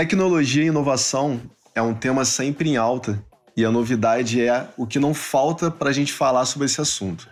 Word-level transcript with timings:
Tecnologia 0.00 0.62
e 0.62 0.68
inovação 0.68 1.42
é 1.74 1.82
um 1.82 1.92
tema 1.92 2.24
sempre 2.24 2.70
em 2.70 2.78
alta 2.78 3.22
e 3.54 3.66
a 3.66 3.70
novidade 3.70 4.40
é 4.40 4.66
o 4.74 4.86
que 4.86 4.98
não 4.98 5.12
falta 5.12 5.70
para 5.70 5.90
a 5.90 5.92
gente 5.92 6.10
falar 6.10 6.46
sobre 6.46 6.64
esse 6.64 6.80
assunto. 6.80 7.28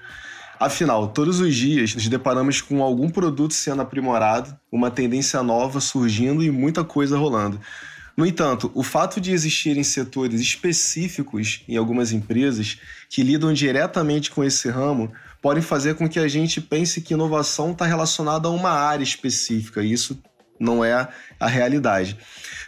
Afinal, 0.60 1.08
todos 1.08 1.40
os 1.40 1.54
dias 1.54 1.94
nos 1.94 2.06
deparamos 2.08 2.60
com 2.60 2.82
algum 2.82 3.08
produto 3.08 3.54
sendo 3.54 3.80
aprimorado, 3.80 4.54
uma 4.70 4.90
tendência 4.90 5.42
nova 5.42 5.80
surgindo 5.80 6.44
e 6.44 6.50
muita 6.50 6.84
coisa 6.84 7.16
rolando. 7.16 7.58
No 8.14 8.26
entanto, 8.26 8.70
o 8.74 8.82
fato 8.82 9.18
de 9.18 9.32
existirem 9.32 9.82
setores 9.82 10.38
específicos 10.38 11.62
em 11.66 11.78
algumas 11.78 12.12
empresas 12.12 12.78
que 13.08 13.22
lidam 13.22 13.50
diretamente 13.50 14.30
com 14.30 14.44
esse 14.44 14.68
ramo 14.68 15.10
podem 15.40 15.62
fazer 15.62 15.94
com 15.94 16.06
que 16.06 16.18
a 16.18 16.28
gente 16.28 16.60
pense 16.60 17.00
que 17.00 17.14
inovação 17.14 17.72
está 17.72 17.86
relacionada 17.86 18.46
a 18.46 18.50
uma 18.50 18.72
área 18.72 19.04
específica. 19.04 19.82
E 19.82 19.90
isso 19.90 20.20
não 20.58 20.84
é 20.84 21.08
a 21.38 21.46
realidade. 21.46 22.16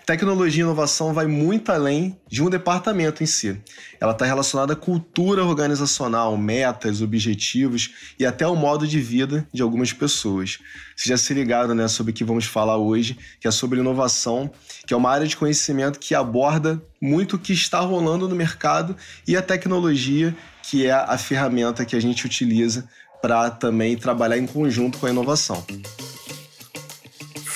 Tecnologia 0.06 0.62
e 0.62 0.64
inovação 0.64 1.12
vai 1.12 1.26
muito 1.26 1.70
além 1.70 2.18
de 2.26 2.42
um 2.42 2.50
departamento 2.50 3.22
em 3.22 3.26
si. 3.26 3.60
Ela 4.00 4.12
está 4.12 4.24
relacionada 4.24 4.72
à 4.72 4.76
cultura 4.76 5.44
organizacional, 5.44 6.36
metas, 6.36 7.00
objetivos 7.00 7.90
e 8.18 8.26
até 8.26 8.46
o 8.46 8.56
modo 8.56 8.88
de 8.88 8.98
vida 9.00 9.46
de 9.52 9.62
algumas 9.62 9.92
pessoas. 9.92 10.58
Vocês 10.96 11.08
já 11.08 11.16
se 11.16 11.32
ligaram 11.32 11.74
né, 11.74 11.86
sobre 11.86 12.10
o 12.10 12.14
que 12.14 12.24
vamos 12.24 12.44
falar 12.44 12.76
hoje, 12.76 13.16
que 13.40 13.46
é 13.46 13.50
sobre 13.50 13.78
inovação, 13.78 14.50
que 14.86 14.92
é 14.92 14.96
uma 14.96 15.10
área 15.10 15.26
de 15.26 15.36
conhecimento 15.36 15.98
que 15.98 16.14
aborda 16.14 16.82
muito 17.00 17.36
o 17.36 17.38
que 17.38 17.52
está 17.52 17.80
rolando 17.80 18.28
no 18.28 18.34
mercado 18.34 18.96
e 19.28 19.36
a 19.36 19.42
tecnologia, 19.42 20.34
que 20.62 20.86
é 20.86 20.92
a 20.92 21.16
ferramenta 21.16 21.84
que 21.84 21.94
a 21.94 22.00
gente 22.00 22.26
utiliza 22.26 22.88
para 23.22 23.50
também 23.50 23.96
trabalhar 23.96 24.38
em 24.38 24.46
conjunto 24.46 24.98
com 24.98 25.06
a 25.06 25.10
inovação. 25.10 25.64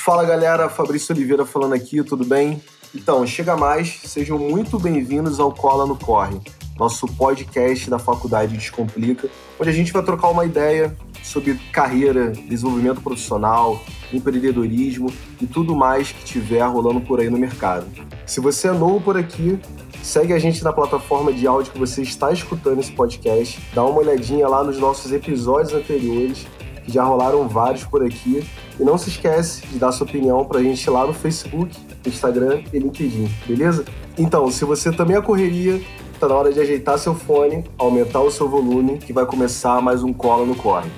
Fala 0.04 0.22
galera, 0.22 0.68
Fabrício 0.68 1.14
Oliveira 1.14 1.46
falando 1.46 1.72
aqui, 1.72 2.04
tudo 2.04 2.26
bem? 2.26 2.62
Então, 2.94 3.26
chega 3.26 3.56
mais, 3.56 4.02
sejam 4.04 4.38
muito 4.38 4.78
bem-vindos 4.78 5.40
ao 5.40 5.50
Cola 5.50 5.86
no 5.86 5.96
Corre, 5.96 6.38
nosso 6.78 7.06
podcast 7.06 7.88
da 7.88 7.98
Faculdade 7.98 8.54
Descomplica, 8.54 9.30
onde 9.58 9.70
a 9.70 9.72
gente 9.72 9.94
vai 9.94 10.02
trocar 10.02 10.28
uma 10.28 10.44
ideia 10.44 10.94
sobre 11.22 11.54
carreira, 11.72 12.32
desenvolvimento 12.32 13.00
profissional, 13.00 13.80
empreendedorismo 14.12 15.10
e 15.40 15.46
tudo 15.46 15.74
mais 15.74 16.12
que 16.12 16.22
tiver 16.22 16.60
rolando 16.64 17.00
por 17.00 17.18
aí 17.18 17.30
no 17.30 17.38
mercado. 17.38 17.86
Se 18.26 18.40
você 18.40 18.68
é 18.68 18.72
novo 18.72 19.00
por 19.00 19.16
aqui, 19.16 19.58
segue 20.02 20.34
a 20.34 20.38
gente 20.38 20.62
na 20.62 20.70
plataforma 20.74 21.32
de 21.32 21.46
áudio 21.46 21.72
que 21.72 21.78
você 21.78 22.02
está 22.02 22.30
escutando 22.30 22.78
esse 22.78 22.92
podcast, 22.92 23.58
dá 23.72 23.82
uma 23.82 24.00
olhadinha 24.00 24.46
lá 24.48 24.62
nos 24.62 24.78
nossos 24.78 25.12
episódios 25.12 25.72
anteriores 25.72 26.46
que 26.84 26.92
já 26.92 27.02
rolaram 27.02 27.48
vários 27.48 27.84
por 27.84 28.04
aqui. 28.04 28.46
E 28.78 28.82
não 28.82 28.98
se 28.98 29.08
esquece 29.08 29.64
de 29.68 29.78
dar 29.78 29.92
sua 29.92 30.04
opinião 30.06 30.44
pra 30.44 30.60
gente 30.60 30.90
lá 30.90 31.06
no 31.06 31.14
Facebook, 31.14 31.76
Instagram 32.04 32.64
e 32.72 32.78
LinkedIn, 32.78 33.32
beleza? 33.46 33.84
Então, 34.18 34.50
se 34.50 34.64
você 34.64 34.90
também 34.90 35.16
é 35.16 35.22
correria, 35.22 35.80
tá 36.18 36.26
na 36.26 36.34
hora 36.34 36.52
de 36.52 36.58
ajeitar 36.58 36.98
seu 36.98 37.14
fone, 37.14 37.64
aumentar 37.78 38.20
o 38.20 38.30
seu 38.32 38.48
volume, 38.48 38.98
que 38.98 39.12
vai 39.12 39.24
começar 39.26 39.80
mais 39.80 40.02
um 40.02 40.12
Cola 40.12 40.44
no 40.44 40.56
Corre. 40.56 40.90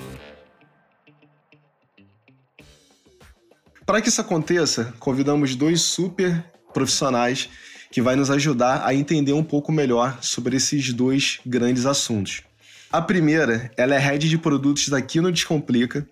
Para 3.84 4.00
que 4.00 4.08
isso 4.08 4.22
aconteça, 4.22 4.94
convidamos 4.98 5.54
dois 5.54 5.82
super 5.82 6.44
profissionais 6.72 7.48
que 7.90 8.00
vai 8.00 8.16
nos 8.16 8.30
ajudar 8.30 8.86
a 8.86 8.94
entender 8.94 9.32
um 9.32 9.44
pouco 9.44 9.70
melhor 9.70 10.18
sobre 10.22 10.56
esses 10.56 10.92
dois 10.92 11.40
grandes 11.46 11.86
assuntos. 11.86 12.42
A 12.90 13.02
primeira, 13.02 13.70
ela 13.76 13.94
é 13.94 13.98
head 13.98 14.28
de 14.28 14.38
produtos 14.38 14.88
daqui 14.88 15.20
no 15.20 15.30
Descomplica 15.30 16.06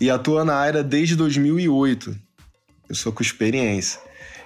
e 0.00 0.10
atua 0.10 0.44
na 0.44 0.54
área 0.54 0.82
desde 0.82 1.16
2008. 1.16 2.16
Eu 2.88 2.94
sou 2.94 3.12
com 3.12 3.22
experiência. 3.22 4.00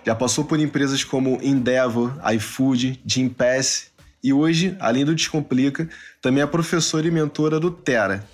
Já 0.05 0.15
passou 0.15 0.45
por 0.45 0.59
empresas 0.59 1.05
como 1.05 1.39
Endeavor, 1.43 2.13
iFood, 2.35 3.01
Gympass 3.07 3.93
e 4.23 4.33
hoje, 4.33 4.77
além 4.81 5.05
do 5.05 5.15
Descomplica, 5.15 5.89
também 6.21 6.43
é 6.43 6.47
professora 6.47 7.07
e 7.07 7.11
mentora 7.11 7.61
do 7.61 7.71
Terra. 7.71 8.25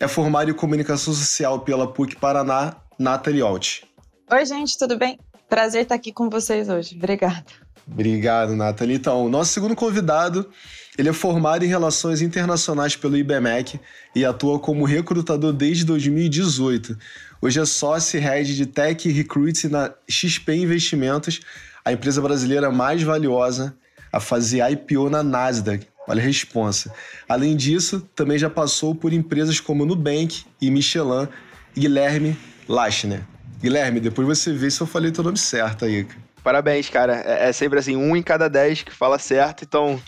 É 0.00 0.08
formada 0.08 0.50
em 0.50 0.54
comunicação 0.54 1.14
social 1.14 1.60
pela 1.60 1.90
PUC 1.92 2.16
Paraná, 2.16 2.76
Nathalie 2.98 3.40
Alt. 3.40 3.82
Oi, 4.30 4.46
gente, 4.46 4.76
tudo 4.78 4.98
bem? 4.98 5.18
Prazer 5.48 5.82
estar 5.82 5.94
aqui 5.94 6.12
com 6.12 6.28
vocês 6.28 6.68
hoje. 6.68 6.96
Obrigada. 6.96 7.44
Obrigado, 7.86 8.56
Nathalie. 8.56 8.96
Então, 8.96 9.24
o 9.24 9.28
nosso 9.28 9.52
segundo 9.52 9.76
convidado 9.76 10.48
ele 10.98 11.08
é 11.08 11.12
formado 11.12 11.64
em 11.64 11.68
Relações 11.68 12.20
Internacionais 12.20 12.94
pelo 12.96 13.16
IBMEC 13.16 13.80
e 14.14 14.24
atua 14.24 14.58
como 14.58 14.84
recrutador 14.84 15.52
desde 15.52 15.84
2018. 15.84 16.98
Hoje 17.40 17.60
é 17.60 17.64
sócio 17.64 18.20
head 18.20 18.54
de 18.54 18.66
Tech 18.66 19.10
Recruits 19.10 19.64
na 19.64 19.92
XP 20.08 20.54
Investimentos, 20.54 21.40
a 21.82 21.92
empresa 21.92 22.20
brasileira 22.20 22.70
mais 22.70 23.02
valiosa 23.02 23.74
a 24.12 24.20
fazer 24.20 24.62
IPO 24.70 25.08
na 25.08 25.22
Nasdaq. 25.22 25.86
Olha 26.06 26.20
a 26.20 26.24
responsa. 26.24 26.92
Além 27.26 27.56
disso, 27.56 28.06
também 28.14 28.36
já 28.36 28.50
passou 28.50 28.94
por 28.94 29.12
empresas 29.12 29.60
como 29.60 29.86
Nubank 29.86 30.44
e 30.60 30.70
Michelin, 30.70 31.26
Guilherme 31.74 32.36
Lachner. 32.68 33.22
Guilherme, 33.62 33.98
depois 33.98 34.26
você 34.26 34.52
vê 34.52 34.70
se 34.70 34.80
eu 34.80 34.86
falei 34.86 35.10
teu 35.10 35.24
nome 35.24 35.38
certo 35.38 35.84
aí. 35.84 36.06
Parabéns, 36.44 36.90
cara. 36.90 37.22
É, 37.24 37.48
é 37.48 37.52
sempre 37.52 37.78
assim, 37.78 37.96
um 37.96 38.14
em 38.14 38.22
cada 38.22 38.48
dez 38.48 38.82
que 38.82 38.92
fala 38.92 39.18
certo, 39.18 39.64
então 39.64 40.00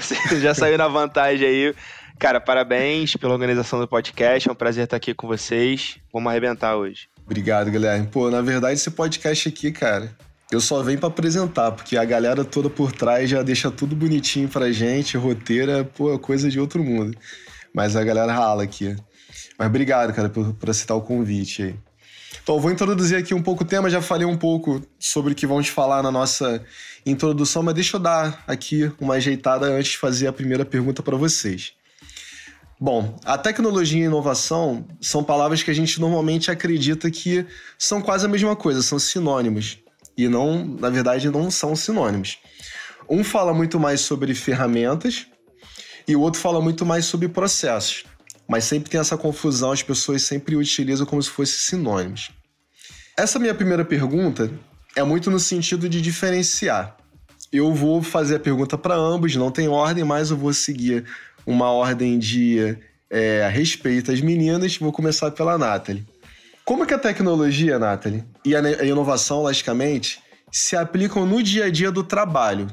você 0.00 0.40
já 0.40 0.54
saiu 0.54 0.78
na 0.78 0.88
vantagem 0.88 1.46
aí. 1.46 1.74
Cara, 2.18 2.40
parabéns 2.40 3.16
pela 3.16 3.32
organização 3.32 3.78
do 3.80 3.88
podcast. 3.88 4.48
É 4.48 4.52
um 4.52 4.54
prazer 4.54 4.84
estar 4.84 4.96
aqui 4.96 5.14
com 5.14 5.26
vocês. 5.26 5.98
Vamos 6.12 6.30
arrebentar 6.30 6.76
hoje. 6.76 7.08
Obrigado, 7.24 7.70
Guilherme. 7.70 8.06
Pô, 8.06 8.30
na 8.30 8.42
verdade, 8.42 8.74
esse 8.74 8.90
podcast 8.90 9.48
aqui, 9.48 9.70
cara, 9.70 10.14
eu 10.50 10.60
só 10.60 10.82
venho 10.82 10.98
para 10.98 11.08
apresentar, 11.08 11.70
porque 11.72 11.96
a 11.96 12.04
galera 12.04 12.44
toda 12.44 12.68
por 12.68 12.92
trás 12.92 13.30
já 13.30 13.42
deixa 13.42 13.70
tudo 13.70 13.94
bonitinho 13.94 14.48
pra 14.48 14.72
gente, 14.72 15.16
roteiro 15.16 15.70
é, 15.70 15.84
pô, 15.84 16.18
coisa 16.18 16.50
de 16.50 16.58
outro 16.58 16.82
mundo. 16.82 17.16
Mas 17.72 17.94
a 17.94 18.02
galera 18.02 18.32
rala 18.32 18.64
aqui. 18.64 18.96
Mas 19.56 19.68
obrigado, 19.68 20.12
cara, 20.12 20.28
por, 20.28 20.52
por 20.54 20.68
aceitar 20.68 20.96
o 20.96 21.02
convite 21.02 21.62
aí. 21.62 21.74
Então, 22.42 22.58
vou 22.58 22.70
introduzir 22.70 23.16
aqui 23.16 23.32
um 23.32 23.42
pouco 23.42 23.62
o 23.62 23.66
tema, 23.66 23.88
já 23.88 24.02
falei 24.02 24.26
um 24.26 24.36
pouco 24.36 24.82
sobre 24.98 25.32
o 25.32 25.36
que 25.36 25.46
vamos 25.46 25.68
falar 25.68 26.02
na 26.02 26.10
nossa 26.10 26.62
introdução, 27.04 27.62
mas 27.62 27.74
deixa 27.74 27.96
eu 27.96 28.00
dar 28.00 28.42
aqui 28.46 28.90
uma 29.00 29.14
ajeitada 29.14 29.66
antes 29.66 29.92
de 29.92 29.98
fazer 29.98 30.26
a 30.26 30.32
primeira 30.32 30.64
pergunta 30.64 31.02
para 31.02 31.16
vocês. 31.16 31.72
Bom, 32.78 33.18
a 33.24 33.36
tecnologia 33.36 34.00
e 34.00 34.02
a 34.04 34.06
inovação 34.06 34.86
são 35.00 35.22
palavras 35.22 35.62
que 35.62 35.70
a 35.70 35.74
gente 35.74 36.00
normalmente 36.00 36.50
acredita 36.50 37.10
que 37.10 37.44
são 37.78 38.00
quase 38.00 38.24
a 38.24 38.28
mesma 38.28 38.56
coisa, 38.56 38.82
são 38.82 38.98
sinônimos. 38.98 39.78
E 40.16 40.28
não, 40.28 40.64
na 40.64 40.88
verdade, 40.88 41.28
não 41.28 41.50
são 41.50 41.76
sinônimos. 41.76 42.38
Um 43.08 43.22
fala 43.22 43.52
muito 43.52 43.78
mais 43.78 44.00
sobre 44.00 44.34
ferramentas 44.34 45.26
e 46.08 46.16
o 46.16 46.20
outro 46.20 46.40
fala 46.40 46.60
muito 46.60 46.86
mais 46.86 47.04
sobre 47.04 47.28
processos. 47.28 48.04
Mas 48.48 48.64
sempre 48.64 48.90
tem 48.90 48.98
essa 48.98 49.16
confusão, 49.16 49.72
as 49.72 49.82
pessoas 49.82 50.22
sempre 50.22 50.56
utilizam 50.56 51.06
como 51.06 51.22
se 51.22 51.28
fossem 51.28 51.58
sinônimos. 51.58 52.30
Essa 53.16 53.38
minha 53.38 53.54
primeira 53.54 53.84
pergunta 53.84 54.50
é 54.96 55.02
muito 55.02 55.30
no 55.30 55.38
sentido 55.38 55.88
de 55.88 56.00
diferenciar. 56.00 56.96
Eu 57.52 57.74
vou 57.74 58.02
fazer 58.02 58.36
a 58.36 58.40
pergunta 58.40 58.78
para 58.78 58.94
ambos, 58.94 59.34
não 59.34 59.50
tem 59.50 59.68
ordem, 59.68 60.04
mas 60.04 60.30
eu 60.30 60.36
vou 60.36 60.52
seguir 60.52 61.04
uma 61.46 61.70
ordem 61.70 62.18
de 62.18 62.76
é, 63.10 63.48
respeito 63.52 64.12
às 64.12 64.20
meninas. 64.20 64.76
Vou 64.76 64.92
começar 64.92 65.30
pela 65.32 65.58
Nathalie. 65.58 66.06
Como 66.64 66.86
que 66.86 66.94
a 66.94 66.98
tecnologia, 66.98 67.78
Nathalie, 67.78 68.24
e 68.44 68.54
a 68.54 68.84
inovação, 68.84 69.42
logicamente, 69.42 70.20
se 70.52 70.76
aplicam 70.76 71.26
no 71.26 71.42
dia 71.42 71.64
a 71.64 71.70
dia 71.70 71.90
do 71.90 72.04
trabalho, 72.04 72.68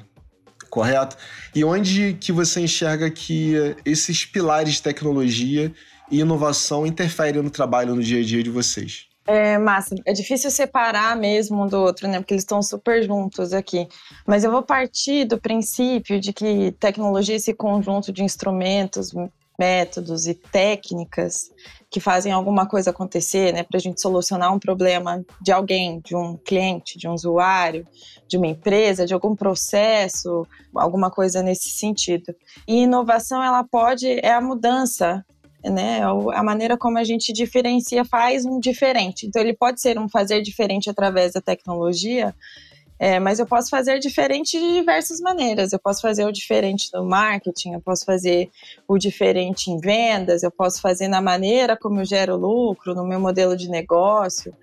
correto? 0.69 1.17
E 1.55 1.63
onde 1.63 2.15
que 2.19 2.31
você 2.31 2.61
enxerga 2.61 3.09
que 3.09 3.53
esses 3.83 4.25
pilares 4.25 4.75
de 4.75 4.83
tecnologia 4.83 5.73
e 6.11 6.19
inovação 6.19 6.85
interferem 6.85 7.41
no 7.41 7.49
trabalho 7.49 7.95
no 7.95 8.03
dia 8.03 8.19
a 8.19 8.23
dia 8.23 8.43
de 8.43 8.51
vocês? 8.51 9.06
É, 9.27 9.57
massa. 9.57 9.93
É 10.05 10.13
difícil 10.13 10.49
separar 10.49 11.15
mesmo 11.17 11.61
um 11.61 11.67
do 11.67 11.77
outro, 11.81 12.07
né? 12.07 12.19
Porque 12.19 12.33
eles 12.33 12.43
estão 12.43 12.63
super 12.63 13.03
juntos 13.03 13.51
aqui. 13.51 13.87
Mas 14.25 14.45
eu 14.45 14.51
vou 14.51 14.63
partir 14.63 15.25
do 15.25 15.37
princípio 15.37 16.17
de 16.17 16.31
que 16.31 16.71
tecnologia, 16.79 17.35
esse 17.35 17.53
conjunto 17.53 18.13
de 18.13 18.23
instrumentos, 18.23 19.11
métodos 19.59 20.27
e 20.27 20.33
técnicas 20.33 21.51
que 21.89 21.99
fazem 21.99 22.31
alguma 22.31 22.65
coisa 22.67 22.91
acontecer, 22.91 23.53
né? 23.53 23.63
Para 23.63 23.77
a 23.77 23.81
gente 23.81 23.99
solucionar 23.99 24.53
um 24.53 24.59
problema 24.59 25.21
de 25.41 25.51
alguém, 25.51 25.99
de 25.99 26.15
um 26.15 26.37
cliente, 26.37 26.97
de 26.97 27.07
um 27.07 27.13
usuário, 27.13 27.85
de 28.27 28.37
uma 28.37 28.47
empresa, 28.47 29.05
de 29.05 29.13
algum 29.13 29.35
processo, 29.35 30.47
alguma 30.73 31.09
coisa 31.09 31.41
nesse 31.41 31.69
sentido. 31.69 32.33
E 32.67 32.83
inovação, 32.83 33.43
ela 33.43 33.63
pode, 33.63 34.07
é 34.07 34.31
a 34.31 34.41
mudança 34.41 35.25
né? 35.63 36.01
A 36.33 36.43
maneira 36.43 36.77
como 36.77 36.97
a 36.97 37.03
gente 37.03 37.33
diferencia 37.33 38.05
faz 38.05 38.45
um 38.45 38.59
diferente. 38.59 39.25
Então, 39.27 39.41
ele 39.41 39.53
pode 39.53 39.81
ser 39.81 39.99
um 39.99 40.07
fazer 40.07 40.41
diferente 40.41 40.89
através 40.89 41.33
da 41.33 41.41
tecnologia, 41.41 42.33
é, 42.99 43.19
mas 43.19 43.37
eu 43.37 43.45
posso 43.45 43.69
fazer 43.69 43.99
diferente 43.99 44.59
de 44.59 44.73
diversas 44.73 45.19
maneiras. 45.19 45.71
Eu 45.71 45.79
posso 45.79 46.01
fazer 46.01 46.25
o 46.25 46.31
diferente 46.31 46.89
no 46.93 47.05
marketing, 47.05 47.73
eu 47.73 47.81
posso 47.81 48.03
fazer 48.03 48.49
o 48.87 48.97
diferente 48.97 49.69
em 49.69 49.79
vendas, 49.79 50.41
eu 50.41 50.49
posso 50.51 50.81
fazer 50.81 51.07
na 51.07 51.21
maneira 51.21 51.77
como 51.77 52.01
eu 52.01 52.05
gero 52.05 52.35
lucro, 52.35 52.95
no 52.95 53.05
meu 53.05 53.19
modelo 53.19 53.55
de 53.55 53.69
negócio. 53.69 54.53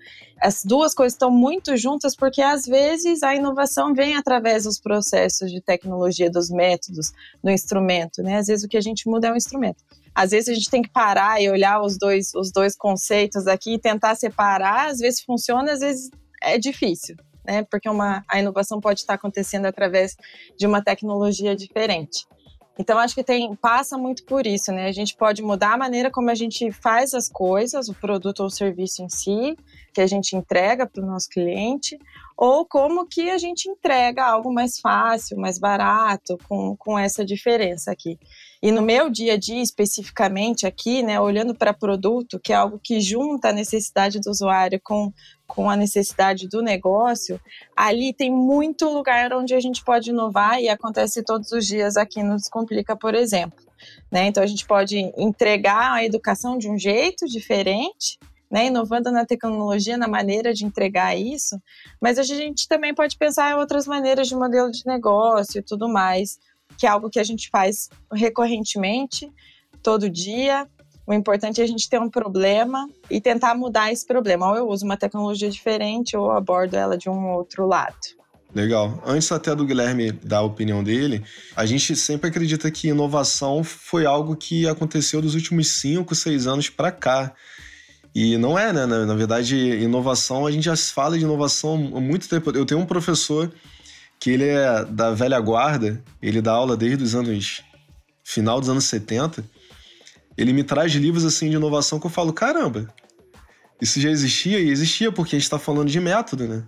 as 0.41 0.65
duas 0.65 0.93
coisas 0.93 1.13
estão 1.13 1.31
muito 1.31 1.77
juntas 1.77 2.13
porque 2.13 2.41
às 2.41 2.65
vezes 2.65 3.23
a 3.23 3.33
inovação 3.33 3.93
vem 3.93 4.17
através 4.17 4.65
dos 4.65 4.79
processos 4.79 5.49
de 5.49 5.61
tecnologia, 5.61 6.29
dos 6.29 6.49
métodos, 6.49 7.13
do 7.41 7.49
instrumento, 7.49 8.21
né? 8.21 8.37
Às 8.37 8.47
vezes 8.47 8.65
o 8.65 8.67
que 8.67 8.77
a 8.77 8.81
gente 8.81 9.07
muda 9.07 9.29
é 9.29 9.31
o 9.31 9.37
instrumento. 9.37 9.81
Às 10.15 10.31
vezes 10.31 10.47
a 10.49 10.53
gente 10.53 10.69
tem 10.69 10.81
que 10.81 10.89
parar 10.89 11.41
e 11.41 11.49
olhar 11.49 11.81
os 11.81 11.97
dois, 11.97 12.33
os 12.33 12.51
dois 12.51 12.75
conceitos 12.75 13.47
aqui 13.47 13.73
e 13.73 13.79
tentar 13.79 14.15
separar. 14.15 14.89
Às 14.89 14.99
vezes 14.99 15.21
funciona, 15.21 15.73
às 15.73 15.81
vezes 15.81 16.09
é 16.41 16.57
difícil, 16.57 17.17
né? 17.45 17.63
Porque 17.69 17.89
uma, 17.89 18.23
a 18.29 18.39
inovação 18.39 18.79
pode 18.79 19.01
estar 19.01 19.15
acontecendo 19.15 19.65
através 19.65 20.15
de 20.57 20.65
uma 20.65 20.81
tecnologia 20.81 21.55
diferente. 21.55 22.25
Então, 22.77 22.99
acho 22.99 23.15
que 23.15 23.23
tem, 23.23 23.55
passa 23.55 23.97
muito 23.97 24.25
por 24.25 24.45
isso, 24.45 24.71
né? 24.71 24.87
A 24.87 24.91
gente 24.91 25.15
pode 25.15 25.41
mudar 25.41 25.73
a 25.73 25.77
maneira 25.77 26.11
como 26.11 26.29
a 26.29 26.35
gente 26.35 26.71
faz 26.71 27.13
as 27.13 27.29
coisas, 27.29 27.87
o 27.87 27.93
produto 27.93 28.41
ou 28.41 28.47
o 28.47 28.51
serviço 28.51 29.01
em 29.01 29.09
si, 29.09 29.57
que 29.93 30.01
a 30.01 30.07
gente 30.07 30.35
entrega 30.35 30.85
para 30.85 31.01
o 31.01 31.05
nosso 31.05 31.29
cliente, 31.29 31.97
ou 32.37 32.65
como 32.65 33.07
que 33.07 33.29
a 33.29 33.37
gente 33.37 33.69
entrega 33.69 34.25
algo 34.25 34.53
mais 34.53 34.79
fácil, 34.79 35.37
mais 35.37 35.57
barato, 35.57 36.37
com, 36.47 36.75
com 36.75 36.99
essa 36.99 37.23
diferença 37.23 37.91
aqui. 37.91 38.19
E 38.61 38.71
no 38.71 38.81
meu 38.81 39.09
dia 39.09 39.33
a 39.33 39.37
dia, 39.37 39.61
especificamente 39.61 40.65
aqui, 40.65 41.03
né, 41.03 41.19
olhando 41.19 41.53
para 41.53 41.73
produto, 41.73 42.39
que 42.39 42.51
é 42.51 42.55
algo 42.55 42.79
que 42.81 42.99
junta 42.99 43.49
a 43.49 43.53
necessidade 43.53 44.19
do 44.19 44.29
usuário 44.29 44.79
com, 44.83 45.13
com 45.45 45.69
a 45.69 45.77
necessidade 45.77 46.47
do 46.47 46.61
negócio, 46.61 47.39
ali 47.75 48.13
tem 48.13 48.31
muito 48.31 48.89
lugar 48.89 49.31
onde 49.33 49.53
a 49.53 49.59
gente 49.59 49.83
pode 49.83 50.09
inovar 50.09 50.59
e 50.61 50.67
acontece 50.67 51.23
todos 51.23 51.51
os 51.51 51.65
dias 51.65 51.95
aqui 51.95 52.23
no 52.23 52.35
Descomplica, 52.35 52.95
por 52.95 53.13
exemplo. 53.13 53.63
Né? 54.11 54.27
Então 54.27 54.41
a 54.41 54.47
gente 54.47 54.65
pode 54.65 54.97
entregar 55.17 55.93
a 55.93 56.03
educação 56.03 56.57
de 56.57 56.69
um 56.69 56.77
jeito 56.77 57.25
diferente, 57.27 58.17
né, 58.49 58.67
inovando 58.67 59.11
na 59.11 59.25
tecnologia, 59.25 59.97
na 59.97 60.07
maneira 60.07 60.53
de 60.53 60.65
entregar 60.65 61.17
isso, 61.17 61.59
mas 62.01 62.17
a 62.19 62.23
gente 62.23 62.67
também 62.67 62.93
pode 62.93 63.17
pensar 63.17 63.51
em 63.51 63.55
outras 63.55 63.87
maneiras 63.87 64.27
de 64.27 64.35
modelo 64.35 64.71
de 64.71 64.85
negócio 64.85 65.59
e 65.59 65.61
tudo 65.61 65.89
mais, 65.89 66.39
que 66.77 66.85
é 66.85 66.89
algo 66.89 67.09
que 67.09 67.19
a 67.19 67.23
gente 67.23 67.49
faz 67.49 67.89
recorrentemente, 68.11 69.31
todo 69.81 70.09
dia. 70.09 70.67
O 71.07 71.13
importante 71.13 71.61
é 71.61 71.63
a 71.63 71.67
gente 71.67 71.87
ter 71.87 71.99
um 71.99 72.09
problema 72.09 72.89
e 73.09 73.21
tentar 73.21 73.53
mudar 73.55 73.91
esse 73.91 74.05
problema. 74.05 74.49
Ou 74.49 74.57
eu 74.57 74.67
uso 74.67 74.85
uma 74.85 74.97
tecnologia 74.97 75.49
diferente 75.49 76.17
ou 76.17 76.31
abordo 76.31 76.75
ela 76.75 76.97
de 76.97 77.09
um 77.09 77.27
outro 77.29 77.67
lado. 77.67 77.95
Legal. 78.55 79.03
Antes 79.05 79.29
até 79.33 79.53
do 79.53 79.65
Guilherme 79.65 80.13
dar 80.13 80.37
a 80.37 80.41
opinião 80.41 80.81
dele, 80.81 81.21
a 81.55 81.65
gente 81.65 81.93
sempre 81.93 82.29
acredita 82.29 82.71
que 82.71 82.87
inovação 82.87 83.65
foi 83.65 84.05
algo 84.05 84.33
que 84.33 84.65
aconteceu 84.65 85.21
dos 85.21 85.35
últimos 85.35 85.73
5, 85.73 86.15
6 86.15 86.47
anos 86.47 86.69
para 86.69 86.89
cá. 86.89 87.33
E 88.15 88.37
não 88.37 88.57
é, 88.57 88.71
né? 88.71 88.85
Na, 88.85 89.13
verdade, 89.13 89.57
inovação, 89.57 90.47
a 90.47 90.51
gente 90.51 90.63
já 90.63 90.77
fala 90.77 91.17
de 91.17 91.25
inovação 91.25 91.91
há 91.93 91.99
muito 91.99 92.29
tempo. 92.29 92.49
Eu 92.51 92.65
tenho 92.65 92.79
um 92.79 92.85
professor 92.85 93.51
que 94.17 94.29
ele 94.31 94.45
é 94.45 94.85
da 94.85 95.11
velha 95.11 95.37
guarda, 95.41 96.01
ele 96.21 96.41
dá 96.41 96.53
aula 96.53 96.77
desde 96.77 97.03
os 97.03 97.13
anos 97.13 97.61
final 98.23 98.61
dos 98.61 98.69
anos 98.69 98.85
70. 98.85 99.43
Ele 100.37 100.53
me 100.53 100.63
traz 100.63 100.93
livros 100.93 101.25
assim 101.25 101.49
de 101.49 101.57
inovação 101.57 101.99
que 101.99 102.05
eu 102.05 102.09
falo, 102.09 102.31
caramba, 102.31 102.87
isso 103.81 103.99
já 103.99 104.09
existia 104.09 104.61
e 104.61 104.69
existia 104.69 105.11
porque 105.11 105.35
a 105.35 105.37
gente 105.37 105.43
está 105.43 105.59
falando 105.59 105.89
de 105.89 105.99
método, 105.99 106.47
né? 106.47 106.63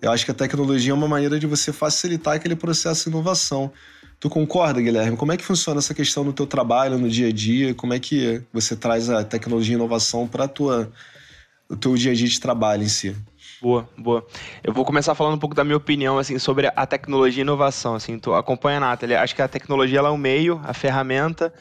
Eu 0.00 0.10
acho 0.10 0.24
que 0.24 0.30
a 0.30 0.34
tecnologia 0.34 0.92
é 0.92 0.94
uma 0.94 1.08
maneira 1.08 1.38
de 1.38 1.46
você 1.46 1.74
facilitar 1.74 2.36
aquele 2.36 2.56
processo 2.56 3.04
de 3.04 3.10
inovação. 3.10 3.70
Tu 4.18 4.30
concorda, 4.30 4.80
Guilherme? 4.80 5.16
Como 5.16 5.32
é 5.32 5.36
que 5.36 5.44
funciona 5.44 5.78
essa 5.78 5.94
questão 5.94 6.24
no 6.24 6.32
teu 6.32 6.46
trabalho, 6.46 6.98
no 6.98 7.08
dia 7.08 7.28
a 7.28 7.32
dia? 7.32 7.74
Como 7.74 7.92
é 7.92 7.98
que 7.98 8.42
você 8.52 8.74
traz 8.74 9.10
a 9.10 9.22
tecnologia 9.22 9.74
e 9.74 9.76
inovação 9.76 10.26
para 10.26 10.50
o 11.68 11.76
teu 11.76 11.94
dia 11.94 12.12
a 12.12 12.14
dia 12.14 12.26
de 12.26 12.40
trabalho 12.40 12.82
em 12.82 12.88
si? 12.88 13.14
Boa, 13.60 13.88
boa. 13.96 14.26
Eu 14.62 14.72
vou 14.72 14.84
começar 14.84 15.14
falando 15.14 15.34
um 15.34 15.38
pouco 15.38 15.54
da 15.54 15.64
minha 15.64 15.76
opinião 15.76 16.18
assim 16.18 16.38
sobre 16.38 16.70
a 16.74 16.86
tecnologia 16.86 17.40
e 17.40 17.42
inovação. 17.42 17.94
Assim, 17.94 18.18
tu 18.18 18.34
acompanha 18.34 18.80
Nathalie. 18.80 19.16
Acho 19.16 19.34
que 19.34 19.42
a 19.42 19.48
tecnologia 19.48 19.98
ela 19.98 20.08
é 20.08 20.12
o 20.12 20.16
meio, 20.18 20.60
a 20.64 20.72
ferramenta, 20.72 21.52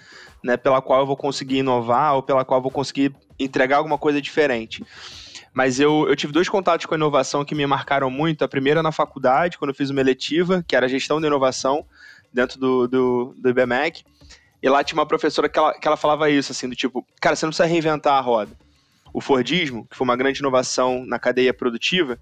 né, 0.44 0.56
pela 0.56 0.82
qual 0.82 1.02
eu 1.02 1.06
vou 1.06 1.18
conseguir 1.18 1.58
inovar 1.58 2.16
ou 2.16 2.24
pela 2.24 2.46
qual 2.46 2.60
eu 2.60 2.64
vou 2.64 2.72
conseguir 2.72 3.14
entregar 3.38 3.78
alguma 3.78 3.98
coisa 3.98 4.22
diferente. 4.22 4.84
Mas 5.54 5.80
eu, 5.80 6.06
eu 6.08 6.16
tive 6.18 6.34
dois 6.34 6.50
contatos 6.50 6.86
com 6.86 6.94
a 6.94 6.98
inovação 6.98 7.46
que 7.46 7.56
me 7.56 7.66
marcaram 7.66 8.10
muito. 8.10 8.44
A 8.44 8.48
primeira 8.48 8.84
na 8.84 8.92
faculdade, 8.92 9.58
quando 9.58 9.70
eu 9.70 9.76
fiz 9.76 9.90
uma 9.90 10.02
eletiva, 10.02 10.64
que 10.68 10.76
era 10.76 10.88
gestão 10.88 11.20
de 11.22 11.28
inovação, 11.28 11.86
dentro 12.36 12.60
do, 12.60 12.88
do, 12.88 13.36
do 13.38 13.50
IBMEC. 13.50 14.04
E 14.62 14.70
lá 14.70 14.84
tinha 14.84 15.00
uma 15.00 15.06
professora 15.06 15.50
que 15.50 15.58
ela, 15.58 15.74
que 15.74 15.88
ela 15.88 15.98
falava 15.98 16.30
isso, 16.30 16.52
assim, 16.52 16.70
do 16.70 16.76
tipo, 16.76 17.06
cara, 17.20 17.36
você 17.36 17.46
não 17.46 17.52
precisa 17.52 17.68
reinventar 17.68 18.14
a 18.14 18.22
roda 18.22 18.52
o 19.16 19.22
Fordismo, 19.22 19.88
que 19.90 19.96
foi 19.96 20.04
uma 20.04 20.18
grande 20.18 20.40
inovação 20.40 21.06
na 21.06 21.18
cadeia 21.18 21.54
produtiva, 21.54 22.20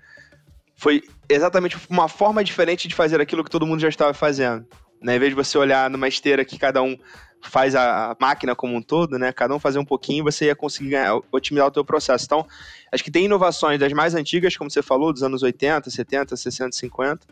foi 0.75 1.01
exatamente 1.27 1.75
uma 1.89 2.07
forma 2.07 2.43
diferente 2.43 2.87
de 2.87 2.93
fazer 2.93 3.19
aquilo 3.19 3.43
que 3.43 3.49
todo 3.49 3.65
mundo 3.65 3.79
já 3.79 3.89
estava 3.89 4.13
fazendo. 4.13 4.63
Né? 5.01 5.15
Em 5.15 5.19
vez 5.19 5.31
de 5.31 5.35
você 5.35 5.57
olhar 5.57 5.89
numa 5.89 6.07
esteira 6.07 6.45
que 6.45 6.55
cada 6.55 6.83
um 6.83 6.95
faz 7.41 7.73
a 7.73 8.15
máquina 8.21 8.55
como 8.55 8.75
um 8.75 8.81
todo, 8.81 9.17
né? 9.17 9.33
Cada 9.33 9.55
um 9.55 9.59
fazer 9.59 9.79
um 9.79 9.83
pouquinho, 9.83 10.23
você 10.23 10.45
ia 10.45 10.55
conseguir 10.55 10.91
ganhar, 10.91 11.19
otimizar 11.31 11.67
o 11.67 11.71
teu 11.71 11.83
processo. 11.83 12.25
Então, 12.25 12.47
acho 12.91 13.03
que 13.03 13.11
tem 13.11 13.25
inovações 13.25 13.79
das 13.79 13.91
mais 13.91 14.13
antigas, 14.13 14.55
como 14.55 14.69
você 14.69 14.83
falou, 14.83 15.11
dos 15.11 15.23
anos 15.23 15.41
80, 15.41 15.89
70, 15.89 16.37
60, 16.37 16.77
50. 16.77 17.27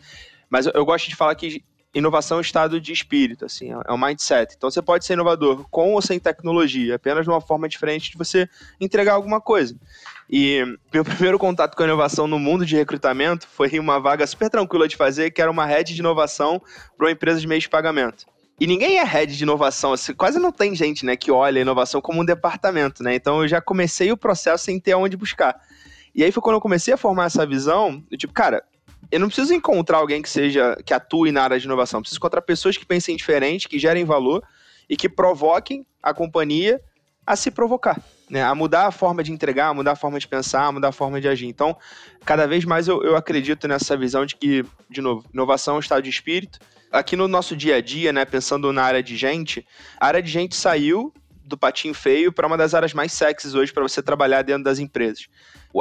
Mas 0.49 0.65
eu, 0.65 0.71
eu 0.73 0.83
gosto 0.83 1.07
de 1.07 1.15
falar 1.15 1.35
que 1.35 1.63
inovação 1.93 2.37
é 2.37 2.39
um 2.39 2.41
estado 2.41 2.79
de 2.79 2.91
espírito, 2.93 3.45
assim, 3.45 3.71
é 3.71 3.91
um 3.91 3.97
mindset. 3.97 4.55
Então 4.55 4.69
você 4.69 4.81
pode 4.81 5.05
ser 5.05 5.13
inovador 5.13 5.65
com 5.69 5.93
ou 5.93 6.01
sem 6.01 6.19
tecnologia, 6.19 6.95
apenas 6.95 7.23
de 7.23 7.29
uma 7.29 7.41
forma 7.41 7.67
diferente 7.67 8.11
de 8.11 8.17
você 8.17 8.47
entregar 8.79 9.13
alguma 9.13 9.41
coisa. 9.41 9.75
E 10.29 10.63
meu 10.93 11.03
primeiro 11.05 11.37
contato 11.37 11.75
com 11.75 11.83
a 11.83 11.85
inovação 11.85 12.27
no 12.27 12.39
mundo 12.39 12.65
de 12.65 12.75
recrutamento 12.75 13.47
foi 13.47 13.67
em 13.69 13.79
uma 13.79 13.99
vaga 13.99 14.25
super 14.25 14.49
tranquila 14.49 14.87
de 14.87 14.95
fazer, 14.95 15.31
que 15.31 15.41
era 15.41 15.51
uma 15.51 15.65
head 15.65 15.93
de 15.93 15.99
inovação 15.99 16.61
para 16.97 17.07
uma 17.07 17.11
empresa 17.11 17.39
de 17.39 17.47
meio 17.47 17.59
de 17.59 17.69
pagamento. 17.69 18.25
E 18.59 18.67
ninguém 18.67 18.99
é 18.99 19.03
head 19.03 19.35
de 19.35 19.43
inovação, 19.43 19.91
assim, 19.91 20.13
quase 20.13 20.37
não 20.37 20.51
tem 20.51 20.75
gente, 20.75 21.03
né, 21.03 21.15
que 21.15 21.31
olha 21.31 21.59
a 21.59 21.61
inovação 21.63 21.99
como 21.99 22.21
um 22.21 22.25
departamento, 22.25 23.01
né? 23.01 23.15
Então 23.15 23.41
eu 23.41 23.47
já 23.47 23.59
comecei 23.59 24.11
o 24.11 24.17
processo 24.17 24.65
sem 24.65 24.79
ter 24.79 24.91
aonde 24.91 25.17
buscar. 25.17 25.59
E 26.13 26.23
aí 26.23 26.31
foi 26.31 26.43
quando 26.43 26.55
eu 26.57 26.61
comecei 26.61 26.93
a 26.93 26.97
formar 26.97 27.25
essa 27.25 27.45
visão, 27.45 28.03
eu, 28.11 28.17
tipo, 28.17 28.33
cara, 28.33 28.63
eu 29.09 29.19
não 29.19 29.27
preciso 29.27 29.53
encontrar 29.53 29.97
alguém 29.97 30.21
que 30.21 30.29
seja 30.29 30.77
que 30.85 30.93
atue 30.93 31.31
na 31.31 31.43
área 31.43 31.59
de 31.59 31.65
inovação, 31.65 31.99
eu 31.99 32.01
preciso 32.01 32.19
encontrar 32.19 32.41
pessoas 32.41 32.77
que 32.77 32.85
pensem 32.85 33.15
diferente, 33.15 33.67
que 33.67 33.79
gerem 33.79 34.05
valor 34.05 34.43
e 34.89 34.97
que 34.97 35.07
provoquem 35.07 35.85
a 36.03 36.13
companhia 36.13 36.81
a 37.25 37.35
se 37.35 37.51
provocar, 37.51 38.01
né? 38.29 38.43
a 38.43 38.53
mudar 38.53 38.87
a 38.87 38.91
forma 38.91 39.23
de 39.23 39.31
entregar, 39.31 39.67
a 39.67 39.73
mudar 39.73 39.91
a 39.91 39.95
forma 39.95 40.19
de 40.19 40.27
pensar, 40.27 40.65
a 40.65 40.71
mudar 40.71 40.89
a 40.89 40.91
forma 40.91 41.21
de 41.21 41.27
agir. 41.27 41.47
Então, 41.47 41.77
cada 42.25 42.47
vez 42.47 42.65
mais 42.65 42.87
eu, 42.87 43.03
eu 43.03 43.15
acredito 43.15 43.67
nessa 43.67 43.95
visão 43.95 44.25
de 44.25 44.35
que, 44.35 44.65
de 44.89 45.01
novo, 45.01 45.23
inovação 45.33 45.75
é 45.75 45.77
um 45.77 45.79
estado 45.79 46.01
de 46.01 46.09
espírito. 46.09 46.59
Aqui 46.91 47.15
no 47.15 47.27
nosso 47.27 47.55
dia 47.55 47.77
a 47.77 47.81
dia, 47.81 48.11
né, 48.11 48.25
pensando 48.25 48.73
na 48.73 48.83
área 48.83 49.01
de 49.01 49.15
gente, 49.15 49.65
a 49.99 50.07
área 50.07 50.21
de 50.21 50.29
gente 50.29 50.55
saiu 50.55 51.13
do 51.43 51.57
patinho 51.57 51.93
feio 51.93 52.31
para 52.31 52.47
uma 52.47 52.57
das 52.57 52.73
áreas 52.73 52.93
mais 52.93 53.13
sexys 53.13 53.53
hoje 53.53 53.71
para 53.71 53.83
você 53.83 54.01
trabalhar 54.01 54.41
dentro 54.41 54.63
das 54.63 54.79
empresas. 54.79 55.27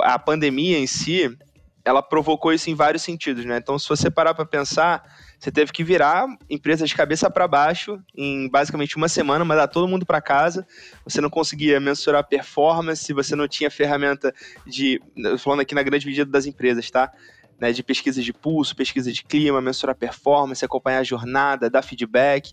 A 0.03 0.19
pandemia 0.19 0.79
em 0.79 0.87
si, 0.87 1.37
ela 1.85 2.03
provocou 2.03 2.53
isso 2.53 2.69
em 2.69 2.75
vários 2.75 3.03
sentidos, 3.03 3.45
né? 3.45 3.57
Então, 3.57 3.79
se 3.79 3.89
você 3.89 4.11
parar 4.11 4.35
para 4.35 4.45
pensar, 4.45 5.03
você 5.39 5.51
teve 5.51 5.73
que 5.73 5.83
virar 5.83 6.27
empresa 6.49 6.87
de 6.87 6.95
cabeça 6.95 7.31
para 7.31 7.49
baixo 7.49 7.99
em 8.15 8.49
basicamente 8.49 8.97
uma 8.97 9.09
semana, 9.09 9.45
mandar 9.45 9.69
todo 9.69 9.89
mundo 9.89 10.05
para 10.05 10.21
casa. 10.21 10.67
Você 11.05 11.21
não 11.21 11.31
conseguia 11.31 11.81
mensurar 11.81 12.27
performance, 12.27 13.13
você 13.13 13.35
não 13.35 13.49
tinha 13.49 13.71
ferramenta 13.71 14.35
de, 14.67 15.01
falando 15.39 15.61
aqui 15.61 15.75
na 15.75 15.83
grande 15.83 16.07
medida 16.07 16.31
das 16.31 16.45
empresas, 16.45 16.91
tá? 16.91 17.11
Né, 17.59 17.73
de 17.73 17.83
pesquisa 17.83 18.23
de 18.23 18.33
pulso, 18.33 18.75
pesquisa 18.75 19.13
de 19.13 19.23
clima, 19.23 19.61
mensurar 19.61 19.95
performance, 19.95 20.65
acompanhar 20.65 21.01
a 21.01 21.05
jornada, 21.05 21.69
dar 21.69 21.83
feedback. 21.83 22.53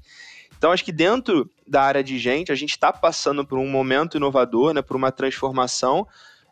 Então, 0.58 0.72
acho 0.72 0.84
que 0.84 0.92
dentro 0.92 1.50
da 1.66 1.84
área 1.84 2.04
de 2.04 2.18
gente, 2.18 2.52
a 2.52 2.56
gente 2.56 2.72
está 2.72 2.92
passando 2.92 3.46
por 3.46 3.60
um 3.60 3.68
momento 3.70 4.18
inovador, 4.18 4.74
né, 4.74 4.82
por 4.82 4.98
uma 4.98 5.12
transformação, 5.12 6.08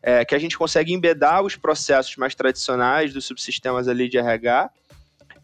é, 0.06 0.24
que 0.24 0.36
a 0.36 0.38
gente 0.40 0.56
consegue 0.56 0.94
embedar 0.94 1.42
os 1.42 1.56
processos 1.56 2.16
mais 2.16 2.36
tradicionais 2.36 3.12
dos 3.12 3.26
subsistemas 3.26 3.88
ali 3.88 4.08
de 4.08 4.20
RH 4.20 4.70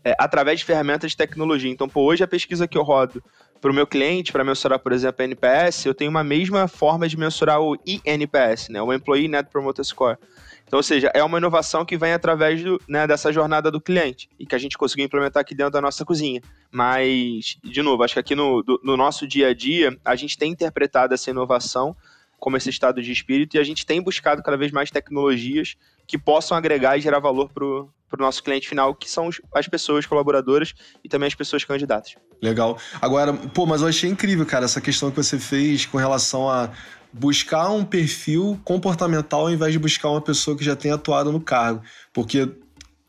é, 0.06 0.16
através 0.20 0.60
de 0.60 0.66
ferramentas 0.66 1.12
de 1.12 1.18
tecnologia. 1.18 1.72
Então, 1.72 1.90
pô, 1.90 2.04
hoje 2.04 2.24
a 2.24 2.28
pesquisa 2.28 2.68
que 2.68 2.78
eu 2.78 2.84
rodo 2.84 3.24
para 3.60 3.72
o 3.72 3.74
meu 3.74 3.88
cliente, 3.88 4.32
para 4.32 4.44
mensurar, 4.44 4.78
por 4.78 4.92
exemplo, 4.92 5.20
a 5.20 5.26
NPS, 5.26 5.88
eu 5.88 5.96
tenho 5.96 6.12
uma 6.12 6.24
mesma 6.24 6.68
forma 6.68 7.08
de 7.08 7.18
mensurar 7.18 7.60
o 7.60 7.76
INPS, 7.86 8.70
né, 8.70 8.80
o 8.80 8.94
Employee 8.94 9.28
Net 9.28 9.50
Promoter 9.50 9.84
Score. 9.84 10.18
Então, 10.68 10.78
ou 10.78 10.84
seja, 10.84 11.12
é 11.14 11.24
uma 11.24 11.40
inovação 11.40 11.84
que 11.84 11.98
vem 11.98 12.14
através 12.14 12.64
do, 12.64 12.80
né, 12.88 13.08
dessa 13.08 13.34
jornada 13.34 13.72
do 13.72 13.82
cliente 13.82 14.30
e 14.40 14.46
que 14.46 14.54
a 14.54 14.60
gente 14.60 14.78
conseguiu 14.78 15.06
implementar 15.06 15.42
aqui 15.42 15.56
dentro 15.56 15.74
da 15.74 15.82
nossa 15.82 16.06
cozinha. 16.06 16.40
Mas, 16.72 17.58
de 17.64 17.82
novo, 17.82 18.04
acho 18.04 18.14
que 18.14 18.20
aqui 18.20 18.36
no, 18.36 18.62
do, 18.62 18.80
no 18.84 18.96
nosso 18.96 19.28
dia 19.28 19.50
a 19.50 19.54
dia, 19.56 19.98
a 20.06 20.16
gente 20.16 20.38
tem 20.38 20.52
interpretado 20.52 21.14
essa 21.14 21.32
inovação 21.32 21.96
como 22.42 22.58
esse 22.58 22.72
estado 22.72 23.02
de 23.04 23.12
espírito 23.12 23.56
e 23.56 23.60
a 23.60 23.64
gente 23.64 23.86
tem 23.86 24.02
buscado 24.02 24.42
cada 24.42 24.58
vez 24.58 24.72
mais 24.72 24.90
tecnologias 24.90 25.76
que 26.08 26.18
possam 26.18 26.58
agregar 26.58 26.98
e 26.98 27.02
gerar 27.02 27.20
valor 27.20 27.52
para 27.54 27.64
o 27.64 27.92
nosso 28.18 28.44
cliente 28.44 28.68
final, 28.68 28.96
que 28.96 29.10
são 29.10 29.30
as 29.54 29.68
pessoas 29.68 30.08
colaboradoras 30.08 30.74
e 31.04 31.08
também 31.08 31.28
as 31.28 31.36
pessoas 31.36 31.64
candidatas. 31.64 32.16
Legal. 32.42 32.80
Agora, 33.00 33.32
pô, 33.32 33.68
mas 33.68 33.84
eu 33.84 33.88
achei 33.88 34.10
incrível, 34.10 34.44
cara, 34.44 34.66
essa 34.66 34.82
questão 34.82 35.12
que 35.12 35.18
você 35.18 35.38
fez 35.38 35.86
com 35.86 36.00
relação 36.00 36.50
a 36.50 36.72
buscar 37.14 37.70
um 37.70 37.86
perfil 37.86 38.60
comportamental 38.66 39.42
ao 39.42 39.52
invés 39.52 39.72
de 39.72 39.78
buscar 39.78 40.10
uma 40.10 40.22
pessoa 40.22 40.58
que 40.58 40.66
já 40.66 40.76
tenha 40.76 40.96
atuado 40.96 41.32
no 41.32 41.40
cargo. 41.40 41.84
Porque 42.12 42.50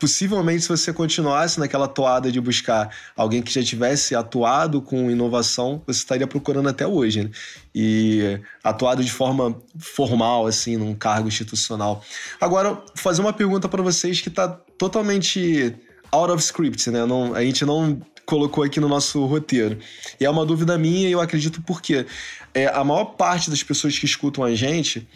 possivelmente, 0.03 0.63
se 0.63 0.69
você 0.69 0.93
continuasse 0.93 1.61
naquela 1.61 1.87
toada 1.87 2.33
de 2.33 2.41
buscar 2.41 2.93
alguém 3.15 3.41
que 3.41 3.53
já 3.53 3.63
tivesse 3.63 4.17
atuado 4.17 4.83
com 4.83 5.09
inovação, 5.09 5.81
você 5.87 6.01
estaria 6.01 6.27
procurando 6.27 6.69
até 6.69 6.85
hoje, 6.85 7.23
né? 7.23 7.31
E 7.73 8.41
atuado 8.65 9.05
de 9.05 9.13
forma 9.13 9.57
formal, 9.79 10.49
assim, 10.49 10.77
num 10.77 10.93
cargo 10.93 11.29
institucional. 11.29 12.05
Agora, 12.41 12.83
fazer 12.97 13.21
uma 13.21 13.33
pergunta 13.33 13.69
para 13.69 13.81
vocês 13.81 14.21
que 14.21 14.29
está 14.29 14.49
totalmente 14.77 15.73
out 16.11 16.33
of 16.33 16.43
script, 16.43 16.91
né? 16.91 17.07
Não, 17.07 17.33
a 17.33 17.45
gente 17.45 17.65
não 17.65 18.01
colocou 18.27 18.65
aqui 18.65 18.81
no 18.81 18.89
nosso 18.89 19.25
roteiro. 19.25 19.79
E 20.19 20.25
é 20.25 20.31
uma 20.31 20.45
dúvida 20.45 20.77
minha 20.77 21.09
e 21.09 21.13
eu 21.13 21.21
acredito 21.21 21.63
porque 21.63 22.05
é, 22.53 22.67
a 22.67 22.83
maior 22.83 23.05
parte 23.05 23.49
das 23.51 23.63
pessoas 23.63 23.97
que 23.97 24.05
escutam 24.05 24.43
a 24.43 24.53
gente 24.53 25.07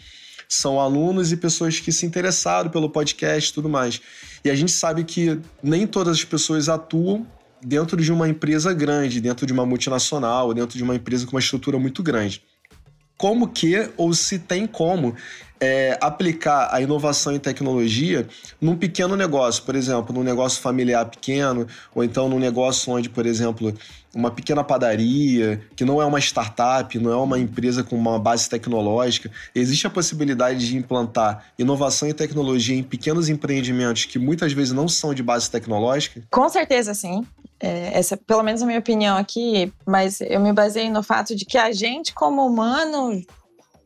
são 0.47 0.79
alunos 0.79 1.31
e 1.31 1.37
pessoas 1.37 1.79
que 1.79 1.91
se 1.91 2.05
interessaram 2.05 2.69
pelo 2.69 2.89
podcast 2.89 3.49
e 3.49 3.53
tudo 3.53 3.69
mais. 3.69 4.01
E 4.43 4.49
a 4.49 4.55
gente 4.55 4.71
sabe 4.71 5.03
que 5.03 5.39
nem 5.61 5.85
todas 5.85 6.17
as 6.17 6.23
pessoas 6.23 6.69
atuam 6.69 7.27
dentro 7.61 8.01
de 8.01 8.11
uma 8.11 8.29
empresa 8.29 8.73
grande, 8.73 9.19
dentro 9.19 9.45
de 9.45 9.53
uma 9.53 9.65
multinacional, 9.65 10.53
dentro 10.53 10.77
de 10.77 10.83
uma 10.83 10.95
empresa 10.95 11.25
com 11.25 11.35
uma 11.35 11.39
estrutura 11.39 11.77
muito 11.77 12.01
grande. 12.03 12.43
Como 13.17 13.47
que, 13.47 13.89
ou 13.97 14.13
se 14.13 14.37
tem 14.37 14.67
como, 14.67 15.15
é, 15.59 15.97
aplicar 15.99 16.69
a 16.71 16.81
inovação 16.81 17.33
em 17.33 17.39
tecnologia 17.39 18.27
num 18.61 18.75
pequeno 18.75 19.15
negócio, 19.15 19.63
por 19.63 19.75
exemplo, 19.75 20.13
num 20.13 20.23
negócio 20.23 20.61
familiar 20.61 21.05
pequeno, 21.05 21.67
ou 21.93 22.03
então 22.03 22.29
num 22.29 22.39
negócio 22.39 22.93
onde, 22.93 23.09
por 23.09 23.25
exemplo, 23.25 23.73
uma 24.17 24.31
pequena 24.31 24.63
padaria, 24.63 25.61
que 25.75 25.85
não 25.85 26.01
é 26.01 26.05
uma 26.05 26.17
startup, 26.19 26.97
não 26.97 27.11
é 27.11 27.15
uma 27.15 27.37
empresa 27.37 27.83
com 27.83 27.95
uma 27.95 28.17
base 28.17 28.49
tecnológica, 28.49 29.31
existe 29.53 29.85
a 29.85 29.91
possibilidade 29.91 30.67
de 30.67 30.75
implantar 30.75 31.45
inovação 31.57 32.09
e 32.09 32.13
tecnologia 32.13 32.75
em 32.75 32.81
pequenos 32.81 33.29
empreendimentos 33.29 34.05
que 34.05 34.17
muitas 34.17 34.51
vezes 34.53 34.73
não 34.73 34.87
são 34.87 35.13
de 35.13 35.21
base 35.21 35.51
tecnológica? 35.51 36.23
Com 36.31 36.49
certeza, 36.49 36.95
sim. 36.95 37.23
É, 37.59 37.97
essa, 37.97 38.17
pelo 38.17 38.41
menos 38.41 38.61
a 38.61 38.65
minha 38.65 38.79
opinião 38.79 39.17
aqui, 39.17 39.71
mas 39.85 40.19
eu 40.21 40.39
me 40.39 40.51
baseei 40.51 40.89
no 40.89 41.03
fato 41.03 41.35
de 41.35 41.45
que 41.45 41.57
a 41.57 41.71
gente, 41.71 42.13
como 42.13 42.45
humano, 42.45 43.21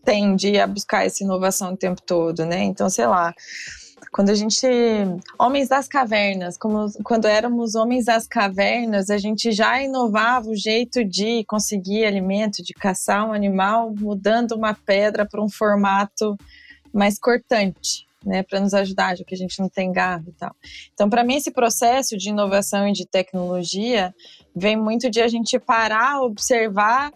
tende 0.03 0.57
a 0.57 0.65
buscar 0.65 1.05
essa 1.05 1.23
inovação 1.23 1.73
o 1.73 1.77
tempo 1.77 2.01
todo, 2.01 2.45
né? 2.45 2.63
Então, 2.63 2.89
sei 2.89 3.05
lá, 3.05 3.33
quando 4.12 4.30
a 4.30 4.36
gente. 4.36 4.68
Homens 5.39 5.70
das 5.70 5.88
cavernas, 5.88 6.58
como 6.58 6.91
quando 7.03 7.25
éramos 7.25 7.75
homens 7.75 8.06
das 8.06 8.27
cavernas, 8.27 9.10
a 9.10 9.18
gente 9.18 9.51
já 9.51 9.82
inovava 9.82 10.50
o 10.50 10.56
jeito 10.56 11.03
de 11.03 11.46
conseguir 11.46 12.06
alimento, 12.06 12.62
de 12.62 12.74
caçar 12.74 13.27
um 13.27 13.34
animal, 13.34 13.94
mudando 13.98 14.51
uma 14.51 14.74
pedra 14.74 15.25
para 15.25 15.41
um 15.41 15.50
formato 15.50 16.38
mais 16.94 17.18
cortante. 17.18 18.06
Né, 18.24 18.44
para 18.44 18.60
nos 18.60 18.75
ajudar, 18.75 19.18
já 19.18 19.25
que 19.25 19.34
a 19.34 19.38
gente 19.38 19.60
não 19.60 19.68
tem 19.68 19.91
garra 19.91 20.24
e 20.27 20.32
tal. 20.34 20.56
Então, 20.94 21.10
para 21.10 21.24
mim, 21.24 21.38
esse 21.38 21.50
processo 21.50 22.15
de 22.15 22.30
inovação 22.30 22.88
e 22.88 22.91
de 22.91 23.03
tecnologia 23.03 24.13
vem 24.56 24.77
muito 24.77 25.10
de 25.10 25.20
a 25.20 25.27
gente 25.27 25.58
parar, 25.58 26.22
observar 26.22 27.12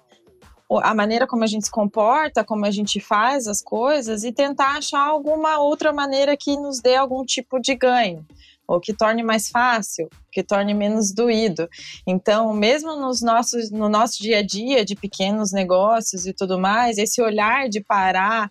a 0.69 0.93
maneira 0.93 1.27
como 1.27 1.43
a 1.43 1.47
gente 1.47 1.65
se 1.65 1.71
comporta, 1.71 2.43
como 2.43 2.65
a 2.65 2.71
gente 2.71 2.99
faz 2.99 3.47
as 3.47 3.61
coisas 3.61 4.23
e 4.23 4.31
tentar 4.31 4.77
achar 4.77 5.05
alguma 5.05 5.59
outra 5.59 5.93
maneira 5.93 6.35
que 6.35 6.57
nos 6.57 6.81
dê 6.81 6.95
algum 6.95 7.23
tipo 7.23 7.59
de 7.59 7.75
ganho 7.75 8.25
ou 8.67 8.79
que 8.79 8.93
torne 8.93 9.23
mais 9.23 9.49
fácil, 9.49 10.09
que 10.31 10.43
torne 10.43 10.73
menos 10.73 11.13
doído. 11.13 11.69
Então, 12.05 12.53
mesmo 12.53 12.95
nos 12.95 13.21
nossos, 13.21 13.69
no 13.69 13.87
nosso 13.87 14.21
dia 14.21 14.39
a 14.39 14.41
dia 14.41 14.83
de 14.83 14.95
pequenos 14.95 15.51
negócios 15.51 16.25
e 16.25 16.33
tudo 16.33 16.59
mais, 16.59 16.97
esse 16.97 17.21
olhar 17.21 17.69
de 17.69 17.81
parar, 17.81 18.49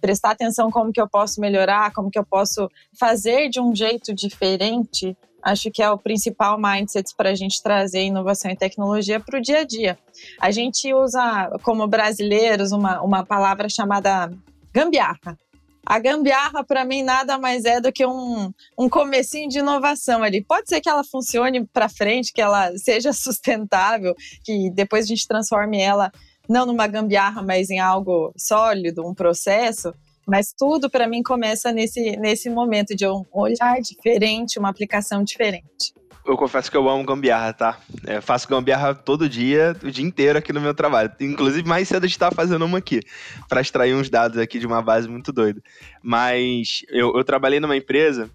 prestar 0.00 0.30
atenção 0.30 0.70
como 0.70 0.92
que 0.92 1.00
eu 1.00 1.08
posso 1.08 1.40
melhorar, 1.40 1.92
como 1.92 2.10
que 2.10 2.18
eu 2.18 2.24
posso 2.24 2.68
fazer 2.98 3.48
de 3.48 3.60
um 3.60 3.74
jeito 3.74 4.14
diferente, 4.14 5.16
acho 5.42 5.70
que 5.70 5.82
é 5.82 5.90
o 5.90 5.98
principal 5.98 6.58
mindset 6.58 7.14
para 7.16 7.30
a 7.30 7.34
gente 7.34 7.62
trazer 7.62 8.04
inovação 8.04 8.50
e 8.50 8.56
tecnologia 8.56 9.18
para 9.18 9.38
o 9.38 9.42
dia 9.42 9.60
a 9.60 9.64
dia. 9.64 9.98
A 10.40 10.50
gente 10.50 10.92
usa, 10.94 11.50
como 11.62 11.86
brasileiros, 11.86 12.72
uma, 12.72 13.02
uma 13.02 13.24
palavra 13.24 13.68
chamada 13.68 14.30
gambiarra. 14.72 15.38
A 15.84 15.98
gambiarra, 15.98 16.62
para 16.62 16.84
mim, 16.84 17.02
nada 17.02 17.38
mais 17.38 17.64
é 17.64 17.80
do 17.80 17.92
que 17.92 18.06
um, 18.06 18.52
um 18.78 18.88
comecinho 18.88 19.48
de 19.48 19.58
inovação 19.58 20.22
ali. 20.22 20.40
Pode 20.40 20.68
ser 20.68 20.80
que 20.80 20.88
ela 20.88 21.02
funcione 21.02 21.66
para 21.66 21.88
frente, 21.88 22.32
que 22.32 22.40
ela 22.40 22.70
seja 22.78 23.12
sustentável, 23.12 24.14
que 24.44 24.70
depois 24.70 25.04
a 25.04 25.08
gente 25.08 25.26
transforme 25.26 25.80
ela 25.80 26.12
não 26.48 26.66
numa 26.66 26.86
gambiarra, 26.86 27.42
mas 27.42 27.70
em 27.70 27.80
algo 27.80 28.32
sólido, 28.36 29.06
um 29.06 29.14
processo. 29.14 29.92
Mas 30.26 30.52
tudo 30.56 30.88
para 30.88 31.06
mim 31.06 31.22
começa 31.22 31.72
nesse, 31.72 32.16
nesse 32.16 32.48
momento 32.48 32.94
de 32.94 33.06
um 33.06 33.24
olhar 33.32 33.80
diferente, 33.80 34.58
uma 34.58 34.68
aplicação 34.68 35.24
diferente. 35.24 35.92
Eu 36.24 36.36
confesso 36.36 36.70
que 36.70 36.76
eu 36.76 36.88
amo 36.88 37.04
gambiarra, 37.04 37.52
tá? 37.52 37.78
É, 38.06 38.20
faço 38.20 38.46
gambiarra 38.46 38.94
todo 38.94 39.28
dia, 39.28 39.76
o 39.82 39.90
dia 39.90 40.04
inteiro 40.04 40.38
aqui 40.38 40.52
no 40.52 40.60
meu 40.60 40.72
trabalho. 40.72 41.10
Inclusive, 41.20 41.68
mais 41.68 41.88
cedo 41.88 42.04
a 42.04 42.06
gente 42.06 42.18
tava 42.18 42.34
fazendo 42.34 42.64
uma 42.64 42.78
aqui, 42.78 43.00
para 43.48 43.60
extrair 43.60 43.92
uns 43.92 44.08
dados 44.08 44.38
aqui 44.38 44.60
de 44.60 44.66
uma 44.66 44.80
base 44.80 45.08
muito 45.08 45.32
doida. 45.32 45.60
Mas 46.00 46.82
eu, 46.88 47.16
eu 47.16 47.24
trabalhei 47.24 47.58
numa 47.58 47.76
empresa 47.76 48.30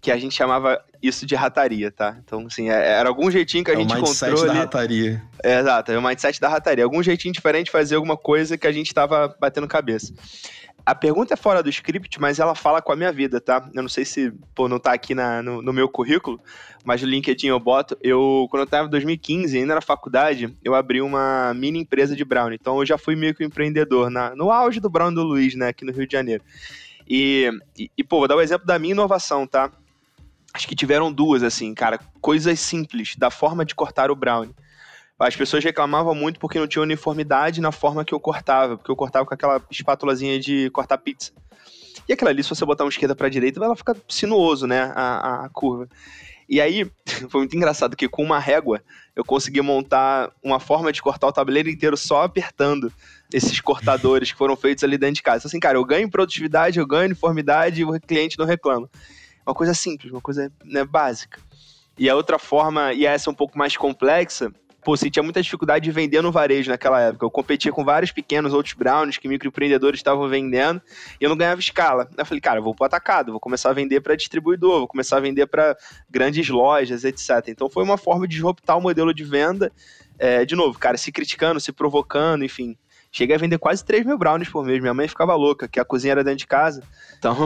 que 0.00 0.12
a 0.12 0.16
gente 0.16 0.36
chamava 0.36 0.80
isso 1.02 1.26
de 1.26 1.34
rataria, 1.34 1.90
tá? 1.90 2.16
Então, 2.22 2.46
assim, 2.46 2.70
é, 2.70 2.92
era 2.92 3.08
algum 3.08 3.28
jeitinho 3.28 3.64
que 3.64 3.72
a 3.72 3.74
é 3.74 3.78
gente 3.78 3.92
encontrou. 3.92 4.28
O 4.28 4.30
mindset 4.30 4.46
da 4.46 4.52
rataria. 4.52 5.22
É, 5.42 5.58
exato, 5.58 5.90
é 5.90 5.98
o 5.98 6.02
mindset 6.02 6.40
da 6.40 6.48
rataria. 6.48 6.84
Algum 6.84 7.02
jeitinho 7.02 7.34
diferente 7.34 7.66
de 7.66 7.72
fazer 7.72 7.96
alguma 7.96 8.16
coisa 8.16 8.56
que 8.56 8.68
a 8.68 8.72
gente 8.72 8.94
tava 8.94 9.34
batendo 9.40 9.66
cabeça. 9.66 10.14
A 10.86 10.94
pergunta 10.94 11.34
é 11.34 11.36
fora 11.36 11.64
do 11.64 11.68
script, 11.68 12.20
mas 12.20 12.38
ela 12.38 12.54
fala 12.54 12.80
com 12.80 12.92
a 12.92 12.96
minha 12.96 13.10
vida, 13.10 13.40
tá? 13.40 13.68
Eu 13.74 13.82
não 13.82 13.88
sei 13.88 14.04
se, 14.04 14.32
pô, 14.54 14.68
não 14.68 14.78
tá 14.78 14.92
aqui 14.92 15.16
na, 15.16 15.42
no, 15.42 15.60
no, 15.60 15.72
meu 15.72 15.88
currículo, 15.88 16.40
mas 16.84 17.02
no 17.02 17.08
LinkedIn 17.08 17.48
eu 17.48 17.58
boto. 17.58 17.98
Eu, 18.00 18.46
quando 18.52 18.60
eu 18.60 18.66
tava 18.68 18.86
em 18.86 18.90
2015, 18.90 19.58
ainda 19.58 19.74
na 19.74 19.80
faculdade, 19.80 20.56
eu 20.62 20.76
abri 20.76 21.02
uma 21.02 21.52
mini 21.54 21.80
empresa 21.80 22.14
de 22.14 22.24
Brown. 22.24 22.52
Então 22.52 22.78
eu 22.78 22.86
já 22.86 22.96
fui 22.96 23.16
meio 23.16 23.34
que 23.34 23.42
um 23.42 23.48
empreendedor 23.48 24.10
na, 24.10 24.32
no 24.36 24.52
auge 24.52 24.78
do 24.78 24.88
Brown 24.88 25.12
do 25.12 25.24
Luiz, 25.24 25.56
né, 25.56 25.68
aqui 25.68 25.84
no 25.84 25.90
Rio 25.90 26.06
de 26.06 26.12
Janeiro. 26.12 26.44
E, 27.08 27.50
e, 27.76 27.90
e, 27.98 28.04
pô, 28.04 28.20
vou 28.20 28.28
dar 28.28 28.36
o 28.36 28.38
um 28.38 28.42
exemplo 28.42 28.64
da 28.64 28.78
minha 28.78 28.92
inovação, 28.92 29.44
tá? 29.44 29.72
Acho 30.54 30.68
que 30.68 30.76
tiveram 30.76 31.12
duas, 31.12 31.42
assim, 31.42 31.74
cara, 31.74 31.98
coisas 32.20 32.60
simples, 32.60 33.16
da 33.16 33.28
forma 33.28 33.64
de 33.64 33.74
cortar 33.74 34.08
o 34.08 34.14
brownie. 34.14 34.54
As 35.18 35.34
pessoas 35.34 35.64
reclamavam 35.64 36.14
muito 36.14 36.38
porque 36.38 36.58
não 36.58 36.66
tinha 36.66 36.82
uniformidade 36.82 37.60
na 37.60 37.72
forma 37.72 38.04
que 38.04 38.12
eu 38.12 38.20
cortava, 38.20 38.76
porque 38.76 38.90
eu 38.90 38.96
cortava 38.96 39.24
com 39.24 39.32
aquela 39.32 39.62
espátulazinha 39.70 40.38
de 40.38 40.68
cortar 40.70 40.98
pizza. 40.98 41.32
E 42.08 42.12
aquela 42.12 42.30
ali, 42.30 42.42
se 42.42 42.50
você 42.50 42.64
botar 42.64 42.84
uma 42.84 42.90
esquerda 42.90 43.16
para 43.16 43.28
direita, 43.28 43.62
ela 43.62 43.74
fica 43.74 43.96
sinuoso, 44.06 44.66
né, 44.66 44.92
a, 44.94 45.44
a, 45.44 45.48
curva. 45.48 45.88
E 46.48 46.60
aí, 46.60 46.84
foi 47.30 47.40
muito 47.40 47.56
engraçado 47.56 47.96
que 47.96 48.08
com 48.08 48.22
uma 48.22 48.38
régua 48.38 48.82
eu 49.16 49.24
consegui 49.24 49.62
montar 49.62 50.30
uma 50.42 50.60
forma 50.60 50.92
de 50.92 51.00
cortar 51.00 51.26
o 51.28 51.32
tabuleiro 51.32 51.70
inteiro 51.70 51.96
só 51.96 52.22
apertando 52.22 52.92
esses 53.32 53.60
cortadores 53.60 54.30
que 54.30 54.38
foram 54.38 54.54
feitos 54.54 54.84
ali 54.84 54.98
dentro 54.98 55.16
de 55.16 55.22
casa. 55.22 55.38
Então, 55.38 55.48
assim, 55.48 55.58
cara, 55.58 55.78
eu 55.78 55.84
ganho 55.84 56.10
produtividade, 56.10 56.78
eu 56.78 56.86
ganho 56.86 57.06
uniformidade 57.06 57.80
e 57.80 57.84
o 57.84 58.00
cliente 58.00 58.38
não 58.38 58.44
reclama. 58.44 58.88
Uma 59.44 59.54
coisa 59.54 59.72
simples, 59.74 60.12
uma 60.12 60.20
coisa 60.20 60.52
né, 60.64 60.84
básica. 60.84 61.40
E 61.98 62.10
a 62.10 62.14
outra 62.14 62.38
forma, 62.38 62.92
e 62.92 63.06
essa 63.06 63.30
é 63.30 63.32
um 63.32 63.34
pouco 63.34 63.56
mais 63.56 63.76
complexa, 63.76 64.52
pô, 64.86 64.96
sentia 64.96 65.20
muita 65.20 65.42
dificuldade 65.42 65.84
de 65.84 65.90
vender 65.90 66.22
no 66.22 66.30
varejo 66.30 66.70
naquela 66.70 67.00
época. 67.00 67.26
Eu 67.26 67.30
competia 67.30 67.72
com 67.72 67.84
vários 67.84 68.12
pequenos 68.12 68.54
outros 68.54 68.72
brownies 68.72 69.18
que 69.18 69.26
microempreendedores 69.26 69.98
estavam 69.98 70.28
vendendo 70.28 70.80
e 71.20 71.24
eu 71.24 71.28
não 71.28 71.36
ganhava 71.36 71.58
escala. 71.58 72.08
Eu 72.16 72.24
falei, 72.24 72.40
cara, 72.40 72.60
eu 72.60 72.62
vou 72.62 72.72
pro 72.72 72.84
atacado, 72.86 73.32
vou 73.32 73.40
começar 73.40 73.70
a 73.70 73.72
vender 73.72 74.00
para 74.00 74.14
distribuidor, 74.14 74.78
vou 74.78 74.86
começar 74.86 75.16
a 75.16 75.20
vender 75.20 75.48
para 75.48 75.76
grandes 76.08 76.48
lojas, 76.48 77.02
etc. 77.02 77.48
Então 77.48 77.68
foi 77.68 77.82
uma 77.82 77.98
forma 77.98 78.28
de 78.28 78.34
disruptar 78.36 78.78
o 78.78 78.80
modelo 78.80 79.12
de 79.12 79.24
venda. 79.24 79.72
É, 80.20 80.44
de 80.44 80.54
novo, 80.54 80.78
cara, 80.78 80.96
se 80.96 81.10
criticando, 81.10 81.58
se 81.58 81.72
provocando, 81.72 82.44
enfim. 82.44 82.78
Cheguei 83.10 83.34
a 83.34 83.38
vender 83.40 83.58
quase 83.58 83.84
3 83.84 84.06
mil 84.06 84.16
brownies 84.16 84.48
por 84.48 84.64
mês. 84.64 84.80
Minha 84.80 84.94
mãe 84.94 85.08
ficava 85.08 85.34
louca, 85.34 85.66
que 85.66 85.80
a 85.80 85.84
cozinha 85.84 86.12
era 86.12 86.22
dentro 86.22 86.38
de 86.38 86.46
casa. 86.46 86.80
Então, 87.18 87.36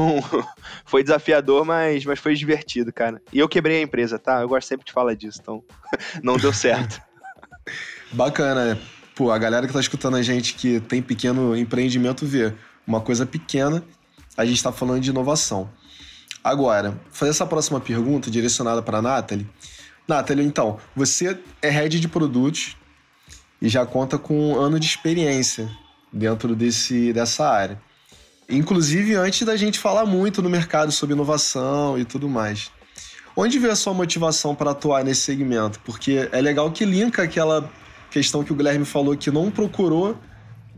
foi 0.85 1.03
desafiador, 1.03 1.65
mas, 1.65 2.05
mas 2.05 2.19
foi 2.19 2.35
divertido, 2.35 2.93
cara. 2.93 3.23
E 3.33 3.39
eu 3.39 3.49
quebrei 3.49 3.79
a 3.79 3.83
empresa, 3.83 4.19
tá? 4.19 4.43
Eu 4.43 4.49
gosto 4.49 4.69
sempre 4.69 4.85
de 4.85 4.93
falar 4.93 5.15
disso, 5.15 5.39
então 5.41 5.65
não 6.23 6.37
deu 6.37 6.53
certo. 6.53 7.01
Bacana, 8.13 8.75
né? 8.75 8.81
Pô, 9.15 9.31
a 9.31 9.39
galera 9.39 9.67
que 9.67 9.73
tá 9.73 9.81
escutando 9.81 10.17
a 10.17 10.23
gente 10.23 10.55
que 10.55 10.81
tem 10.81 11.03
pequeno 11.03 11.57
empreendimento 11.57 12.25
vê 12.27 12.53
uma 12.87 13.01
coisa 13.01 13.27
pequena, 13.27 13.85
a 14.37 14.45
gente 14.45 14.63
tá 14.63 14.73
falando 14.73 15.01
de 15.01 15.11
inovação. 15.11 15.69
Agora, 16.43 16.99
fazer 17.11 17.31
essa 17.31 17.47
próxima 17.47 17.81
pergunta 17.81 18.31
direcionada 18.31 18.83
para 18.83 19.03
Nathalie. 19.03 19.47
Nathalie, 20.09 20.45
então, 20.45 20.79
você 20.97 21.39
é 21.61 21.69
head 21.69 22.01
de 22.01 22.09
produtos 22.09 22.77
e 23.61 23.69
já 23.69 23.85
conta 23.85 24.17
com 24.17 24.53
um 24.53 24.59
ano 24.59 24.81
de 24.81 24.87
experiência 24.87 25.71
dentro 26.13 26.57
desse, 26.57 27.13
dessa 27.13 27.47
área. 27.49 27.81
Inclusive 28.49 29.15
antes 29.15 29.47
da 29.47 29.57
gente 29.57 29.79
falar 29.79 30.07
muito 30.07 30.43
no 30.43 30.49
mercado 30.49 30.91
sobre 30.91 31.15
inovação 31.15 31.99
e 31.99 32.05
tudo 32.05 32.29
mais. 32.29 32.73
Onde 33.43 33.59
veio 33.59 33.73
a 33.73 33.77
sua 33.77 33.95
motivação 33.95 34.55
para 34.55 34.73
atuar 34.73 35.03
nesse 35.03 35.23
segmento? 35.23 35.81
Porque 35.81 36.29
é 36.31 36.43
legal 36.43 36.71
que 36.71 36.85
linka 36.85 37.23
aquela 37.23 37.67
questão 38.11 38.45
que 38.45 38.53
o 38.53 38.55
Guilherme 38.55 38.85
falou 38.85 39.17
que 39.17 39.31
não 39.31 39.51
procurou 39.51 40.15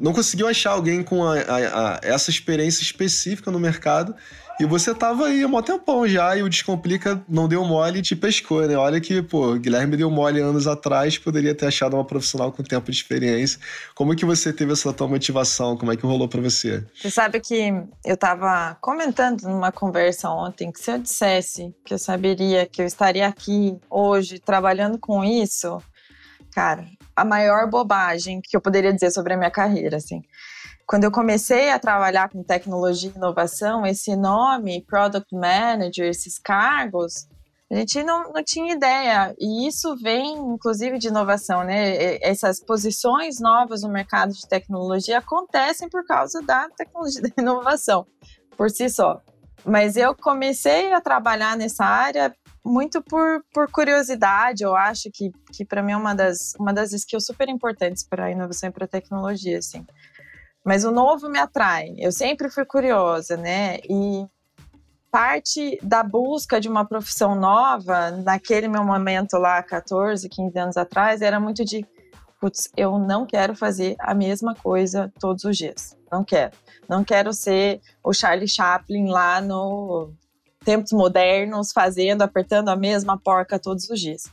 não 0.02 0.12
conseguiu 0.12 0.49
achar 0.49 0.73
alguém 0.73 1.02
com 1.02 1.25
a, 1.25 1.38
a, 1.38 1.94
a, 1.94 2.00
essa 2.02 2.28
experiência 2.28 2.82
específica 2.82 3.50
no 3.50 3.61
mercado 3.61 4.14
e 4.61 4.66
você 4.66 4.94
tava 4.94 5.26
aí 5.26 5.42
há 5.42 5.49
mó 5.49 5.62
tempão 5.62 6.06
já 6.06 6.37
e 6.37 6.42
o 6.42 6.49
Descomplica 6.49 7.23
não 7.28 7.49
deu 7.49 7.64
mole 7.64 7.99
e 7.99 8.02
te 8.02 8.14
pescou, 8.14 8.66
né? 8.66 8.76
Olha 8.76 9.00
que, 9.00 9.23
pô, 9.23 9.54
Guilherme 9.54 9.97
deu 9.97 10.11
mole 10.11 10.40
anos 10.40 10.66
atrás, 10.66 11.18
poderia 11.18 11.54
ter 11.54 11.66
achado 11.66 11.94
uma 11.94 12.04
profissional 12.04 12.52
com 12.52 12.62
tempo 12.62 12.90
de 12.90 12.97
experiência. 12.97 13.59
Como 13.94 14.14
que 14.14 14.25
você 14.25 14.52
teve 14.52 14.73
essa 14.73 14.92
tua 14.92 15.09
motivação? 15.09 15.76
Como 15.76 15.90
é 15.90 15.97
que 15.97 16.06
rolou 16.06 16.28
para 16.28 16.40
você? 16.40 16.85
Você 16.94 17.11
sabe 17.11 17.40
que 17.40 17.73
eu 18.04 18.16
tava 18.16 18.76
comentando 18.80 19.42
numa 19.42 19.73
conversa 19.73 20.28
ontem 20.28 20.71
que 20.71 20.80
se 20.80 20.92
eu 20.92 20.99
dissesse 20.99 21.75
que 21.85 21.94
eu 21.94 21.99
saberia 21.99 22.66
que 22.66 22.82
eu 22.82 22.87
estaria 22.87 23.26
aqui 23.26 23.76
hoje 23.90 24.38
trabalhando 24.38 24.99
com 24.99 25.25
isso, 25.25 25.82
cara, 26.54 26.87
a 27.14 27.25
maior 27.25 27.69
bobagem 27.69 28.40
que 28.42 28.57
eu 28.57 28.61
poderia 28.61 28.92
dizer 28.92 29.11
sobre 29.11 29.35
a 29.35 29.37
minha 29.37 29.50
carreira, 29.50 29.97
assim. 29.97 30.23
Quando 30.87 31.04
eu 31.04 31.11
comecei 31.11 31.71
a 31.71 31.78
trabalhar 31.78 32.28
com 32.28 32.42
tecnologia 32.42 33.11
e 33.11 33.16
inovação, 33.16 33.87
esse 33.87 34.14
nome, 34.16 34.85
Product 34.87 35.35
Manager, 35.35 36.09
esses 36.09 36.38
cargos, 36.38 37.26
a 37.71 37.76
gente 37.76 38.02
não, 38.02 38.31
não 38.33 38.45
tinha 38.45 38.75
ideia. 38.75 39.35
E 39.40 39.66
isso 39.66 39.97
vem, 39.97 40.37
inclusive, 40.37 40.99
de 40.99 41.09
inovação, 41.09 41.64
né? 41.64 42.19
Essas 42.21 42.61
posições 42.61 43.40
novas 43.40 43.83
no 43.83 43.88
mercado 43.88 44.35
de 44.35 44.47
tecnologia 44.47 45.19
acontecem 45.19 45.88
por 45.88 46.04
causa 46.04 46.42
da 46.42 46.69
tecnologia 46.76 47.23
da 47.25 47.31
inovação, 47.38 48.07
por 48.59 48.71
si 48.71 48.90
só. 48.90 49.23
Mas 49.64 49.97
eu 49.97 50.14
comecei 50.14 50.92
a 50.92 51.00
trabalhar 51.00 51.57
nessa 51.57 51.85
área 51.85 52.35
muito 52.64 53.02
por, 53.02 53.45
por 53.52 53.71
curiosidade. 53.71 54.62
Eu 54.62 54.76
acho 54.76 55.11
que, 55.12 55.31
que 55.52 55.64
para 55.64 55.83
mim 55.83 55.92
é 55.92 55.97
uma 55.97 56.14
das, 56.14 56.54
uma 56.59 56.73
das 56.73 56.92
skills 56.92 57.26
super 57.26 57.49
importantes 57.49 58.04
para 58.04 58.26
a 58.26 58.31
inovação 58.31 58.69
e 58.69 58.73
para 58.73 58.85
a 58.85 58.88
tecnologia, 58.88 59.59
assim. 59.59 59.85
Mas 60.64 60.85
o 60.85 60.92
novo 60.92 61.28
me 61.28 61.38
atrai. 61.38 61.95
Eu 61.99 62.12
sempre 62.12 62.49
fui 62.49 62.64
curiosa, 62.64 63.37
né? 63.37 63.78
E 63.88 64.26
parte 65.11 65.78
da 65.83 66.02
busca 66.02 66.61
de 66.61 66.69
uma 66.69 66.87
profissão 66.87 67.35
nova, 67.35 68.11
naquele 68.11 68.69
meu 68.69 68.83
momento 68.83 69.37
lá, 69.37 69.62
14, 69.62 70.28
15 70.28 70.59
anos 70.59 70.76
atrás, 70.76 71.21
era 71.21 71.38
muito 71.38 71.64
de, 71.64 71.85
putz, 72.40 72.71
eu 72.76 72.99
não 72.99 73.26
quero 73.26 73.54
fazer 73.54 73.95
a 73.99 74.14
mesma 74.14 74.54
coisa 74.54 75.12
todos 75.21 75.45
os 75.45 75.57
dias. 75.57 75.97
Não 76.11 76.25
quero. 76.25 76.52
Não 76.88 77.04
quero 77.04 77.33
ser 77.33 77.81
o 78.02 78.14
Charlie 78.14 78.49
Chaplin 78.49 79.09
lá 79.09 79.40
no 79.40 80.14
tempos 80.64 80.92
modernos, 80.92 81.73
fazendo, 81.73 82.23
apertando 82.23 82.69
a 82.69 82.76
mesma 82.76 83.19
porca 83.19 83.59
todos 83.59 83.88
os 83.88 84.00
dias. 84.00 84.25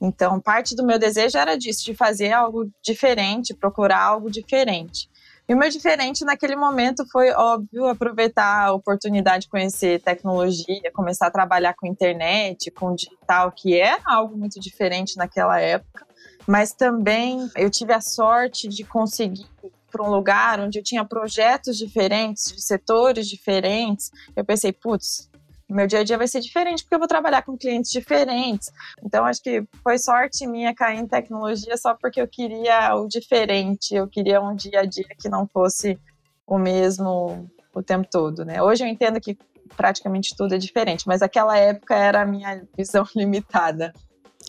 Então, 0.00 0.40
parte 0.40 0.74
do 0.74 0.84
meu 0.84 0.98
desejo 0.98 1.36
era 1.36 1.58
disso, 1.58 1.84
de 1.84 1.94
fazer 1.94 2.32
algo 2.32 2.70
diferente, 2.82 3.54
procurar 3.54 4.00
algo 4.00 4.30
diferente. 4.30 5.10
E 5.46 5.54
o 5.54 5.58
meu 5.58 5.68
diferente 5.68 6.24
naquele 6.24 6.54
momento 6.54 7.04
foi, 7.10 7.32
óbvio, 7.32 7.86
aproveitar 7.86 8.66
a 8.66 8.72
oportunidade 8.72 9.44
de 9.44 9.50
conhecer 9.50 10.00
tecnologia, 10.00 10.92
começar 10.94 11.26
a 11.26 11.30
trabalhar 11.30 11.74
com 11.74 11.88
internet, 11.88 12.70
com 12.70 12.94
digital, 12.94 13.50
que 13.50 13.78
é 13.78 13.98
algo 14.06 14.38
muito 14.38 14.60
diferente 14.60 15.16
naquela 15.16 15.60
época. 15.60 16.06
Mas 16.46 16.72
também 16.72 17.50
eu 17.56 17.68
tive 17.68 17.92
a 17.92 18.00
sorte 18.00 18.68
de 18.68 18.84
conseguir 18.84 19.46
para 19.90 20.04
um 20.04 20.10
lugar 20.10 20.60
onde 20.60 20.78
eu 20.78 20.82
tinha 20.82 21.04
projetos 21.04 21.76
diferentes, 21.76 22.52
de 22.52 22.62
setores 22.62 23.26
diferentes. 23.26 24.10
Eu 24.36 24.44
pensei, 24.44 24.72
putz, 24.72 25.29
meu 25.70 25.86
dia 25.86 26.00
a 26.00 26.04
dia 26.04 26.18
vai 26.18 26.28
ser 26.28 26.40
diferente 26.40 26.82
porque 26.82 26.94
eu 26.94 26.98
vou 26.98 27.08
trabalhar 27.08 27.42
com 27.42 27.56
clientes 27.56 27.90
diferentes. 27.90 28.70
Então, 29.04 29.24
acho 29.24 29.42
que 29.42 29.64
foi 29.82 29.98
sorte 29.98 30.46
minha 30.46 30.74
cair 30.74 30.98
em 30.98 31.06
tecnologia 31.06 31.76
só 31.76 31.94
porque 31.94 32.20
eu 32.20 32.28
queria 32.28 32.94
o 32.94 33.06
diferente, 33.06 33.94
eu 33.94 34.08
queria 34.08 34.40
um 34.40 34.54
dia 34.54 34.80
a 34.80 34.84
dia 34.84 35.06
que 35.18 35.28
não 35.28 35.46
fosse 35.46 35.98
o 36.46 36.58
mesmo 36.58 37.48
o 37.72 37.82
tempo 37.82 38.08
todo, 38.10 38.44
né? 38.44 38.60
Hoje 38.60 38.84
eu 38.84 38.88
entendo 38.88 39.20
que 39.20 39.38
praticamente 39.76 40.34
tudo 40.36 40.54
é 40.54 40.58
diferente, 40.58 41.04
mas 41.06 41.22
aquela 41.22 41.56
época 41.56 41.94
era 41.94 42.22
a 42.22 42.26
minha 42.26 42.62
visão 42.76 43.06
limitada. 43.14 43.92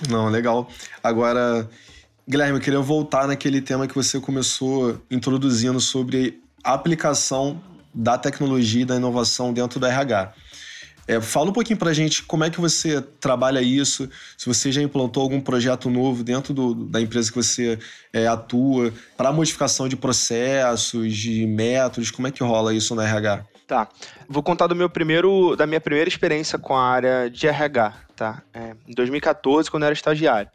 Não, 0.10 0.30
legal. 0.30 0.68
Agora, 1.04 1.70
Guilherme, 2.28 2.58
eu 2.58 2.62
queria 2.62 2.80
voltar 2.80 3.28
naquele 3.28 3.62
tema 3.62 3.88
que 3.88 3.94
você 3.94 4.20
começou 4.20 5.00
introduzindo 5.12 5.80
sobre 5.80 6.42
a 6.64 6.74
aplicação 6.74 7.62
da 7.94 8.18
tecnologia 8.18 8.84
e 8.84 8.86
da 8.86 8.96
inovação 8.96 9.54
dentro 9.54 9.80
do 9.80 9.86
RH. 9.86 10.34
É, 11.08 11.20
fala 11.20 11.50
um 11.50 11.54
pouquinho 11.54 11.78
pra 11.78 11.94
gente 11.94 12.24
como 12.24 12.44
é 12.44 12.50
que 12.50 12.60
você 12.60 13.02
trabalha 13.02 13.62
isso, 13.62 14.10
se 14.38 14.46
você 14.46 14.72
já 14.72 14.82
implantou 14.82 15.24
algum 15.24 15.42
projeto 15.42 15.90
novo 15.90 16.24
dentro 16.24 16.54
do, 16.54 16.74
da 16.74 17.02
empresa 17.02 17.30
que 17.30 17.36
você 17.36 17.80
é, 18.14 18.28
atua, 18.28 18.94
para 19.18 19.32
modificação 19.32 19.90
de 19.90 19.96
processos, 19.96 21.16
de 21.16 21.46
métodos, 21.46 22.12
como 22.12 22.28
é 22.28 22.32
que 22.32 22.44
rola 22.44 22.74
isso 22.74 22.96
no 22.96 23.02
RH? 23.02 23.46
Tá. 23.68 23.88
Vou 24.28 24.44
contar 24.44 24.68
do 24.68 24.76
meu 24.76 24.90
primeiro, 24.90 25.56
da 25.56 25.66
minha 25.66 25.80
primeira 25.80 26.10
experiência 26.10 26.60
com 26.60 26.76
a 26.76 26.84
área 26.84 27.30
de 27.30 27.48
RH, 27.48 27.94
tá? 28.16 28.42
É, 28.54 28.76
em 28.88 28.94
2014, 28.94 29.72
quando 29.72 29.84
eu 29.84 29.88
era 29.88 29.94
estagiário. 29.94 30.52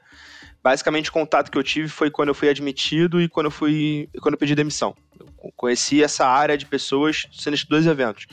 Basicamente, 0.66 1.11
o 1.11 1.12
contato 1.12 1.48
que 1.48 1.57
eu 1.57 1.62
tive 1.62 1.88
foi 1.88 2.11
quando 2.11 2.31
eu 2.31 2.35
fui 2.35 2.48
admitido 2.48 3.22
e 3.22 3.29
quando 3.29 3.46
eu 3.46 3.50
fui, 3.52 4.09
quando 4.20 4.35
eu 4.35 4.38
pedi 4.38 4.52
demissão. 4.52 4.96
Eu 5.16 5.52
conheci 5.57 6.02
essa 6.02 6.26
área 6.26 6.59
de 6.59 6.66
pessoas 6.66 7.29
sendo 7.33 7.55
esses 7.55 7.64
dois 7.64 7.87
eventos. 7.87 8.26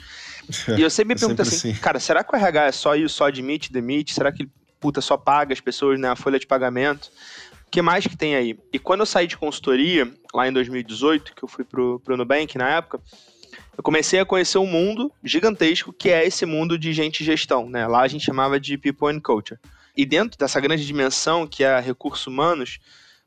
E 0.75 0.81
eu 0.81 0.89
sempre 0.89 1.13
me 1.13 1.19
pergunto 1.19 1.43
assim, 1.43 1.69
assim, 1.69 1.79
cara, 1.79 1.99
será 1.99 2.23
que 2.23 2.35
o 2.35 2.35
RH 2.35 2.65
é 2.65 2.71
só 2.71 2.95
isso, 2.95 3.13
só 3.13 3.27
admite, 3.27 3.71
demite? 3.71 4.15
Será 4.15 4.31
que, 4.31 4.49
puta, 4.79 4.99
só 4.99 5.15
paga 5.15 5.53
as 5.53 5.61
pessoas, 5.61 5.99
né, 5.99 6.09
a 6.09 6.15
folha 6.15 6.39
de 6.39 6.47
pagamento? 6.47 7.11
O 7.67 7.69
que 7.69 7.83
mais 7.83 8.07
que 8.07 8.17
tem 8.17 8.35
aí? 8.35 8.57
E 8.73 8.79
quando 8.79 9.01
eu 9.01 9.05
saí 9.05 9.27
de 9.27 9.37
consultoria, 9.37 10.11
lá 10.33 10.47
em 10.47 10.51
2018, 10.51 11.35
que 11.35 11.43
eu 11.43 11.47
fui 11.47 11.63
pro, 11.63 11.99
pro 11.99 12.17
Nubank 12.17 12.57
na 12.57 12.67
época, 12.67 12.99
eu 13.77 13.83
comecei 13.83 14.19
a 14.19 14.25
conhecer 14.25 14.57
um 14.57 14.65
mundo 14.65 15.11
gigantesco 15.23 15.93
que 15.93 16.09
é 16.09 16.25
esse 16.25 16.47
mundo 16.47 16.79
de 16.79 16.93
gente 16.93 17.21
e 17.21 17.23
gestão, 17.23 17.69
né? 17.69 17.85
Lá 17.85 18.01
a 18.01 18.07
gente 18.07 18.25
chamava 18.25 18.59
de 18.59 18.75
People 18.75 19.15
and 19.15 19.19
Culture. 19.19 19.59
E 19.95 20.05
dentro 20.05 20.37
dessa 20.37 20.59
grande 20.59 20.85
dimensão 20.85 21.45
que 21.45 21.63
é 21.63 21.79
recursos 21.79 22.25
humanos, 22.25 22.79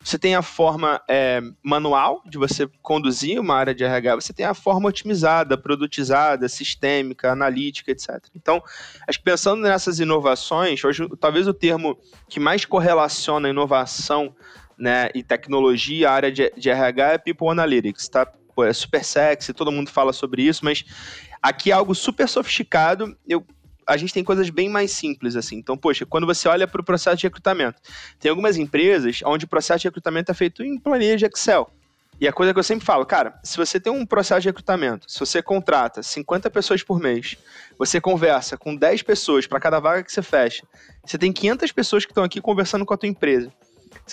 você 0.02 0.18
tem 0.18 0.34
a 0.36 0.42
forma 0.42 1.00
é, 1.08 1.40
manual 1.62 2.22
de 2.26 2.38
você 2.38 2.68
conduzir 2.82 3.40
uma 3.40 3.56
área 3.56 3.74
de 3.74 3.82
RH, 3.82 4.14
você 4.14 4.32
tem 4.32 4.46
a 4.46 4.54
forma 4.54 4.88
otimizada, 4.88 5.58
produtizada, 5.58 6.48
sistêmica, 6.48 7.32
analítica, 7.32 7.90
etc. 7.90 8.24
Então, 8.34 8.62
acho 9.08 9.18
que 9.18 9.24
pensando 9.24 9.62
nessas 9.62 9.98
inovações, 9.98 10.84
hoje 10.84 11.08
talvez 11.18 11.48
o 11.48 11.54
termo 11.54 11.98
que 12.28 12.38
mais 12.38 12.64
correlaciona 12.64 13.48
inovação 13.48 14.34
né, 14.78 15.10
e 15.14 15.22
tecnologia, 15.22 16.10
a 16.10 16.12
área 16.12 16.30
de, 16.30 16.52
de 16.56 16.70
RH 16.70 17.12
é 17.12 17.18
People 17.18 17.48
Analytics, 17.48 18.08
tá? 18.08 18.26
Pô, 18.54 18.64
é 18.64 18.72
super 18.72 19.04
sexy, 19.04 19.52
todo 19.52 19.72
mundo 19.72 19.90
fala 19.90 20.12
sobre 20.12 20.42
isso, 20.42 20.64
mas 20.64 20.84
aqui 21.42 21.70
é 21.70 21.74
algo 21.74 21.94
super 21.94 22.28
sofisticado. 22.28 23.16
Eu 23.26 23.44
a 23.86 23.96
gente 23.96 24.12
tem 24.12 24.24
coisas 24.24 24.50
bem 24.50 24.68
mais 24.68 24.90
simples, 24.90 25.36
assim. 25.36 25.56
Então, 25.56 25.76
poxa, 25.76 26.04
quando 26.04 26.26
você 26.26 26.48
olha 26.48 26.66
para 26.66 26.80
o 26.80 26.84
processo 26.84 27.18
de 27.18 27.26
recrutamento, 27.26 27.80
tem 28.18 28.28
algumas 28.28 28.56
empresas 28.56 29.20
onde 29.24 29.44
o 29.44 29.48
processo 29.48 29.82
de 29.82 29.88
recrutamento 29.88 30.30
é 30.30 30.34
feito 30.34 30.64
em 30.64 30.78
planilha 30.78 31.16
de 31.16 31.24
Excel. 31.24 31.70
E 32.18 32.26
a 32.26 32.32
coisa 32.32 32.52
que 32.52 32.58
eu 32.58 32.64
sempre 32.64 32.84
falo, 32.84 33.04
cara, 33.04 33.38
se 33.44 33.58
você 33.58 33.78
tem 33.78 33.92
um 33.92 34.06
processo 34.06 34.40
de 34.40 34.48
recrutamento, 34.48 35.10
se 35.10 35.20
você 35.20 35.42
contrata 35.42 36.02
50 36.02 36.50
pessoas 36.50 36.82
por 36.82 36.98
mês, 36.98 37.36
você 37.78 38.00
conversa 38.00 38.56
com 38.56 38.74
10 38.74 39.02
pessoas 39.02 39.46
para 39.46 39.60
cada 39.60 39.78
vaga 39.78 40.02
que 40.02 40.10
você 40.10 40.22
fecha, 40.22 40.66
você 41.04 41.18
tem 41.18 41.30
500 41.30 41.70
pessoas 41.72 42.04
que 42.06 42.12
estão 42.12 42.24
aqui 42.24 42.40
conversando 42.40 42.86
com 42.86 42.94
a 42.94 42.96
tua 42.96 43.08
empresa. 43.08 43.52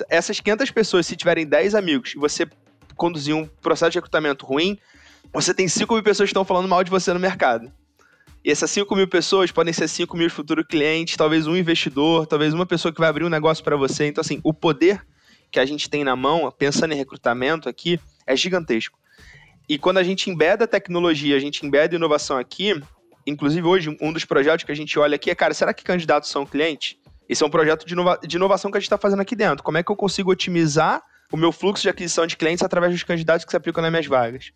Essas 0.10 0.40
500 0.40 0.70
pessoas, 0.72 1.08
se 1.08 1.16
tiverem 1.16 1.46
10 1.46 1.76
amigos 1.76 2.14
e 2.14 2.20
você 2.20 2.46
conduzir 2.96 3.34
um 3.34 3.46
processo 3.46 3.92
de 3.92 3.98
recrutamento 3.98 4.46
ruim, 4.46 4.78
você 5.32 5.54
tem 5.54 5.68
5 5.68 5.94
mil 5.94 6.04
pessoas 6.04 6.28
que 6.28 6.32
estão 6.32 6.46
falando 6.46 6.68
mal 6.68 6.84
de 6.84 6.92
você 6.92 7.14
no 7.14 7.20
mercado. 7.20 7.72
E 8.44 8.52
essas 8.52 8.70
5 8.72 8.94
mil 8.96 9.08
pessoas 9.08 9.52
podem 9.52 9.72
ser 9.72 9.88
5 9.88 10.18
mil 10.18 10.30
futuros 10.30 10.66
clientes, 10.68 11.16
talvez 11.16 11.48
um 11.48 11.56
investidor, 11.56 12.28
talvez 12.28 12.54
uma 12.54 12.66
pessoa 12.66 12.92
que 12.92 13.00
vai 13.00 13.10
abrir 13.10 13.24
um 13.24 13.30
negócio 13.30 13.64
para 13.64 13.78
você. 13.78 14.08
Então, 14.08 14.22
assim, 14.22 14.42
o 14.44 14.54
poder 14.54 15.06
que 15.50 15.60
a 15.60 15.66
gente 15.66 15.90
tem 15.90 16.04
na 16.04 16.16
mão, 16.16 16.52
pensando 16.58 16.94
em 16.94 16.98
recrutamento 16.98 17.70
aqui, 17.70 18.00
é 18.28 18.36
gigantesco. 18.36 19.00
E 19.70 19.78
quando 19.78 19.98
a 19.98 20.04
gente 20.04 20.30
embeda 20.30 20.68
tecnologia, 20.68 21.38
a 21.38 21.40
gente 21.40 21.66
embeda 21.66 21.96
inovação 21.96 22.38
aqui, 22.38 22.82
inclusive 23.26 23.66
hoje, 23.66 23.98
um 24.02 24.12
dos 24.12 24.26
projetos 24.26 24.66
que 24.66 24.72
a 24.72 24.76
gente 24.76 25.00
olha 25.00 25.16
aqui 25.16 25.30
é, 25.30 25.36
cara, 25.36 25.54
será 25.54 25.74
que 25.74 25.84
candidatos 25.84 26.30
são 26.30 26.46
clientes? 26.46 26.98
Esse 27.30 27.44
é 27.44 27.46
um 27.46 27.50
projeto 27.50 27.86
de, 27.86 27.94
inova 27.94 28.20
de 28.26 28.36
inovação 28.36 28.70
que 28.70 28.78
a 28.78 28.80
gente 28.80 28.88
está 28.88 28.98
fazendo 28.98 29.22
aqui 29.22 29.36
dentro. 29.36 29.64
Como 29.64 29.78
é 29.78 29.84
que 29.84 29.90
eu 29.90 29.96
consigo 29.96 30.32
otimizar 30.32 31.02
o 31.32 31.38
meu 31.38 31.54
fluxo 31.54 31.82
de 31.82 31.90
aquisição 31.90 32.28
de 32.28 32.36
clientes 32.36 32.62
através 32.62 32.92
dos 32.92 33.04
candidatos 33.04 33.46
que 33.46 33.52
se 33.52 33.56
aplicam 33.58 33.82
nas 33.82 33.90
minhas 33.90 34.06
vagas? 34.06 34.52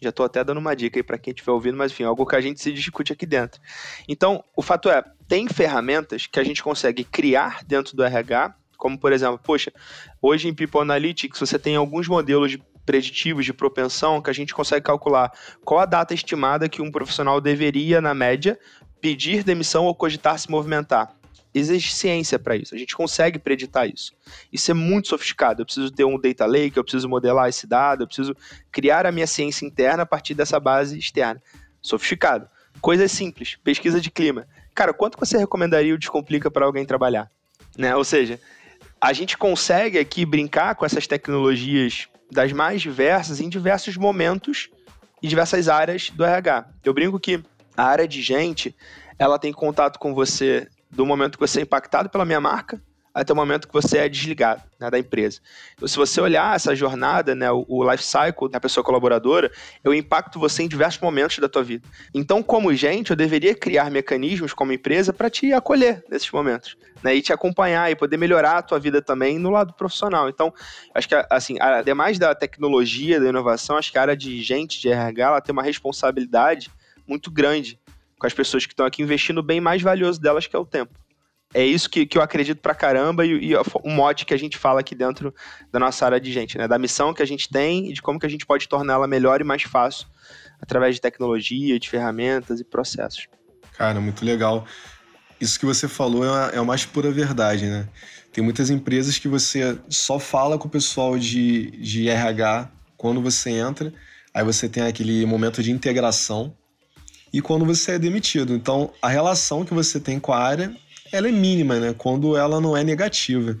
Já 0.00 0.10
estou 0.10 0.26
até 0.26 0.42
dando 0.42 0.58
uma 0.58 0.74
dica 0.74 0.98
aí 0.98 1.02
para 1.02 1.18
quem 1.18 1.32
estiver 1.32 1.52
ouvindo, 1.52 1.76
mas 1.76 1.92
enfim, 1.92 2.04
algo 2.04 2.26
que 2.26 2.36
a 2.36 2.40
gente 2.40 2.60
se 2.60 2.72
discute 2.72 3.12
aqui 3.12 3.26
dentro. 3.26 3.60
Então, 4.08 4.42
o 4.56 4.62
fato 4.62 4.88
é, 4.88 5.02
tem 5.28 5.48
ferramentas 5.48 6.26
que 6.26 6.38
a 6.38 6.44
gente 6.44 6.62
consegue 6.62 7.04
criar 7.04 7.64
dentro 7.64 7.96
do 7.96 8.04
RH, 8.04 8.54
como 8.76 8.98
por 8.98 9.12
exemplo, 9.12 9.38
poxa, 9.42 9.72
hoje 10.20 10.48
em 10.48 10.54
People 10.54 10.80
Analytics 10.80 11.40
você 11.40 11.58
tem 11.58 11.76
alguns 11.76 12.08
modelos 12.08 12.58
preditivos 12.84 13.44
de 13.44 13.52
propensão 13.52 14.20
que 14.20 14.30
a 14.30 14.34
gente 14.34 14.54
consegue 14.54 14.84
calcular 14.84 15.32
qual 15.64 15.80
a 15.80 15.86
data 15.86 16.12
estimada 16.12 16.68
que 16.68 16.82
um 16.82 16.90
profissional 16.90 17.40
deveria, 17.40 18.00
na 18.00 18.14
média, 18.14 18.58
pedir 19.00 19.42
demissão 19.42 19.86
ou 19.86 19.94
cogitar 19.94 20.38
se 20.38 20.50
movimentar. 20.50 21.14
Existe 21.54 21.94
ciência 21.94 22.38
para 22.38 22.56
isso. 22.56 22.74
A 22.74 22.78
gente 22.78 22.96
consegue 22.96 23.38
preditar 23.38 23.88
isso. 23.88 24.12
Isso 24.52 24.70
é 24.70 24.74
muito 24.74 25.08
sofisticado. 25.08 25.62
Eu 25.62 25.66
preciso 25.66 25.90
ter 25.90 26.04
um 26.04 26.18
data 26.18 26.44
lake, 26.44 26.76
eu 26.76 26.82
preciso 26.82 27.08
modelar 27.08 27.48
esse 27.48 27.66
dado, 27.66 28.02
eu 28.02 28.06
preciso 28.06 28.36
criar 28.72 29.06
a 29.06 29.12
minha 29.12 29.26
ciência 29.26 29.64
interna 29.64 30.02
a 30.02 30.06
partir 30.06 30.34
dessa 30.34 30.58
base 30.58 30.98
externa. 30.98 31.40
Sofisticado. 31.80 32.48
Coisas 32.80 33.12
simples. 33.12 33.56
Pesquisa 33.62 34.00
de 34.00 34.10
clima. 34.10 34.48
Cara, 34.74 34.92
quanto 34.92 35.18
você 35.18 35.38
recomendaria 35.38 35.94
o 35.94 35.98
Descomplica 35.98 36.50
para 36.50 36.66
alguém 36.66 36.84
trabalhar? 36.84 37.30
Né? 37.78 37.94
Ou 37.94 38.04
seja, 38.04 38.40
a 39.00 39.12
gente 39.12 39.38
consegue 39.38 39.98
aqui 39.98 40.26
brincar 40.26 40.74
com 40.74 40.84
essas 40.84 41.06
tecnologias 41.06 42.08
das 42.30 42.52
mais 42.52 42.82
diversas 42.82 43.40
em 43.40 43.48
diversos 43.48 43.96
momentos 43.96 44.70
e 45.22 45.28
diversas 45.28 45.68
áreas 45.68 46.10
do 46.10 46.24
RH. 46.24 46.66
Eu 46.84 46.92
brinco 46.92 47.20
que 47.20 47.42
a 47.76 47.84
área 47.84 48.08
de 48.08 48.20
gente, 48.20 48.74
ela 49.18 49.38
tem 49.38 49.52
contato 49.52 49.98
com 49.98 50.14
você 50.14 50.68
do 50.94 51.04
momento 51.04 51.38
que 51.38 51.46
você 51.46 51.60
é 51.60 51.62
impactado 51.62 52.08
pela 52.08 52.24
minha 52.24 52.40
marca 52.40 52.80
até 53.14 53.32
o 53.32 53.36
momento 53.36 53.68
que 53.68 53.72
você 53.72 53.98
é 53.98 54.08
desligado 54.08 54.62
né, 54.78 54.90
da 54.90 54.98
empresa. 54.98 55.40
Então, 55.74 55.86
se 55.86 55.96
você 55.96 56.20
olhar 56.20 56.56
essa 56.56 56.74
jornada, 56.74 57.32
né, 57.32 57.50
o, 57.50 57.64
o 57.68 57.88
life 57.88 58.02
cycle 58.02 58.50
da 58.50 58.58
pessoa 58.58 58.82
colaboradora, 58.82 59.52
eu 59.84 59.94
impacto 59.94 60.40
você 60.40 60.64
em 60.64 60.68
diversos 60.68 61.00
momentos 61.00 61.38
da 61.38 61.48
tua 61.48 61.62
vida. 61.62 61.86
Então, 62.12 62.42
como 62.42 62.74
gente, 62.74 63.10
eu 63.10 63.16
deveria 63.16 63.54
criar 63.54 63.88
mecanismos 63.88 64.52
como 64.52 64.72
empresa 64.72 65.12
para 65.12 65.30
te 65.30 65.52
acolher 65.52 66.04
nesses 66.10 66.30
momentos, 66.32 66.76
né, 67.04 67.14
e 67.14 67.22
te 67.22 67.32
acompanhar 67.32 67.88
e 67.88 67.94
poder 67.94 68.16
melhorar 68.16 68.58
a 68.58 68.62
tua 68.62 68.80
vida 68.80 69.00
também 69.00 69.38
no 69.38 69.50
lado 69.50 69.72
profissional. 69.74 70.28
Então, 70.28 70.52
acho 70.92 71.08
que 71.08 71.14
assim, 71.30 71.56
ademais 71.60 72.18
da 72.18 72.34
tecnologia, 72.34 73.20
da 73.20 73.28
inovação, 73.28 73.76
acho 73.76 73.92
que 73.92 73.98
a 73.98 74.02
área 74.02 74.16
de 74.16 74.42
gente, 74.42 74.80
de 74.80 74.88
RH, 74.88 75.24
ela 75.24 75.40
tem 75.40 75.52
uma 75.52 75.62
responsabilidade 75.62 76.68
muito 77.06 77.30
grande 77.30 77.78
com 78.24 78.26
as 78.26 78.32
pessoas 78.32 78.64
que 78.64 78.72
estão 78.72 78.86
aqui 78.86 79.02
investindo 79.02 79.42
bem 79.42 79.60
mais 79.60 79.82
valioso 79.82 80.18
delas, 80.18 80.46
que 80.46 80.56
é 80.56 80.58
o 80.58 80.64
tempo 80.64 80.98
é 81.54 81.64
isso 81.64 81.88
que, 81.88 82.04
que 82.04 82.18
eu 82.18 82.22
acredito 82.22 82.60
pra 82.60 82.74
caramba 82.74 83.24
e, 83.24 83.52
e 83.52 83.56
o 83.56 83.88
mote 83.88 84.26
que 84.26 84.34
a 84.34 84.36
gente 84.36 84.58
fala 84.58 84.80
aqui 84.80 84.92
dentro 84.92 85.32
da 85.70 85.78
nossa 85.78 86.04
área 86.04 86.20
de 86.20 86.32
gente, 86.32 86.58
né? 86.58 86.66
Da 86.66 86.76
missão 86.76 87.14
que 87.14 87.22
a 87.22 87.26
gente 87.26 87.48
tem 87.48 87.90
e 87.90 87.92
de 87.92 88.02
como 88.02 88.18
que 88.18 88.26
a 88.26 88.28
gente 88.28 88.44
pode 88.44 88.68
torná-la 88.68 89.06
melhor 89.06 89.40
e 89.40 89.44
mais 89.44 89.62
fácil 89.62 90.08
através 90.60 90.96
de 90.96 91.00
tecnologia, 91.00 91.78
de 91.78 91.88
ferramentas 91.88 92.58
e 92.58 92.64
processos. 92.64 93.28
Cara, 93.76 94.00
muito 94.00 94.24
legal. 94.24 94.66
Isso 95.40 95.60
que 95.60 95.64
você 95.64 95.86
falou 95.86 96.24
é 96.24 96.28
a, 96.28 96.50
é 96.54 96.58
a 96.58 96.64
mais 96.64 96.84
pura 96.84 97.12
verdade, 97.12 97.66
né? 97.66 97.88
Tem 98.32 98.42
muitas 98.42 98.68
empresas 98.68 99.16
que 99.16 99.28
você 99.28 99.78
só 99.88 100.18
fala 100.18 100.58
com 100.58 100.66
o 100.66 100.70
pessoal 100.70 101.16
de, 101.16 101.70
de 101.70 102.08
RH 102.08 102.68
quando 102.96 103.22
você 103.22 103.50
entra, 103.50 103.94
aí 104.32 104.42
você 104.42 104.68
tem 104.68 104.82
aquele 104.82 105.24
momento 105.24 105.62
de 105.62 105.70
integração 105.70 106.52
e 107.34 107.42
quando 107.42 107.64
você 107.64 107.92
é 107.92 107.98
demitido. 107.98 108.54
Então, 108.54 108.92
a 109.02 109.08
relação 109.08 109.64
que 109.64 109.74
você 109.74 109.98
tem 109.98 110.20
com 110.20 110.32
a 110.32 110.38
área 110.38 110.72
ela 111.10 111.28
é 111.28 111.32
mínima, 111.32 111.80
né? 111.80 111.94
Quando 111.96 112.36
ela 112.36 112.60
não 112.60 112.76
é 112.76 112.84
negativa. 112.84 113.58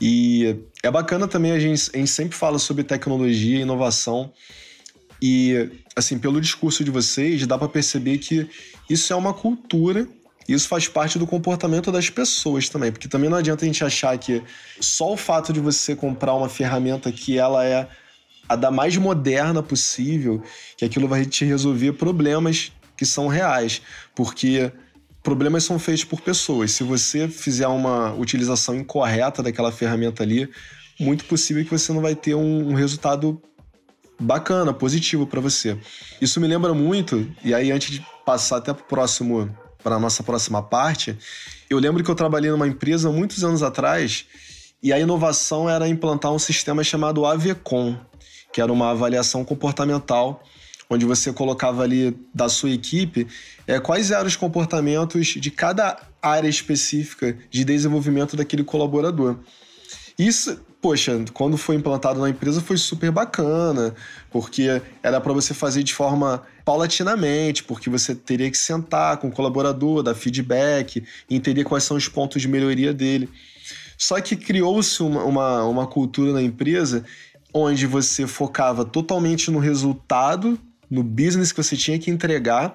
E 0.00 0.56
é 0.82 0.90
bacana 0.90 1.26
também, 1.26 1.52
a 1.52 1.58
gente, 1.58 1.90
a 1.92 1.98
gente 1.98 2.10
sempre 2.10 2.36
fala 2.36 2.58
sobre 2.58 2.84
tecnologia 2.84 3.58
e 3.58 3.62
inovação. 3.62 4.30
E, 5.20 5.70
assim, 5.96 6.18
pelo 6.18 6.40
discurso 6.40 6.84
de 6.84 6.90
vocês, 6.90 7.46
dá 7.46 7.58
para 7.58 7.68
perceber 7.68 8.18
que 8.18 8.48
isso 8.88 9.12
é 9.12 9.16
uma 9.16 9.34
cultura 9.34 10.06
isso 10.48 10.66
faz 10.66 10.88
parte 10.88 11.18
do 11.18 11.26
comportamento 11.26 11.92
das 11.92 12.08
pessoas 12.08 12.70
também, 12.70 12.90
porque 12.90 13.06
também 13.06 13.28
não 13.28 13.36
adianta 13.36 13.66
a 13.66 13.68
gente 13.68 13.84
achar 13.84 14.16
que 14.16 14.42
só 14.80 15.12
o 15.12 15.16
fato 15.16 15.52
de 15.52 15.60
você 15.60 15.94
comprar 15.94 16.32
uma 16.32 16.48
ferramenta 16.48 17.12
que 17.12 17.36
ela 17.36 17.66
é 17.66 17.86
a 18.48 18.56
da 18.56 18.70
mais 18.70 18.96
moderna 18.96 19.62
possível, 19.62 20.42
que 20.74 20.86
aquilo 20.86 21.06
vai 21.06 21.26
te 21.26 21.44
resolver 21.44 21.92
problemas 21.92 22.72
que 22.98 23.06
são 23.06 23.28
reais, 23.28 23.80
porque 24.14 24.72
problemas 25.22 25.62
são 25.62 25.78
feitos 25.78 26.04
por 26.04 26.20
pessoas. 26.20 26.72
Se 26.72 26.82
você 26.82 27.28
fizer 27.28 27.68
uma 27.68 28.12
utilização 28.12 28.74
incorreta 28.74 29.42
daquela 29.42 29.70
ferramenta 29.70 30.24
ali, 30.24 30.50
muito 30.98 31.24
possível 31.24 31.64
que 31.64 31.70
você 31.70 31.92
não 31.92 32.02
vai 32.02 32.16
ter 32.16 32.34
um, 32.34 32.70
um 32.70 32.74
resultado 32.74 33.40
bacana, 34.20 34.74
positivo 34.74 35.28
para 35.28 35.40
você. 35.40 35.78
Isso 36.20 36.40
me 36.40 36.48
lembra 36.48 36.74
muito, 36.74 37.30
e 37.44 37.54
aí 37.54 37.70
antes 37.70 37.90
de 37.90 38.04
passar 38.26 38.56
até 38.56 38.74
para 38.74 38.84
próximo 38.84 39.48
para 39.80 39.94
a 39.94 40.00
nossa 40.00 40.24
próxima 40.24 40.60
parte, 40.60 41.16
eu 41.70 41.78
lembro 41.78 42.02
que 42.02 42.10
eu 42.10 42.14
trabalhei 42.16 42.50
numa 42.50 42.66
empresa 42.66 43.12
muitos 43.12 43.44
anos 43.44 43.62
atrás 43.62 44.26
e 44.82 44.92
a 44.92 44.98
inovação 44.98 45.70
era 45.70 45.86
implantar 45.86 46.32
um 46.32 46.38
sistema 46.38 46.82
chamado 46.82 47.24
AVCOM, 47.24 47.96
que 48.52 48.60
era 48.60 48.72
uma 48.72 48.90
avaliação 48.90 49.44
comportamental 49.44 50.42
onde 50.90 51.04
você 51.04 51.32
colocava 51.32 51.82
ali 51.82 52.16
da 52.34 52.48
sua 52.48 52.70
equipe 52.70 53.26
é, 53.66 53.78
quais 53.78 54.10
eram 54.10 54.26
os 54.26 54.36
comportamentos 54.36 55.26
de 55.28 55.50
cada 55.50 55.98
área 56.22 56.48
específica 56.48 57.36
de 57.50 57.64
desenvolvimento 57.64 58.36
daquele 58.36 58.64
colaborador. 58.64 59.36
Isso, 60.18 60.60
poxa, 60.80 61.24
quando 61.32 61.56
foi 61.56 61.76
implantado 61.76 62.20
na 62.20 62.30
empresa 62.30 62.60
foi 62.60 62.76
super 62.76 63.10
bacana, 63.10 63.94
porque 64.30 64.80
era 65.02 65.20
para 65.20 65.32
você 65.32 65.52
fazer 65.52 65.82
de 65.82 65.94
forma 65.94 66.42
paulatinamente, 66.64 67.62
porque 67.62 67.90
você 67.90 68.14
teria 68.14 68.50
que 68.50 68.58
sentar 68.58 69.18
com 69.18 69.28
o 69.28 69.32
colaborador, 69.32 70.02
dar 70.02 70.14
feedback, 70.14 71.04
entender 71.30 71.64
quais 71.64 71.84
são 71.84 71.96
os 71.96 72.08
pontos 72.08 72.40
de 72.42 72.48
melhoria 72.48 72.92
dele. 72.92 73.28
Só 73.96 74.20
que 74.20 74.36
criou-se 74.36 75.02
uma, 75.02 75.22
uma, 75.24 75.64
uma 75.64 75.86
cultura 75.86 76.32
na 76.32 76.42
empresa 76.42 77.04
onde 77.52 77.86
você 77.86 78.26
focava 78.26 78.84
totalmente 78.84 79.50
no 79.50 79.58
resultado 79.58 80.58
no 80.90 81.02
business 81.02 81.52
que 81.52 81.62
você 81.62 81.76
tinha 81.76 81.98
que 81.98 82.10
entregar. 82.10 82.74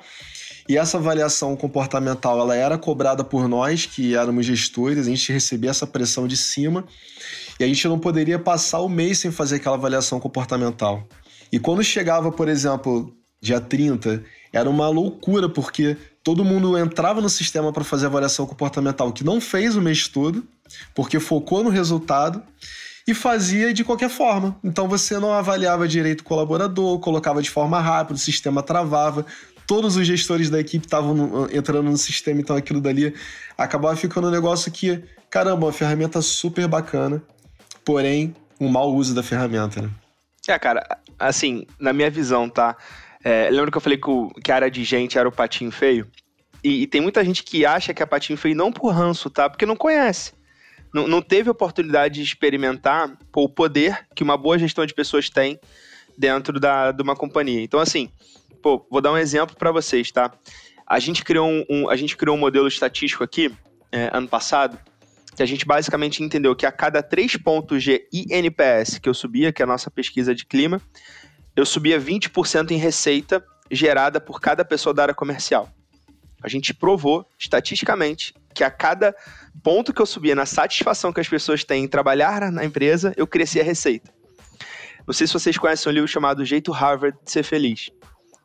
E 0.68 0.78
essa 0.78 0.98
avaliação 0.98 1.56
comportamental, 1.56 2.40
ela 2.40 2.56
era 2.56 2.78
cobrada 2.78 3.24
por 3.24 3.48
nós, 3.48 3.86
que 3.86 4.16
éramos 4.16 4.46
gestores, 4.46 5.08
a 5.08 5.10
gente 5.10 5.32
recebia 5.32 5.70
essa 5.70 5.86
pressão 5.86 6.28
de 6.28 6.38
cima, 6.38 6.86
e 7.60 7.64
a 7.64 7.68
gente 7.68 7.88
não 7.88 8.00
poderia 8.00 8.40
passar 8.40 8.80
o 8.80 8.88
mês 8.88 9.20
sem 9.20 9.32
fazer 9.32 9.58
aquela 9.58 9.76
avaliação 9.76 10.20
comportamental. 10.20 11.08
E 11.52 11.60
quando 11.60 11.84
chegava, 11.84 12.32
por 12.32 12.48
exemplo, 12.48 13.14
dia 13.42 13.60
30, 13.60 14.24
era 14.54 14.70
uma 14.70 14.88
loucura, 14.88 15.50
porque 15.50 15.98
todo 16.24 16.46
mundo 16.46 16.78
entrava 16.78 17.20
no 17.20 17.30
sistema 17.30 17.74
para 17.74 17.84
fazer 17.84 18.06
avaliação 18.06 18.46
comportamental, 18.46 19.12
que 19.12 19.24
não 19.24 19.42
fez 19.42 19.76
o 19.76 19.82
mês 19.82 20.08
todo, 20.08 20.48
porque 20.96 21.20
focou 21.20 21.62
no 21.64 21.70
resultado, 21.70 22.42
e 23.08 23.14
fazia 23.14 23.74
de 23.74 23.84
qualquer 23.84 24.10
forma. 24.10 24.58
Então 24.64 24.88
você 24.88 25.20
não 25.20 25.34
avaliava 25.34 25.88
direito 25.88 26.22
o 26.22 26.24
colaborador, 26.24 27.00
colocava 27.00 27.42
de 27.42 27.50
forma 27.50 27.80
rápida, 27.80 28.16
o 28.16 28.22
sistema 28.22 28.64
travava. 28.64 29.26
Todos 29.68 29.96
os 29.96 30.06
gestores 30.06 30.50
da 30.50 30.60
equipe 30.60 30.86
estavam 30.86 31.48
entrando 31.52 31.90
no 31.90 31.98
sistema, 31.98 32.42
então 32.42 32.56
aquilo 32.56 32.82
dali 32.82 33.14
acabava 33.58 33.96
ficando 33.96 34.28
um 34.28 34.32
negócio 34.32 34.72
que, 34.72 35.02
caramba, 35.30 35.66
uma 35.66 35.74
ferramenta 35.74 36.22
super 36.22 36.68
bacana, 36.68 37.22
porém, 37.86 38.36
um 38.60 38.68
mau 38.68 38.94
uso 38.94 39.14
da 39.14 39.24
ferramenta, 39.24 39.82
né? 39.82 39.90
É, 40.48 40.60
cara, 40.60 40.86
assim, 41.18 41.66
na 41.80 41.94
minha 41.94 42.10
visão, 42.10 42.50
tá? 42.50 42.76
É, 43.24 43.50
lembra 43.50 43.72
que 43.72 43.78
eu 43.78 43.82
falei 43.82 44.00
que 44.44 44.52
a 44.52 44.56
área 44.56 44.72
de 44.72 44.84
gente 44.84 45.18
era 45.18 45.28
o 45.28 45.32
patinho 45.32 45.72
feio? 45.72 46.08
E, 46.62 46.84
e, 46.84 46.88
tem 46.88 47.00
muita 47.00 47.24
gente 47.24 47.44
que 47.44 47.66
acha 47.66 47.94
que 47.94 48.04
é 48.04 48.06
patinho 48.06 48.38
feio 48.38 48.56
não 48.56 48.72
por 48.72 48.90
ranço, 48.90 49.30
tá? 49.30 49.50
Porque 49.50 49.66
não 49.66 49.76
conhece 49.76 50.34
não, 50.94 51.08
não 51.08 51.22
teve 51.22 51.50
oportunidade 51.50 52.16
de 52.16 52.24
experimentar 52.24 53.18
o 53.36 53.50
poder 53.50 54.08
que 54.16 54.24
uma 54.24 54.38
boa 54.38 54.60
gestão 54.60 54.86
de 54.86 54.94
pessoas 54.94 55.30
tem 55.30 55.60
dentro 56.18 56.60
da, 56.60 56.92
de 56.92 57.02
uma 57.02 57.16
companhia. 57.16 57.62
Então, 57.62 57.80
assim, 57.80 58.10
pô, 58.62 58.86
vou 58.90 59.02
dar 59.02 59.12
um 59.12 59.18
exemplo 59.18 59.56
para 59.56 59.72
vocês, 59.72 60.12
tá? 60.12 60.32
A 60.86 61.00
gente 61.00 61.24
criou 61.24 61.48
um, 61.48 61.66
um, 61.70 61.90
a 61.90 61.96
gente 61.96 62.16
criou 62.16 62.36
um 62.36 62.40
modelo 62.40 62.68
estatístico 62.68 63.24
aqui, 63.24 63.52
é, 63.92 64.10
ano 64.14 64.28
passado, 64.28 64.78
que 65.36 65.42
a 65.42 65.46
gente 65.46 65.66
basicamente 65.66 66.22
entendeu 66.22 66.56
que 66.56 66.66
a 66.66 66.72
cada 66.72 67.02
três 67.02 67.36
pontos 67.36 67.82
de 67.82 68.08
INPS 68.14 69.00
que 69.00 69.10
eu 69.10 69.14
subia, 69.14 69.52
que 69.52 69.62
é 69.62 69.66
a 69.66 69.68
nossa 69.68 69.90
pesquisa 69.90 70.36
de 70.36 70.46
clima, 70.46 70.80
eu 71.56 71.66
subia 71.66 72.00
20% 72.00 72.72
em 72.72 72.78
receita 72.78 73.44
gerada 73.72 74.22
por 74.22 74.40
cada 74.40 74.64
pessoa 74.64 74.94
da 74.94 75.04
área 75.04 75.14
comercial. 75.14 75.70
A 76.44 76.50
gente 76.50 76.74
provou, 76.74 77.26
estatisticamente, 77.40 78.34
que 78.54 78.64
a 78.64 78.70
cada 78.70 79.16
ponto 79.64 79.94
que 79.94 80.02
eu 80.02 80.06
subia 80.06 80.36
na 80.36 80.46
satisfação 80.46 81.14
que 81.14 81.22
as 81.22 81.28
pessoas 81.28 81.64
têm 81.64 81.86
em 81.86 81.88
trabalhar 81.88 82.52
na 82.52 82.66
empresa, 82.66 83.14
eu 83.16 83.26
crescia 83.26 83.62
a 83.62 83.66
receita. 83.66 84.12
Não 85.08 85.14
sei 85.14 85.26
se 85.26 85.34
vocês 85.34 85.58
conhecem 85.58 85.92
um 85.92 85.94
livro 85.94 86.08
chamado 86.08 86.46
Jeito 86.46 86.72
Harvard 86.72 87.18
de 87.24 87.32
Ser 87.32 87.44
Feliz. 87.44 87.90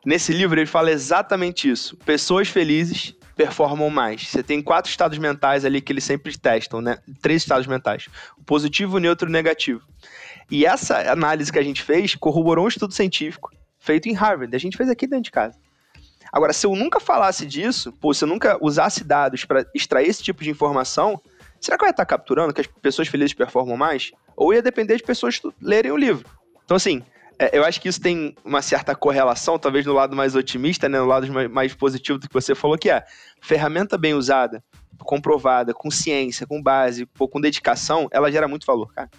Nesse 0.05 0.31
livro 0.31 0.59
ele 0.59 0.65
fala 0.65 0.91
exatamente 0.91 1.69
isso. 1.69 1.97
Pessoas 1.97 2.47
felizes 2.47 3.15
performam 3.35 3.89
mais. 3.89 4.27
Você 4.27 4.43
tem 4.43 4.61
quatro 4.61 4.89
estados 4.89 5.17
mentais 5.17 5.63
ali 5.63 5.81
que 5.81 5.93
eles 5.93 6.03
sempre 6.03 6.37
testam, 6.37 6.81
né? 6.81 6.97
Três 7.21 7.41
estados 7.41 7.67
mentais: 7.67 8.07
o 8.37 8.43
positivo, 8.43 8.97
o 8.97 8.99
neutro 8.99 9.27
e 9.27 9.29
o 9.29 9.31
negativo. 9.31 9.81
E 10.51 10.65
essa 10.65 11.11
análise 11.11 11.51
que 11.51 11.59
a 11.59 11.63
gente 11.63 11.81
fez 11.81 12.15
corroborou 12.15 12.65
um 12.65 12.67
estudo 12.67 12.93
científico 12.93 13.49
feito 13.79 14.09
em 14.09 14.13
Harvard. 14.13 14.53
A 14.55 14.59
gente 14.59 14.75
fez 14.75 14.89
aqui 14.89 15.07
dentro 15.07 15.23
de 15.23 15.31
casa. 15.31 15.57
Agora, 16.31 16.53
se 16.53 16.65
eu 16.65 16.75
nunca 16.75 16.99
falasse 16.99 17.45
disso, 17.45 17.91
pô, 17.93 18.13
se 18.13 18.23
eu 18.23 18.27
nunca 18.27 18.57
usasse 18.61 19.03
dados 19.03 19.45
para 19.45 19.65
extrair 19.73 20.07
esse 20.07 20.21
tipo 20.21 20.43
de 20.43 20.49
informação, 20.49 21.19
será 21.59 21.77
que 21.77 21.83
eu 21.83 21.87
ia 21.87 21.91
estar 21.91 22.05
capturando 22.05 22.53
que 22.53 22.61
as 22.61 22.67
pessoas 22.67 23.07
felizes 23.07 23.33
performam 23.33 23.75
mais? 23.75 24.11
Ou 24.35 24.53
ia 24.53 24.61
depender 24.61 24.97
de 24.97 25.03
pessoas 25.03 25.41
lerem 25.61 25.91
o 25.91 25.97
livro? 25.97 26.27
Então, 26.63 26.77
assim, 26.77 27.03
é, 27.37 27.57
eu 27.57 27.65
acho 27.65 27.81
que 27.81 27.89
isso 27.89 28.01
tem 28.01 28.35
uma 28.43 28.61
certa 28.61 28.95
correlação, 28.95 29.57
talvez 29.57 29.85
no 29.85 29.93
lado 29.93 30.15
mais 30.15 30.35
otimista, 30.35 30.87
né, 30.87 30.99
no 30.99 31.05
lado 31.05 31.27
mais 31.49 31.73
positivo 31.73 32.19
do 32.19 32.27
que 32.27 32.33
você 32.33 32.53
falou, 32.53 32.77
que 32.77 32.89
é 32.89 33.03
ferramenta 33.41 33.97
bem 33.97 34.13
usada 34.13 34.63
comprovada, 35.03 35.73
com 35.73 35.89
ciência, 35.89 36.45
com 36.45 36.61
base, 36.61 37.07
com 37.17 37.41
dedicação, 37.41 38.07
ela 38.11 38.31
gera 38.31 38.47
muito 38.47 38.65
valor, 38.65 38.93
cara. 38.93 39.09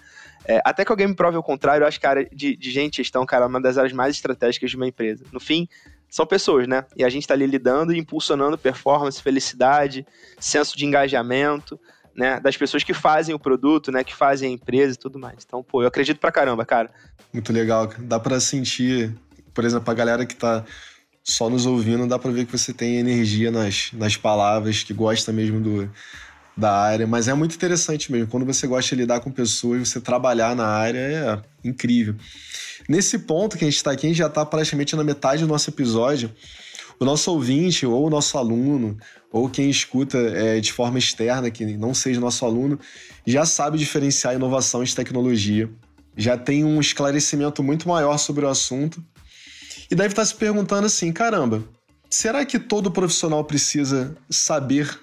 É, 0.45 0.61
até 0.65 0.83
que 0.83 0.91
alguém 0.91 1.07
me 1.07 1.15
prove 1.15 1.37
o 1.37 1.43
contrário, 1.43 1.83
eu 1.83 1.87
acho 1.87 1.99
que 1.99 2.05
a 2.05 2.09
área 2.09 2.29
de, 2.31 2.55
de 2.55 2.71
gente 2.71 2.97
gestão, 2.97 3.25
cara, 3.25 3.45
é 3.45 3.47
uma 3.47 3.61
das 3.61 3.77
áreas 3.77 3.93
mais 3.93 4.15
estratégicas 4.15 4.69
de 4.69 4.75
uma 4.75 4.87
empresa. 4.87 5.23
No 5.31 5.39
fim, 5.39 5.67
são 6.11 6.25
pessoas, 6.25 6.67
né? 6.67 6.83
E 6.97 7.05
a 7.05 7.09
gente 7.09 7.23
está 7.23 7.33
ali 7.33 7.45
lidando 7.45 7.93
e 7.93 7.97
impulsionando 7.97 8.57
performance, 8.57 9.21
felicidade, 9.23 10.05
senso 10.37 10.77
de 10.77 10.85
engajamento, 10.85 11.79
né? 12.13 12.37
Das 12.41 12.57
pessoas 12.57 12.83
que 12.83 12.93
fazem 12.93 13.33
o 13.33 13.39
produto, 13.39 13.93
né? 13.93 14.03
Que 14.03 14.13
fazem 14.13 14.49
a 14.49 14.53
empresa 14.53 14.95
e 14.95 14.97
tudo 14.97 15.17
mais. 15.17 15.37
Então, 15.47 15.63
pô, 15.63 15.81
eu 15.81 15.87
acredito 15.87 16.19
pra 16.19 16.29
caramba, 16.29 16.65
cara. 16.65 16.91
Muito 17.31 17.53
legal. 17.53 17.89
Dá 17.97 18.19
para 18.19 18.41
sentir, 18.41 19.15
por 19.53 19.63
exemplo, 19.63 19.89
a 19.89 19.93
galera 19.93 20.25
que 20.25 20.35
tá 20.35 20.65
só 21.23 21.49
nos 21.49 21.65
ouvindo, 21.65 22.05
dá 22.05 22.19
para 22.19 22.31
ver 22.31 22.45
que 22.45 22.57
você 22.57 22.73
tem 22.73 22.97
energia 22.97 23.49
nas, 23.49 23.91
nas 23.93 24.17
palavras, 24.17 24.83
que 24.83 24.93
gosta 24.93 25.31
mesmo 25.31 25.61
do, 25.61 25.89
da 26.57 26.75
área, 26.77 27.07
mas 27.07 27.29
é 27.29 27.33
muito 27.33 27.55
interessante 27.55 28.11
mesmo. 28.11 28.27
Quando 28.27 28.45
você 28.45 28.67
gosta 28.67 28.93
de 28.93 29.01
lidar 29.01 29.21
com 29.21 29.31
pessoas, 29.31 29.87
você 29.87 30.01
trabalhar 30.01 30.55
na 30.57 30.67
área 30.67 30.99
é 30.99 31.41
incrível. 31.63 32.15
Nesse 32.87 33.19
ponto 33.19 33.57
que 33.57 33.63
a 33.63 33.67
gente 33.67 33.77
está 33.77 33.91
aqui, 33.91 34.07
a 34.07 34.09
gente 34.09 34.17
já 34.17 34.27
está 34.27 34.45
praticamente 34.45 34.95
na 34.95 35.03
metade 35.03 35.43
do 35.43 35.47
nosso 35.47 35.69
episódio. 35.69 36.31
O 36.99 37.05
nosso 37.05 37.31
ouvinte, 37.31 37.85
ou 37.85 38.05
o 38.05 38.09
nosso 38.09 38.37
aluno, 38.37 38.97
ou 39.31 39.49
quem 39.49 39.69
escuta 39.69 40.17
é, 40.17 40.59
de 40.59 40.71
forma 40.71 40.99
externa, 40.99 41.49
que 41.49 41.65
não 41.77 41.93
seja 41.93 42.19
nosso 42.19 42.45
aluno, 42.45 42.79
já 43.25 43.45
sabe 43.45 43.77
diferenciar 43.77 44.35
inovação 44.35 44.83
de 44.83 44.95
tecnologia, 44.95 45.69
já 46.15 46.37
tem 46.37 46.63
um 46.63 46.79
esclarecimento 46.79 47.63
muito 47.63 47.87
maior 47.87 48.17
sobre 48.17 48.45
o 48.45 48.49
assunto 48.49 49.03
e 49.89 49.95
deve 49.95 50.09
estar 50.09 50.25
se 50.25 50.35
perguntando 50.35 50.85
assim: 50.85 51.11
caramba, 51.11 51.63
será 52.09 52.45
que 52.45 52.59
todo 52.59 52.91
profissional 52.91 53.43
precisa 53.43 54.15
saber 54.29 54.99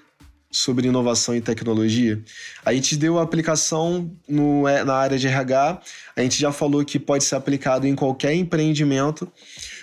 sobre 0.51 0.87
inovação 0.87 1.35
e 1.35 1.41
tecnologia. 1.41 2.21
A 2.65 2.73
gente 2.73 2.97
deu 2.97 3.19
a 3.19 3.23
aplicação 3.23 4.11
no, 4.27 4.67
é, 4.67 4.83
na 4.83 4.95
área 4.95 5.17
de 5.17 5.27
RH, 5.27 5.81
a 6.15 6.21
gente 6.21 6.39
já 6.39 6.51
falou 6.51 6.83
que 6.83 6.97
pode 6.97 7.23
ser 7.23 7.35
aplicado 7.35 7.85
em 7.85 7.95
qualquer 7.95 8.33
empreendimento, 8.33 9.31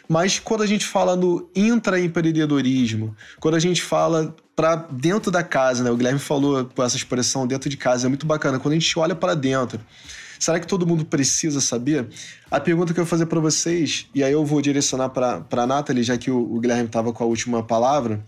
mas 0.08 0.38
quando 0.38 0.62
a 0.62 0.66
gente 0.66 0.84
fala 0.84 1.14
no 1.14 1.48
intraempreendedorismo, 1.54 3.14
quando 3.40 3.54
a 3.54 3.60
gente 3.60 3.82
fala 3.82 4.34
para 4.56 4.76
dentro 4.76 5.30
da 5.30 5.42
casa, 5.42 5.84
né? 5.84 5.90
O 5.90 5.96
Guilherme 5.96 6.18
falou 6.18 6.68
essa 6.78 6.96
expressão 6.96 7.46
dentro 7.46 7.68
de 7.68 7.76
casa, 7.76 8.06
é 8.06 8.08
muito 8.08 8.26
bacana. 8.26 8.58
Quando 8.58 8.72
a 8.72 8.78
gente 8.78 8.98
olha 8.98 9.14
para 9.14 9.34
dentro, 9.34 9.78
será 10.38 10.58
que 10.58 10.66
todo 10.66 10.86
mundo 10.86 11.04
precisa 11.04 11.60
saber? 11.60 12.08
A 12.50 12.58
pergunta 12.58 12.94
que 12.94 12.98
eu 12.98 13.04
vou 13.04 13.10
fazer 13.10 13.26
para 13.26 13.38
vocês, 13.38 14.06
e 14.14 14.24
aí 14.24 14.32
eu 14.32 14.44
vou 14.46 14.62
direcionar 14.62 15.10
para 15.10 15.44
a 15.50 15.66
Nathalie, 15.66 16.02
já 16.02 16.16
que 16.16 16.30
o, 16.30 16.38
o 16.38 16.58
Guilherme 16.58 16.86
estava 16.86 17.12
com 17.12 17.22
a 17.22 17.26
última 17.26 17.62
palavra, 17.62 18.24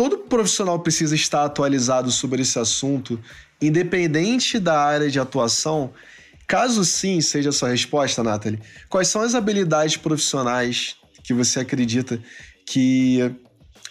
todo 0.00 0.16
profissional 0.16 0.78
precisa 0.78 1.14
estar 1.14 1.44
atualizado 1.44 2.10
sobre 2.10 2.40
esse 2.40 2.58
assunto, 2.58 3.20
independente 3.60 4.58
da 4.58 4.80
área 4.80 5.10
de 5.10 5.20
atuação? 5.20 5.92
Caso 6.48 6.86
sim 6.86 7.20
seja 7.20 7.50
a 7.50 7.52
sua 7.52 7.68
resposta, 7.68 8.22
Nathalie, 8.22 8.62
quais 8.88 9.08
são 9.08 9.20
as 9.20 9.34
habilidades 9.34 9.98
profissionais 9.98 10.96
que 11.22 11.34
você 11.34 11.60
acredita 11.60 12.18
que 12.64 13.30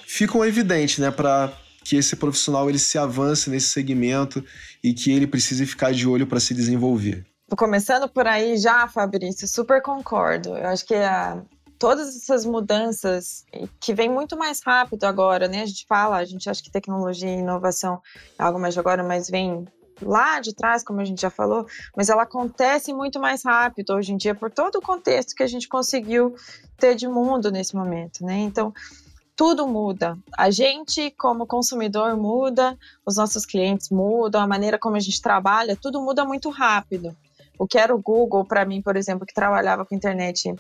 ficam 0.08 0.44
evidentes, 0.44 0.98
né, 0.98 1.12
para 1.12 1.54
que 1.84 1.96
esse 1.96 2.16
profissional 2.16 2.68
ele 2.68 2.80
se 2.80 2.98
avance 2.98 3.48
nesse 3.48 3.68
segmento 3.68 4.44
e 4.84 4.96
que 4.96 5.12
ele 5.12 5.28
precise 5.28 5.64
ficar 5.64 5.94
de 5.94 6.08
olho 6.08 6.26
para 6.26 6.40
se 6.40 6.56
desenvolver? 6.56 7.24
Começando 7.56 8.10
por 8.10 8.26
aí 8.26 8.58
já, 8.58 8.88
Fabrício, 8.88 9.48
super 9.48 9.80
concordo. 9.84 10.58
Eu 10.58 10.70
acho 10.70 10.84
que 10.88 10.96
a, 10.96 11.44
todas 11.80 12.16
essas 12.16 12.46
mudanças 12.46 13.46
que 13.80 13.94
vem 13.94 14.10
muito 14.10 14.38
mais 14.38 14.62
rápido 14.62 15.06
agora, 15.06 15.48
né? 15.48 15.62
A 15.62 15.66
gente 15.66 15.86
fala, 15.88 16.18
a 16.18 16.26
gente 16.26 16.50
acha 16.50 16.62
que 16.62 16.70
tecnologia 16.70 17.30
e 17.30 17.40
inovação 17.40 18.02
é 18.38 18.44
algo 18.44 18.60
mais 18.60 18.74
de 18.74 18.80
agora, 18.82 19.02
mas 19.02 19.30
vem 19.30 19.66
lá 20.02 20.40
de 20.42 20.54
trás, 20.54 20.84
como 20.84 21.00
a 21.00 21.06
gente 21.06 21.22
já 21.22 21.30
falou, 21.30 21.66
mas 21.96 22.10
ela 22.10 22.24
acontece 22.24 22.94
muito 22.94 23.20
mais 23.20 23.44
rápido 23.44 23.94
hoje 23.94 24.14
em 24.14 24.18
dia 24.18 24.36
por 24.36 24.52
todo 24.52 24.76
o 24.76 24.82
contexto 24.82 25.36
que 25.36 25.44
a 25.44 25.48
gente 25.48 25.68
conseguiu 25.68 26.36
ter 26.78 26.96
de 26.96 27.08
mundo 27.08 27.50
nesse 27.50 27.76
momento, 27.76 28.26
né? 28.26 28.38
Então, 28.40 28.74
tudo 29.36 29.66
muda. 29.66 30.18
A 30.38 30.52
gente, 30.52 31.12
como 31.12 31.48
consumidor, 31.48 32.18
muda, 32.18 32.78
os 33.06 33.16
nossos 33.16 33.46
clientes 33.46 33.90
mudam, 33.90 34.42
a 34.42 34.48
maneira 34.48 34.78
como 34.78 34.98
a 34.98 35.00
gente 35.00 35.22
trabalha, 35.22 35.78
tudo 35.78 36.02
muda 36.02 36.26
muito 36.26 36.50
rápido. 36.50 37.16
O 37.58 37.66
que 37.66 37.78
era 37.78 37.96
o 37.96 38.02
Google, 38.02 38.46
para 38.46 38.66
mim, 38.66 38.82
por 38.82 38.98
exemplo, 38.98 39.26
que 39.26 39.34
trabalhava 39.34 39.86
com 39.86 39.96
internet 39.96 40.54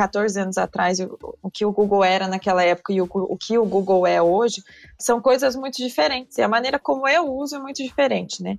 14 0.00 0.40
anos 0.40 0.56
atrás, 0.56 0.98
o, 0.98 1.50
que 1.50 1.66
o 1.66 1.70
Google 1.70 2.02
era 2.02 2.26
naquela 2.26 2.64
época 2.64 2.90
e 2.90 3.02
o, 3.02 3.08
o, 3.10 3.36
que 3.36 3.58
o 3.58 3.66
Google 3.66 4.06
é 4.06 4.22
hoje, 4.22 4.62
são 4.98 5.20
coisas 5.20 5.54
muito 5.54 5.76
diferentes. 5.76 6.38
E 6.38 6.42
a 6.42 6.48
maneira 6.48 6.78
como 6.78 7.06
eu 7.06 7.30
uso 7.30 7.56
é 7.56 7.58
muito 7.58 7.82
diferente, 7.82 8.42
né? 8.42 8.58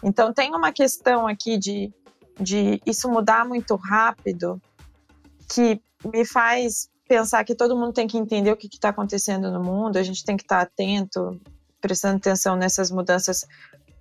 Então, 0.00 0.32
tem 0.32 0.54
uma 0.54 0.70
questão 0.70 1.26
aqui 1.26 1.58
de, 1.58 1.92
de 2.40 2.80
isso 2.86 3.08
mudar 3.08 3.44
muito 3.44 3.74
rápido 3.74 4.62
que 5.52 5.82
me 6.04 6.24
faz 6.24 6.88
pensar 7.08 7.42
que 7.42 7.56
todo 7.56 7.76
mundo 7.76 7.92
tem 7.92 8.06
que 8.06 8.16
entender 8.16 8.52
o 8.52 8.56
que 8.56 8.68
está 8.68 8.90
acontecendo 8.90 9.50
no 9.50 9.60
mundo, 9.60 9.96
a 9.96 10.04
gente 10.04 10.24
tem 10.24 10.36
que 10.36 10.44
estar 10.44 10.58
tá 10.58 10.62
atento, 10.62 11.40
prestando 11.80 12.18
atenção 12.18 12.54
nessas 12.54 12.92
mudanças 12.92 13.44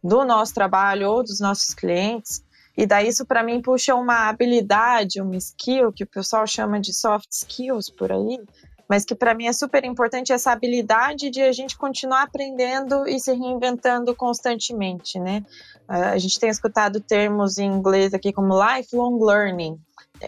do 0.03 0.23
nosso 0.23 0.53
trabalho 0.53 1.09
ou 1.09 1.23
dos 1.23 1.39
nossos 1.39 1.73
clientes, 1.73 2.43
e 2.77 2.85
daí 2.85 3.07
isso 3.07 3.25
para 3.25 3.43
mim 3.43 3.61
puxa 3.61 3.95
uma 3.95 4.27
habilidade, 4.27 5.21
uma 5.21 5.37
skill 5.37 5.93
que 5.93 6.03
o 6.03 6.07
pessoal 6.07 6.45
chama 6.45 6.79
de 6.79 6.93
soft 6.93 7.31
skills 7.31 7.89
por 7.89 8.11
aí, 8.11 8.39
mas 8.87 9.05
que 9.05 9.15
para 9.15 9.33
mim 9.33 9.47
é 9.47 9.53
super 9.53 9.83
importante 9.83 10.31
essa 10.31 10.51
habilidade 10.51 11.29
de 11.29 11.41
a 11.41 11.51
gente 11.51 11.77
continuar 11.77 12.23
aprendendo 12.23 13.07
e 13.07 13.19
se 13.19 13.33
reinventando 13.33 14.13
constantemente, 14.15 15.19
né? 15.19 15.43
A 15.87 16.17
gente 16.17 16.39
tem 16.39 16.49
escutado 16.49 16.99
termos 16.99 17.57
em 17.57 17.65
inglês 17.65 18.13
aqui 18.13 18.31
como 18.31 18.53
lifelong 18.53 19.23
learning. 19.23 19.79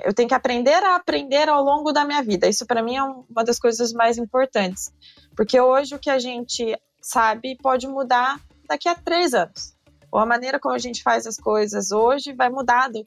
Eu 0.03 0.13
tenho 0.13 0.27
que 0.27 0.35
aprender 0.35 0.83
a 0.83 0.95
aprender 0.95 1.49
ao 1.49 1.63
longo 1.63 1.91
da 1.91 2.03
minha 2.03 2.23
vida. 2.23 2.47
Isso 2.47 2.65
para 2.65 2.81
mim 2.81 2.95
é 2.95 3.03
uma 3.03 3.43
das 3.43 3.59
coisas 3.59 3.93
mais 3.93 4.17
importantes, 4.17 4.91
porque 5.35 5.59
hoje 5.59 5.95
o 5.95 5.99
que 5.99 6.09
a 6.09 6.19
gente 6.19 6.75
sabe 7.01 7.57
pode 7.61 7.87
mudar 7.87 8.39
daqui 8.67 8.89
a 8.89 8.95
três 8.95 9.33
anos 9.33 9.76
ou 10.11 10.19
a 10.19 10.25
maneira 10.25 10.59
como 10.59 10.75
a 10.75 10.79
gente 10.79 11.03
faz 11.03 11.25
as 11.25 11.37
coisas 11.37 11.91
hoje 11.91 12.33
vai 12.33 12.49
mudar 12.49 12.89
do, 12.89 13.05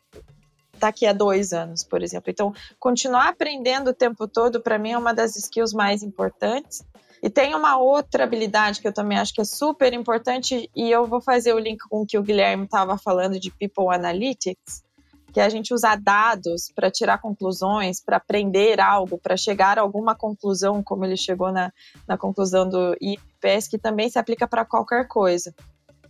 daqui 0.80 1.06
a 1.06 1.12
dois 1.12 1.52
anos, 1.52 1.84
por 1.84 2.02
exemplo. 2.02 2.30
Então, 2.30 2.52
continuar 2.78 3.28
aprendendo 3.28 3.90
o 3.90 3.94
tempo 3.94 4.26
todo, 4.26 4.60
para 4.60 4.78
mim, 4.78 4.92
é 4.92 4.98
uma 4.98 5.14
das 5.14 5.36
skills 5.36 5.72
mais 5.72 6.02
importantes. 6.02 6.82
E 7.22 7.28
tem 7.28 7.54
uma 7.54 7.76
outra 7.76 8.24
habilidade 8.24 8.80
que 8.80 8.88
eu 8.88 8.94
também 8.94 9.18
acho 9.18 9.34
que 9.34 9.42
é 9.42 9.44
super 9.44 9.92
importante, 9.92 10.70
e 10.74 10.90
eu 10.90 11.06
vou 11.06 11.20
fazer 11.20 11.52
o 11.52 11.58
link 11.58 11.78
com 11.88 12.00
o 12.00 12.06
que 12.06 12.16
o 12.16 12.22
Guilherme 12.22 12.64
estava 12.64 12.96
falando 12.96 13.38
de 13.38 13.50
People 13.50 13.94
Analytics, 13.94 14.82
que 15.30 15.38
é 15.38 15.44
a 15.44 15.48
gente 15.48 15.72
usar 15.72 16.00
dados 16.00 16.72
para 16.74 16.90
tirar 16.90 17.18
conclusões, 17.18 18.00
para 18.02 18.16
aprender 18.16 18.80
algo, 18.80 19.18
para 19.18 19.36
chegar 19.36 19.78
a 19.78 19.82
alguma 19.82 20.14
conclusão, 20.14 20.82
como 20.82 21.04
ele 21.04 21.16
chegou 21.16 21.52
na, 21.52 21.70
na 22.08 22.16
conclusão 22.16 22.68
do 22.68 22.96
IPS, 23.00 23.68
que 23.68 23.78
também 23.78 24.08
se 24.08 24.18
aplica 24.18 24.48
para 24.48 24.64
qualquer 24.64 25.06
coisa. 25.06 25.54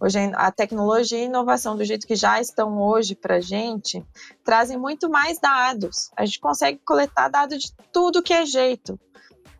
Hoje 0.02 0.18
a 0.34 0.50
tecnologia 0.50 1.18
e 1.18 1.26
inovação 1.26 1.76
do 1.76 1.84
jeito 1.84 2.06
que 2.06 2.16
já 2.16 2.40
estão 2.40 2.80
hoje 2.80 3.14
para 3.14 3.36
a 3.36 3.40
gente 3.40 4.02
trazem 4.42 4.78
muito 4.78 5.10
mais 5.10 5.38
dados. 5.38 6.10
A 6.16 6.24
gente 6.24 6.40
consegue 6.40 6.78
coletar 6.78 7.28
dados 7.28 7.58
de 7.58 7.72
tudo 7.92 8.22
que 8.22 8.32
é 8.32 8.46
jeito, 8.46 8.98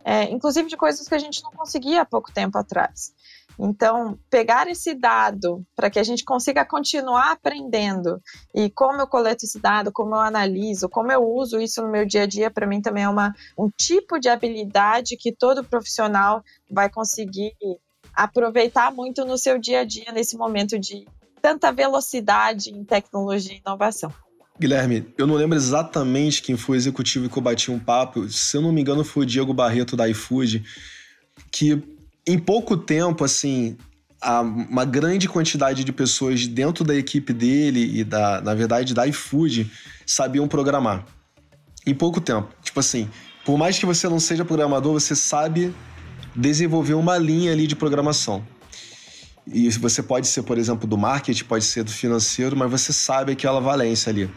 é, 0.03 0.25
inclusive 0.31 0.67
de 0.67 0.79
coisas 0.79 1.07
que 1.07 1.15
a 1.15 1.19
gente 1.19 1.43
não 1.43 1.51
conseguia 1.51 2.01
há 2.01 2.07
pouco 2.07 2.33
tempo 2.33 2.57
atrás. 2.57 3.13
Então, 3.59 4.19
pegar 4.31 4.67
esse 4.67 4.95
dado 4.95 5.63
para 5.77 5.91
que 5.91 5.99
a 5.99 6.03
gente 6.03 6.25
consiga 6.25 6.65
continuar 6.65 7.33
aprendendo 7.33 8.19
e 8.55 8.71
como 8.71 8.99
eu 8.99 9.07
coleto 9.07 9.45
esse 9.45 9.61
dado, 9.61 9.93
como 9.93 10.15
eu 10.15 10.21
analiso, 10.21 10.89
como 10.89 11.13
eu 11.13 11.23
uso 11.23 11.61
isso 11.61 11.83
no 11.83 11.91
meu 11.91 12.07
dia 12.07 12.23
a 12.23 12.27
dia, 12.27 12.51
para 12.51 12.67
mim 12.67 12.81
também 12.81 13.05
é 13.05 13.09
uma, 13.11 13.35
um 13.59 13.69
tipo 13.69 14.19
de 14.19 14.31
habilidade 14.31 15.19
que 15.19 15.31
todo 15.31 15.63
profissional 15.63 16.43
vai 16.71 16.89
conseguir 16.89 17.55
aproveitar 18.21 18.93
muito 18.93 19.25
no 19.25 19.39
seu 19.39 19.59
dia 19.59 19.81
a 19.81 19.85
dia 19.85 20.13
nesse 20.13 20.37
momento 20.37 20.79
de 20.79 21.07
tanta 21.41 21.73
velocidade 21.73 22.69
em 22.69 22.85
tecnologia 22.85 23.55
e 23.55 23.63
inovação. 23.65 24.13
Guilherme, 24.59 25.07
eu 25.17 25.27
não 25.27 25.37
lembro 25.37 25.57
exatamente 25.57 26.43
quem 26.43 26.55
foi 26.55 26.77
o 26.77 26.79
executivo 26.79 27.31
que 27.31 27.39
eu 27.39 27.43
bati 27.43 27.71
um 27.71 27.79
papo. 27.79 28.29
Se 28.29 28.59
eu 28.59 28.61
não 28.61 28.73
me 28.73 28.83
engano, 28.83 29.03
foi 29.05 29.23
o 29.23 29.27
Diego 29.27 29.55
Barreto 29.55 29.97
da 29.97 30.07
iFood, 30.07 30.63
que 31.51 31.83
em 32.27 32.39
pouco 32.39 32.77
tempo, 32.77 33.25
assim, 33.25 33.79
uma 34.69 34.85
grande 34.85 35.27
quantidade 35.27 35.83
de 35.83 35.91
pessoas 35.91 36.47
dentro 36.47 36.85
da 36.85 36.95
equipe 36.95 37.33
dele 37.33 38.01
e 38.01 38.05
da, 38.05 38.43
na 38.43 38.55
verdade, 38.55 38.93
da 38.93 39.07
iFood 39.07 39.71
sabiam 40.05 40.47
programar. 40.47 41.07
Em 41.87 41.95
pouco 41.95 42.21
tempo. 42.21 42.55
Tipo 42.63 42.81
assim, 42.81 43.09
por 43.47 43.57
mais 43.57 43.79
que 43.79 43.87
você 43.87 44.11
não 44.11 44.21
seja 44.21 44.45
programador, 44.45 44.93
você 44.93 45.17
sabe 45.17 45.75
desenvolver 46.35 46.95
uma 46.95 47.19
linha 47.19 47.53
ali 47.53 47.67
de 47.67 47.77
programação. 47.77 48.45
E 49.47 49.69
você 49.71 50.03
pode 50.03 50.29
ser, 50.29 50.43
por 50.43 50.59
exemplo, 50.59 50.87
do 50.87 50.97
marketing, 50.97 51.45
pode 51.45 51.65
ser 51.65 51.83
do 51.83 51.91
financeiro, 51.91 52.57
mas 52.57 52.71
você 52.71 52.93
sabe 52.93 53.33
aquela 53.33 53.61
valência 53.61 54.11
ali. 54.11 54.31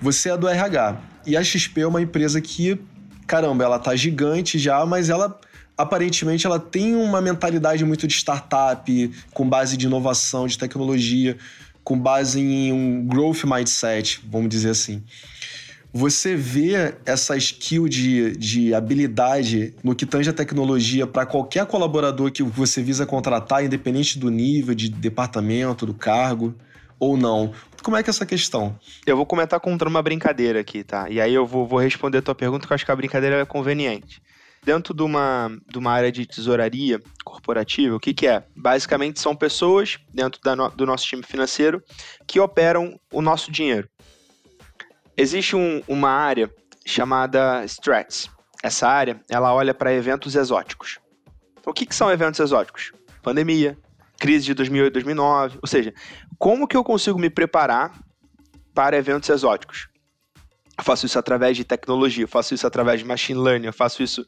Você 0.00 0.30
é 0.30 0.36
do 0.36 0.48
RH. 0.48 1.00
E 1.26 1.36
a 1.36 1.42
XP 1.42 1.80
é 1.80 1.86
uma 1.86 2.00
empresa 2.00 2.40
que, 2.40 2.78
caramba, 3.26 3.64
ela 3.64 3.78
tá 3.78 3.94
gigante 3.96 4.58
já, 4.58 4.84
mas 4.86 5.10
ela 5.10 5.38
aparentemente 5.76 6.46
ela 6.46 6.60
tem 6.60 6.94
uma 6.94 7.20
mentalidade 7.22 7.84
muito 7.84 8.06
de 8.06 8.12
startup, 8.12 9.10
com 9.32 9.48
base 9.48 9.76
de 9.76 9.86
inovação, 9.86 10.46
de 10.46 10.58
tecnologia, 10.58 11.38
com 11.82 11.98
base 11.98 12.38
em 12.38 12.72
um 12.72 13.06
growth 13.06 13.44
mindset, 13.44 14.20
vamos 14.30 14.50
dizer 14.50 14.70
assim. 14.70 15.02
Você 15.92 16.36
vê 16.36 16.94
essa 17.04 17.36
skill 17.36 17.88
de, 17.88 18.36
de 18.36 18.72
habilidade 18.72 19.74
no 19.82 19.94
que 19.94 20.06
tange 20.06 20.30
a 20.30 20.32
tecnologia 20.32 21.04
para 21.04 21.26
qualquer 21.26 21.66
colaborador 21.66 22.30
que 22.30 22.44
você 22.44 22.80
visa 22.80 23.04
contratar, 23.04 23.64
independente 23.64 24.16
do 24.16 24.30
nível, 24.30 24.72
de 24.72 24.88
departamento, 24.88 25.84
do 25.84 25.92
cargo, 25.92 26.54
ou 26.98 27.16
não? 27.16 27.52
Como 27.82 27.96
é 27.96 28.02
que 28.04 28.10
é 28.10 28.12
essa 28.12 28.24
questão? 28.24 28.78
Eu 29.04 29.16
vou 29.16 29.26
comentar 29.26 29.58
contando 29.58 29.88
uma 29.88 30.02
brincadeira 30.02 30.60
aqui, 30.60 30.84
tá? 30.84 31.08
E 31.10 31.20
aí 31.20 31.34
eu 31.34 31.44
vou, 31.44 31.66
vou 31.66 31.80
responder 31.80 32.18
a 32.18 32.22
tua 32.22 32.34
pergunta, 32.36 32.66
que 32.66 32.72
eu 32.72 32.74
acho 32.76 32.84
que 32.84 32.92
a 32.92 32.96
brincadeira 32.96 33.40
é 33.40 33.44
conveniente. 33.44 34.22
Dentro 34.62 34.92
de 34.92 35.02
uma, 35.02 35.50
de 35.66 35.78
uma 35.78 35.90
área 35.90 36.12
de 36.12 36.26
tesouraria 36.26 37.00
corporativa, 37.24 37.96
o 37.96 38.00
que, 38.00 38.12
que 38.12 38.26
é? 38.26 38.44
Basicamente 38.54 39.18
são 39.18 39.34
pessoas 39.34 39.98
dentro 40.12 40.38
no, 40.54 40.68
do 40.68 40.86
nosso 40.86 41.06
time 41.06 41.22
financeiro 41.22 41.82
que 42.28 42.38
operam 42.38 43.00
o 43.10 43.22
nosso 43.22 43.50
dinheiro. 43.50 43.88
Existe 45.16 45.56
um, 45.56 45.82
uma 45.86 46.10
área 46.10 46.50
chamada 46.84 47.64
Strats. 47.64 48.30
Essa 48.62 48.88
área, 48.88 49.20
ela 49.28 49.54
olha 49.54 49.72
para 49.72 49.92
eventos 49.92 50.34
exóticos. 50.34 50.98
Então, 51.58 51.70
o 51.70 51.74
que, 51.74 51.86
que 51.86 51.94
são 51.94 52.10
eventos 52.10 52.40
exóticos? 52.40 52.92
Pandemia, 53.22 53.78
crise 54.18 54.44
de 54.46 54.54
2008, 54.54 54.92
2009. 54.92 55.58
Ou 55.62 55.68
seja, 55.68 55.94
como 56.38 56.68
que 56.68 56.76
eu 56.76 56.84
consigo 56.84 57.18
me 57.18 57.30
preparar 57.30 57.92
para 58.74 58.96
eventos 58.96 59.28
exóticos? 59.28 59.88
Eu 60.76 60.84
faço 60.84 61.06
isso 61.06 61.18
através 61.18 61.56
de 61.56 61.64
tecnologia, 61.64 62.24
eu 62.24 62.28
faço 62.28 62.54
isso 62.54 62.66
através 62.66 63.00
de 63.00 63.06
machine 63.06 63.38
learning, 63.38 63.66
eu 63.66 63.72
faço 63.72 64.02
isso 64.02 64.24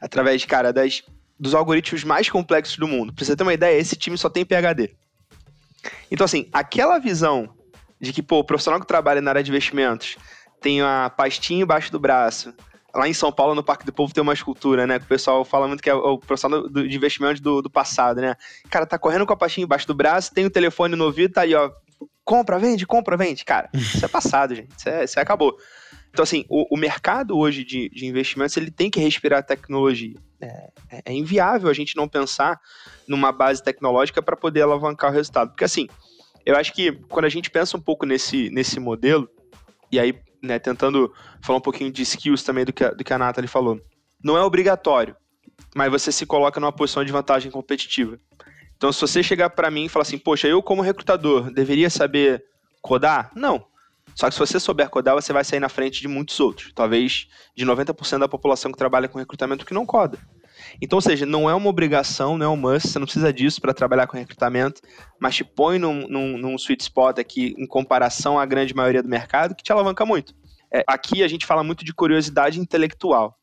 através, 0.00 0.44
cara, 0.44 0.72
das, 0.72 1.02
dos 1.38 1.54
algoritmos 1.54 2.04
mais 2.04 2.28
complexos 2.28 2.76
do 2.76 2.86
mundo. 2.86 3.12
Pra 3.12 3.24
você 3.24 3.34
ter 3.34 3.42
uma 3.42 3.54
ideia, 3.54 3.78
esse 3.78 3.96
time 3.96 4.16
só 4.16 4.28
tem 4.28 4.44
PHD. 4.44 4.94
Então, 6.10 6.24
assim, 6.24 6.48
aquela 6.52 6.98
visão 6.98 7.55
de 8.00 8.12
que, 8.12 8.22
pô, 8.22 8.38
o 8.38 8.44
profissional 8.44 8.80
que 8.80 8.86
trabalha 8.86 9.20
na 9.20 9.30
área 9.30 9.42
de 9.42 9.50
investimentos 9.50 10.16
tem 10.60 10.80
a 10.80 11.10
pastinha 11.14 11.62
embaixo 11.62 11.90
do 11.92 11.98
braço. 11.98 12.52
Lá 12.94 13.06
em 13.06 13.12
São 13.12 13.30
Paulo, 13.30 13.54
no 13.54 13.62
Parque 13.62 13.84
do 13.84 13.92
Povo, 13.92 14.12
tem 14.12 14.22
uma 14.22 14.32
escultura, 14.32 14.86
né? 14.86 14.98
Que 14.98 15.04
o 15.04 15.08
pessoal 15.08 15.44
fala 15.44 15.68
muito 15.68 15.82
que 15.82 15.90
é 15.90 15.94
o 15.94 16.18
profissional 16.18 16.66
do, 16.68 16.88
de 16.88 16.96
investimento 16.96 17.42
do, 17.42 17.60
do 17.60 17.70
passado, 17.70 18.20
né? 18.20 18.34
Cara 18.70 18.86
tá 18.86 18.98
correndo 18.98 19.26
com 19.26 19.32
a 19.32 19.36
pastinha 19.36 19.64
embaixo 19.64 19.86
do 19.86 19.94
braço, 19.94 20.32
tem 20.32 20.46
o 20.46 20.50
telefone 20.50 20.96
no 20.96 21.04
ouvido, 21.04 21.34
tá 21.34 21.42
aí, 21.42 21.54
ó. 21.54 21.70
Compra, 22.24 22.58
vende, 22.58 22.86
compra, 22.86 23.16
vende. 23.16 23.44
Cara, 23.44 23.68
isso 23.74 24.04
é 24.04 24.08
passado, 24.08 24.54
gente. 24.56 24.70
Isso, 24.76 24.88
é, 24.88 25.04
isso 25.04 25.18
é 25.18 25.22
acabou. 25.22 25.56
Então, 26.10 26.22
assim, 26.22 26.46
o, 26.48 26.74
o 26.74 26.78
mercado 26.78 27.36
hoje 27.36 27.62
de, 27.62 27.90
de, 27.90 28.06
investimentos, 28.06 28.56
ele 28.56 28.70
tem 28.70 28.90
que 28.90 28.98
respirar 28.98 29.44
tecnologia. 29.44 30.14
É, 30.40 30.46
é, 30.90 31.02
é 31.04 31.12
inviável 31.12 31.68
a 31.68 31.74
gente 31.74 31.94
não 31.94 32.08
pensar 32.08 32.58
numa 33.06 33.30
base 33.30 33.62
tecnológica 33.62 34.22
para 34.22 34.34
poder 34.34 34.62
alavancar 34.62 35.10
o 35.10 35.14
resultado. 35.14 35.50
Porque, 35.50 35.64
assim, 35.64 35.86
eu 36.46 36.56
acho 36.56 36.72
que 36.72 36.92
quando 37.08 37.24
a 37.24 37.28
gente 37.28 37.50
pensa 37.50 37.76
um 37.76 37.80
pouco 37.80 38.06
nesse, 38.06 38.48
nesse 38.50 38.78
modelo, 38.78 39.28
e 39.90 39.98
aí, 39.98 40.14
né, 40.40 40.60
tentando 40.60 41.12
falar 41.42 41.58
um 41.58 41.62
pouquinho 41.62 41.90
de 41.90 42.02
skills 42.02 42.44
também 42.44 42.64
do 42.64 42.72
que 42.72 42.88
do 42.88 43.02
que 43.02 43.12
a 43.12 43.18
Nathalie 43.18 43.48
falou, 43.48 43.80
não 44.22 44.38
é 44.38 44.42
obrigatório, 44.42 45.16
mas 45.74 45.90
você 45.90 46.12
se 46.12 46.24
coloca 46.24 46.60
numa 46.60 46.72
posição 46.72 47.04
de 47.04 47.10
vantagem 47.10 47.50
competitiva. 47.50 48.18
Então, 48.76 48.92
se 48.92 49.00
você 49.00 49.22
chegar 49.22 49.50
para 49.50 49.70
mim 49.70 49.86
e 49.86 49.88
falar 49.88 50.02
assim, 50.02 50.18
poxa, 50.18 50.46
eu 50.46 50.62
como 50.62 50.82
recrutador 50.82 51.50
deveria 51.50 51.90
saber 51.90 52.44
codar? 52.80 53.30
Não. 53.34 53.66
Só 54.14 54.28
que 54.28 54.34
se 54.34 54.38
você 54.38 54.60
souber 54.60 54.88
codar, 54.88 55.14
você 55.14 55.32
vai 55.32 55.44
sair 55.44 55.60
na 55.60 55.68
frente 55.68 56.00
de 56.00 56.08
muitos 56.08 56.38
outros. 56.40 56.72
Talvez 56.74 57.26
de 57.54 57.66
90% 57.66 58.18
da 58.18 58.28
população 58.28 58.70
que 58.70 58.78
trabalha 58.78 59.08
com 59.08 59.18
recrutamento 59.18 59.66
que 59.66 59.74
não 59.74 59.84
coda. 59.84 60.18
Então, 60.80 60.96
ou 60.96 61.00
seja, 61.00 61.24
não 61.24 61.48
é 61.48 61.54
uma 61.54 61.68
obrigação, 61.68 62.36
não 62.36 62.46
é 62.46 62.48
um 62.48 62.56
must, 62.56 62.88
você 62.88 62.98
não 62.98 63.06
precisa 63.06 63.32
disso 63.32 63.60
para 63.60 63.74
trabalhar 63.74 64.06
com 64.06 64.16
recrutamento, 64.16 64.80
mas 65.20 65.36
te 65.36 65.44
põe 65.44 65.78
num, 65.78 66.06
num, 66.08 66.38
num, 66.38 66.56
sweet 66.56 66.82
spot 66.82 67.18
aqui 67.18 67.54
em 67.58 67.66
comparação 67.66 68.38
à 68.38 68.44
grande 68.44 68.74
maioria 68.74 69.02
do 69.02 69.08
mercado 69.08 69.54
que 69.54 69.62
te 69.62 69.72
alavanca 69.72 70.04
muito. 70.04 70.34
É, 70.72 70.84
aqui 70.86 71.22
a 71.22 71.28
gente 71.28 71.46
fala 71.46 71.62
muito 71.62 71.84
de 71.84 71.94
curiosidade 71.94 72.60
intelectual. 72.60 73.38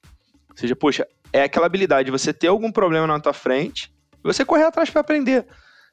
Ou 0.49 0.57
seja, 0.57 0.75
poxa, 0.75 1.07
é 1.31 1.43
aquela 1.43 1.65
habilidade 1.65 2.05
de 2.05 2.12
você 2.12 2.31
ter 2.31 2.47
algum 2.47 2.71
problema 2.71 3.07
na 3.07 3.19
tua 3.19 3.33
frente 3.33 3.91
e 4.23 4.27
você 4.27 4.45
correr 4.45 4.63
atrás 4.63 4.89
para 4.89 5.01
aprender. 5.01 5.45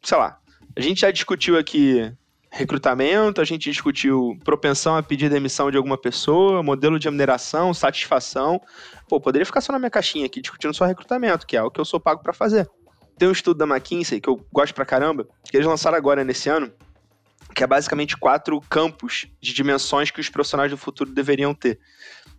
Sei 0.02 0.16
lá, 0.16 0.38
a 0.76 0.80
gente 0.80 1.00
já 1.00 1.10
discutiu 1.10 1.58
aqui 1.58 2.12
recrutamento, 2.50 3.40
a 3.40 3.44
gente 3.44 3.70
discutiu 3.70 4.36
propensão 4.44 4.96
a 4.96 5.02
pedir 5.02 5.30
demissão 5.30 5.70
de 5.70 5.76
alguma 5.76 5.96
pessoa, 5.96 6.62
modelo 6.62 6.98
de 6.98 7.06
remuneração, 7.06 7.72
satisfação. 7.72 8.60
Pô, 9.08 9.20
poderia 9.20 9.46
ficar 9.46 9.60
só 9.60 9.72
na 9.72 9.78
minha 9.78 9.90
caixinha 9.90 10.26
aqui 10.26 10.40
discutindo 10.40 10.74
só 10.74 10.84
recrutamento, 10.84 11.46
que 11.46 11.56
é 11.56 11.62
o 11.62 11.70
que 11.70 11.80
eu 11.80 11.84
sou 11.84 12.00
pago 12.00 12.22
para 12.22 12.32
fazer. 12.32 12.68
Tem 13.16 13.28
um 13.28 13.32
estudo 13.32 13.58
da 13.58 13.66
McKinsey 13.66 14.20
que 14.20 14.28
eu 14.28 14.44
gosto 14.52 14.74
pra 14.74 14.84
caramba, 14.84 15.28
que 15.44 15.56
eles 15.56 15.66
lançaram 15.66 15.96
agora 15.96 16.24
nesse 16.24 16.48
ano, 16.48 16.72
que 17.54 17.62
é 17.62 17.66
basicamente 17.66 18.16
quatro 18.16 18.60
campos 18.62 19.26
de 19.40 19.52
dimensões 19.52 20.10
que 20.10 20.20
os 20.20 20.28
profissionais 20.28 20.70
do 20.70 20.76
futuro 20.78 21.10
deveriam 21.12 21.54
ter. 21.54 21.78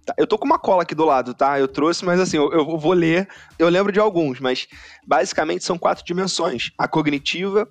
Tá, 0.06 0.13
eu 0.17 0.26
tô 0.26 0.38
com 0.38 0.45
uma 0.45 0.58
cola 0.58 0.82
aqui 0.82 0.95
do 0.95 1.06
lado, 1.06 1.34
tá? 1.34 1.60
Eu 1.60 1.67
trouxe, 1.67 2.04
mas 2.04 2.19
assim, 2.19 2.38
eu, 2.38 2.52
eu 2.52 2.78
vou 2.78 2.93
ler, 2.93 3.28
eu 3.60 3.69
lembro 3.69 3.91
de 3.91 4.00
alguns, 4.00 4.39
mas 4.39 4.67
basicamente 5.06 5.63
são 5.63 5.78
quatro 5.78 6.04
dimensões: 6.04 6.71
a 6.78 6.88
cognitiva, 6.88 7.69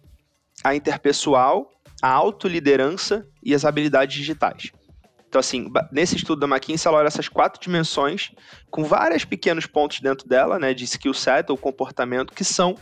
a 0.63 0.75
interpessoal, 0.75 1.69
a 2.03 2.09
autoliderança 2.09 3.27
e 3.43 3.55
as 3.55 3.65
habilidades 3.65 4.17
digitais. 4.17 4.73
Então, 5.29 5.39
assim, 5.39 5.71
nesse 5.93 6.17
estudo 6.17 6.41
da 6.41 6.47
McKinsey, 6.49 6.89
ela 6.89 6.99
olha 6.99 7.07
essas 7.07 7.29
quatro 7.29 7.61
dimensões, 7.61 8.33
com 8.69 8.83
vários 8.83 9.25
pequenos 9.25 9.65
pontos 9.65 10.01
dentro 10.01 10.29
dela, 10.29 10.59
né, 10.59 10.75
de 10.75 10.85
skill 10.85 11.15
set 11.15 11.51
ou 11.51 11.57
comportamento, 11.57 12.35
que 12.35 12.43
são 12.43 12.77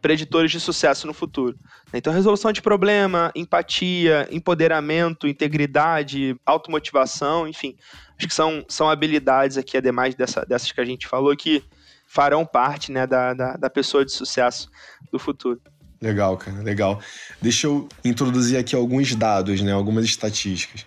preditores 0.00 0.52
de 0.52 0.60
sucesso 0.60 1.08
no 1.08 1.12
futuro. 1.12 1.56
Então, 1.92 2.12
resolução 2.12 2.52
de 2.52 2.62
problema, 2.62 3.32
empatia, 3.34 4.28
empoderamento, 4.30 5.26
integridade, 5.26 6.36
automotivação, 6.46 7.48
enfim, 7.48 7.76
acho 8.16 8.28
que 8.28 8.34
são, 8.34 8.64
são 8.68 8.88
habilidades 8.88 9.58
aqui, 9.58 9.76
ademais 9.76 10.14
dessa, 10.14 10.46
dessas 10.46 10.70
que 10.70 10.80
a 10.80 10.84
gente 10.84 11.08
falou, 11.08 11.36
que 11.36 11.64
farão 12.06 12.46
parte 12.46 12.92
né, 12.92 13.08
da, 13.08 13.34
da, 13.34 13.56
da 13.56 13.68
pessoa 13.68 14.04
de 14.04 14.12
sucesso 14.12 14.70
do 15.10 15.18
futuro. 15.18 15.60
Legal, 16.00 16.36
cara, 16.36 16.62
legal. 16.62 17.00
Deixa 17.42 17.66
eu 17.66 17.88
introduzir 18.04 18.56
aqui 18.56 18.76
alguns 18.76 19.14
dados, 19.14 19.60
né, 19.60 19.72
algumas 19.72 20.04
estatísticas. 20.04 20.86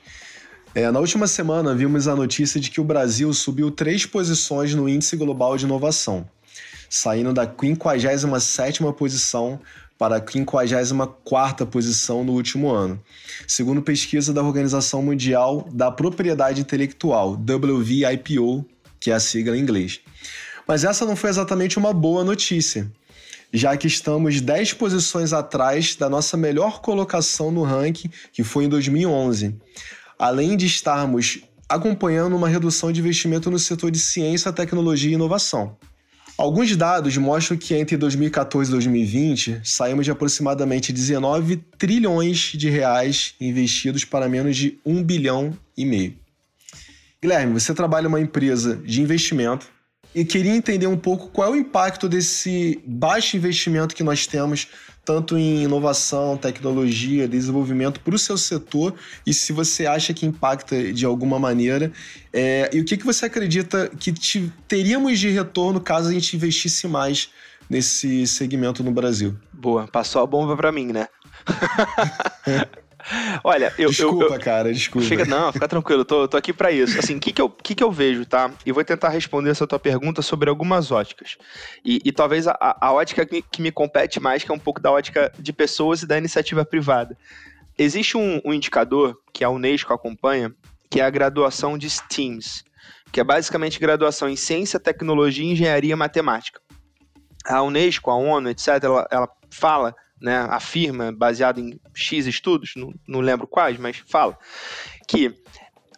É, 0.73 0.89
na 0.89 0.99
última 0.99 1.27
semana, 1.27 1.75
vimos 1.75 2.07
a 2.07 2.15
notícia 2.15 2.59
de 2.59 2.71
que 2.71 2.79
o 2.79 2.83
Brasil 2.83 3.33
subiu 3.33 3.69
três 3.69 4.05
posições 4.05 4.73
no 4.73 4.87
Índice 4.87 5.17
Global 5.17 5.57
de 5.57 5.65
Inovação, 5.65 6.25
saindo 6.89 7.33
da 7.33 7.45
57ª 7.45 8.93
posição 8.93 9.59
para 9.97 10.15
a 10.15 10.21
54ª 10.21 11.65
posição 11.65 12.23
no 12.23 12.31
último 12.31 12.71
ano, 12.71 12.99
segundo 13.45 13.81
pesquisa 13.81 14.33
da 14.33 14.41
Organização 14.41 15.03
Mundial 15.03 15.67
da 15.73 15.91
Propriedade 15.91 16.61
Intelectual, 16.61 17.33
WVIPO, 17.33 18.65
que 18.97 19.11
é 19.11 19.13
a 19.13 19.19
sigla 19.19 19.57
em 19.57 19.59
inglês. 19.59 19.99
Mas 20.65 20.85
essa 20.85 21.05
não 21.05 21.17
foi 21.17 21.29
exatamente 21.29 21.77
uma 21.77 21.91
boa 21.91 22.23
notícia 22.23 22.89
já 23.53 23.75
que 23.75 23.87
estamos 23.87 24.41
10 24.41 24.73
posições 24.73 25.33
atrás 25.33 25.95
da 25.95 26.09
nossa 26.09 26.37
melhor 26.37 26.81
colocação 26.81 27.51
no 27.51 27.63
ranking, 27.63 28.09
que 28.31 28.43
foi 28.43 28.65
em 28.65 28.69
2011. 28.69 29.55
Além 30.17 30.55
de 30.55 30.65
estarmos 30.65 31.41
acompanhando 31.67 32.35
uma 32.35 32.49
redução 32.49 32.91
de 32.91 32.99
investimento 32.99 33.49
no 33.49 33.57
setor 33.57 33.91
de 33.91 33.99
ciência, 33.99 34.51
tecnologia 34.51 35.09
e 35.09 35.13
inovação. 35.13 35.77
Alguns 36.37 36.75
dados 36.75 37.15
mostram 37.17 37.57
que 37.57 37.73
entre 37.75 37.95
2014 37.95 38.69
e 38.69 38.73
2020 38.73 39.61
saímos 39.63 40.05
de 40.05 40.11
aproximadamente 40.11 40.91
19 40.91 41.57
trilhões 41.77 42.53
de 42.55 42.69
reais 42.69 43.35
investidos 43.39 44.03
para 44.03 44.27
menos 44.27 44.57
de 44.57 44.79
1 44.85 45.03
bilhão 45.03 45.53
e 45.77 45.85
meio. 45.85 46.15
Guilherme, 47.21 47.53
você 47.53 47.73
trabalha 47.73 48.05
em 48.05 48.07
uma 48.07 48.19
empresa 48.19 48.75
de 48.77 49.01
investimento 49.01 49.67
e 50.13 50.25
queria 50.25 50.55
entender 50.55 50.87
um 50.87 50.97
pouco 50.97 51.27
qual 51.27 51.49
é 51.49 51.51
o 51.51 51.55
impacto 51.55 52.07
desse 52.09 52.81
baixo 52.85 53.37
investimento 53.37 53.95
que 53.95 54.03
nós 54.03 54.27
temos, 54.27 54.67
tanto 55.03 55.37
em 55.37 55.63
inovação, 55.63 56.37
tecnologia, 56.37 57.27
desenvolvimento 57.27 57.99
para 58.01 58.13
o 58.13 58.19
seu 58.19 58.37
setor, 58.37 58.93
e 59.25 59.33
se 59.33 59.51
você 59.53 59.85
acha 59.85 60.13
que 60.13 60.25
impacta 60.25 60.91
de 60.93 61.05
alguma 61.05 61.39
maneira, 61.39 61.91
é, 62.31 62.69
e 62.73 62.79
o 62.79 62.85
que, 62.85 62.97
que 62.97 63.05
você 63.05 63.25
acredita 63.25 63.89
que 63.99 64.11
te, 64.11 64.51
teríamos 64.67 65.19
de 65.19 65.29
retorno 65.29 65.79
caso 65.79 66.09
a 66.09 66.13
gente 66.13 66.35
investisse 66.35 66.87
mais 66.87 67.29
nesse 67.69 68.27
segmento 68.27 68.83
no 68.83 68.91
Brasil? 68.91 69.35
Boa, 69.53 69.87
passou 69.87 70.21
a 70.21 70.25
bomba 70.25 70.55
para 70.55 70.71
mim, 70.71 70.87
né? 70.87 71.07
Olha, 73.43 73.73
eu. 73.77 73.89
Desculpa, 73.89 74.25
eu, 74.25 74.33
eu, 74.33 74.39
cara, 74.39 74.73
desculpa. 74.73 75.07
Fica, 75.07 75.25
não, 75.25 75.51
fica 75.51 75.67
tranquilo, 75.67 76.05
tô, 76.05 76.27
tô 76.27 76.37
aqui 76.37 76.53
para 76.53 76.71
isso. 76.71 76.97
Assim, 76.97 77.17
o 77.17 77.19
que, 77.19 77.33
que, 77.33 77.41
eu, 77.41 77.49
que, 77.49 77.75
que 77.75 77.83
eu 77.83 77.91
vejo, 77.91 78.25
tá? 78.25 78.51
E 78.65 78.71
vou 78.71 78.83
tentar 78.83 79.09
responder 79.09 79.49
essa 79.49 79.67
tua 79.67 79.79
pergunta 79.79 80.21
sobre 80.21 80.49
algumas 80.49 80.91
óticas. 80.91 81.37
E, 81.83 81.99
e 82.03 82.11
talvez 82.11 82.47
a, 82.47 82.55
a 82.59 82.91
ótica 82.93 83.25
que 83.25 83.35
me, 83.35 83.41
que 83.41 83.61
me 83.61 83.71
compete 83.71 84.19
mais, 84.19 84.43
que 84.43 84.51
é 84.51 84.53
um 84.53 84.59
pouco 84.59 84.79
da 84.79 84.91
ótica 84.91 85.31
de 85.37 85.51
pessoas 85.51 86.03
e 86.03 86.07
da 86.07 86.17
iniciativa 86.17 86.63
privada. 86.63 87.17
Existe 87.77 88.17
um, 88.17 88.41
um 88.45 88.53
indicador 88.53 89.17
que 89.33 89.43
a 89.43 89.49
Unesco 89.49 89.93
acompanha, 89.93 90.53
que 90.89 90.99
é 90.99 91.03
a 91.03 91.09
graduação 91.09 91.77
de 91.77 91.89
STEAMs, 91.89 92.63
que 93.11 93.19
é 93.19 93.23
basicamente 93.23 93.79
graduação 93.79 94.29
em 94.29 94.35
ciência, 94.35 94.79
tecnologia, 94.79 95.45
engenharia 95.45 95.93
e 95.93 95.95
matemática. 95.95 96.61
a 97.45 97.61
Unesco, 97.63 98.11
a 98.11 98.15
ONU, 98.15 98.49
etc., 98.49 98.83
ela, 98.83 99.07
ela 99.11 99.29
fala, 99.49 99.95
né, 100.21 100.45
afirma, 100.49 101.11
baseado 101.11 101.59
em 101.59 101.79
X 101.93 102.27
estudos, 102.27 102.73
não, 102.75 102.93
não 103.07 103.19
lembro 103.19 103.47
quais, 103.47 103.77
mas 103.77 103.97
fala, 104.07 104.37
que 105.07 105.33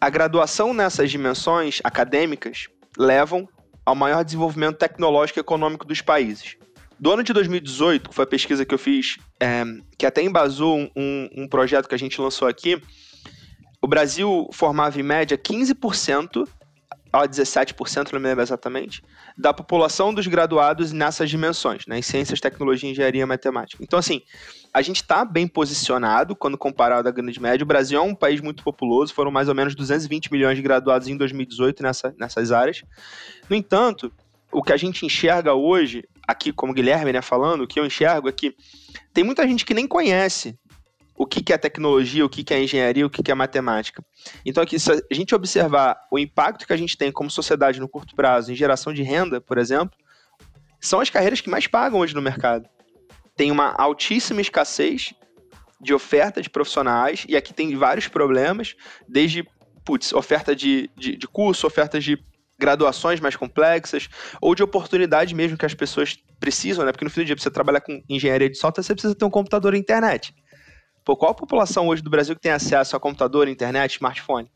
a 0.00 0.08
graduação 0.08 0.72
nessas 0.72 1.10
dimensões 1.10 1.80
acadêmicas 1.84 2.68
levam 2.98 3.48
ao 3.84 3.94
maior 3.94 4.24
desenvolvimento 4.24 4.78
tecnológico 4.78 5.38
e 5.38 5.42
econômico 5.42 5.86
dos 5.86 6.00
países. 6.00 6.56
Do 6.98 7.12
ano 7.12 7.22
de 7.22 7.32
2018, 7.32 8.08
que 8.08 8.14
foi 8.14 8.24
a 8.24 8.26
pesquisa 8.26 8.64
que 8.64 8.72
eu 8.72 8.78
fiz, 8.78 9.18
é, 9.40 9.64
que 9.98 10.06
até 10.06 10.22
embasou 10.22 10.78
um, 10.96 11.28
um, 11.36 11.48
projeto 11.48 11.88
que 11.88 11.94
a 11.94 11.98
gente 11.98 12.20
lançou 12.20 12.48
aqui, 12.48 12.80
o 13.82 13.86
Brasil 13.86 14.48
formava 14.52 14.98
em 14.98 15.02
média 15.02 15.36
15% 15.36 16.48
a 17.20 17.28
17%, 17.28 18.12
não 18.12 18.20
me 18.20 18.28
lembro 18.28 18.42
exatamente, 18.42 19.02
da 19.38 19.52
população 19.52 20.12
dos 20.12 20.26
graduados 20.26 20.92
nessas 20.92 21.30
dimensões, 21.30 21.86
né, 21.86 21.98
em 21.98 22.02
ciências, 22.02 22.40
tecnologia, 22.40 22.90
engenharia 22.90 23.22
e 23.22 23.26
matemática. 23.26 23.82
Então, 23.82 23.98
assim, 23.98 24.22
a 24.72 24.82
gente 24.82 24.96
está 24.96 25.24
bem 25.24 25.46
posicionado 25.46 26.34
quando 26.34 26.58
comparado 26.58 27.08
à 27.08 27.12
grande 27.12 27.40
média. 27.40 27.62
O 27.62 27.66
Brasil 27.66 27.98
é 27.98 28.02
um 28.02 28.14
país 28.14 28.40
muito 28.40 28.64
populoso, 28.64 29.14
foram 29.14 29.30
mais 29.30 29.48
ou 29.48 29.54
menos 29.54 29.74
220 29.76 30.32
milhões 30.32 30.56
de 30.56 30.62
graduados 30.62 31.06
em 31.06 31.16
2018 31.16 31.82
nessa, 31.82 32.14
nessas 32.18 32.50
áreas. 32.50 32.82
No 33.48 33.54
entanto, 33.54 34.12
o 34.50 34.62
que 34.62 34.72
a 34.72 34.76
gente 34.76 35.06
enxerga 35.06 35.54
hoje, 35.54 36.04
aqui 36.26 36.52
como 36.52 36.72
Guilherme 36.72 37.12
né, 37.12 37.22
falando, 37.22 37.62
o 37.62 37.66
que 37.66 37.78
eu 37.78 37.86
enxergo 37.86 38.28
é 38.28 38.32
que 38.32 38.56
tem 39.12 39.22
muita 39.22 39.46
gente 39.46 39.64
que 39.64 39.74
nem 39.74 39.86
conhece 39.86 40.58
o 41.16 41.26
que, 41.26 41.42
que 41.42 41.52
é 41.52 41.58
tecnologia, 41.58 42.24
o 42.24 42.28
que, 42.28 42.42
que 42.42 42.52
é 42.52 42.62
engenharia, 42.62 43.06
o 43.06 43.10
que, 43.10 43.22
que 43.22 43.30
é 43.30 43.34
matemática. 43.34 44.04
Então, 44.44 44.62
aqui, 44.62 44.78
se 44.78 44.90
a 44.90 45.14
gente 45.14 45.34
observar 45.34 45.96
o 46.10 46.18
impacto 46.18 46.66
que 46.66 46.72
a 46.72 46.76
gente 46.76 46.96
tem 46.96 47.12
como 47.12 47.30
sociedade 47.30 47.80
no 47.80 47.88
curto 47.88 48.14
prazo 48.14 48.50
em 48.52 48.54
geração 48.54 48.92
de 48.92 49.02
renda, 49.02 49.40
por 49.40 49.58
exemplo, 49.58 49.96
são 50.80 51.00
as 51.00 51.10
carreiras 51.10 51.40
que 51.40 51.48
mais 51.48 51.66
pagam 51.66 52.00
hoje 52.00 52.14
no 52.14 52.22
mercado. 52.22 52.68
Tem 53.36 53.50
uma 53.50 53.74
altíssima 53.76 54.40
escassez 54.40 55.14
de 55.80 55.94
oferta 55.94 56.40
de 56.40 56.50
profissionais, 56.50 57.24
e 57.28 57.36
aqui 57.36 57.52
tem 57.52 57.76
vários 57.76 58.08
problemas, 58.08 58.74
desde 59.08 59.46
putz, 59.84 60.12
oferta 60.12 60.56
de, 60.56 60.90
de, 60.96 61.16
de 61.16 61.28
curso, 61.28 61.66
ofertas 61.66 62.02
de 62.02 62.18
graduações 62.58 63.20
mais 63.20 63.36
complexas, 63.36 64.08
ou 64.40 64.54
de 64.54 64.62
oportunidade 64.62 65.34
mesmo 65.34 65.58
que 65.58 65.66
as 65.66 65.74
pessoas 65.74 66.16
precisam, 66.40 66.84
né? 66.84 66.92
Porque 66.92 67.04
no 67.04 67.10
fim 67.10 67.22
do 67.22 67.26
dia, 67.26 67.34
pra 67.34 67.42
você 67.42 67.50
trabalhar 67.50 67.80
com 67.80 68.02
engenharia 68.08 68.48
de 68.48 68.56
software, 68.56 68.82
você 68.82 68.94
precisa 68.94 69.14
ter 69.14 69.24
um 69.24 69.30
computador 69.30 69.74
e 69.74 69.78
internet. 69.78 70.34
Pô, 71.04 71.14
qual 71.14 71.32
a 71.32 71.34
população 71.34 71.88
hoje 71.88 72.02
do 72.02 72.08
Brasil 72.08 72.34
que 72.34 72.40
tem 72.40 72.52
acesso 72.52 72.96
a 72.96 73.00
computador, 73.00 73.46
internet, 73.46 73.92
smartphone? 73.92 74.50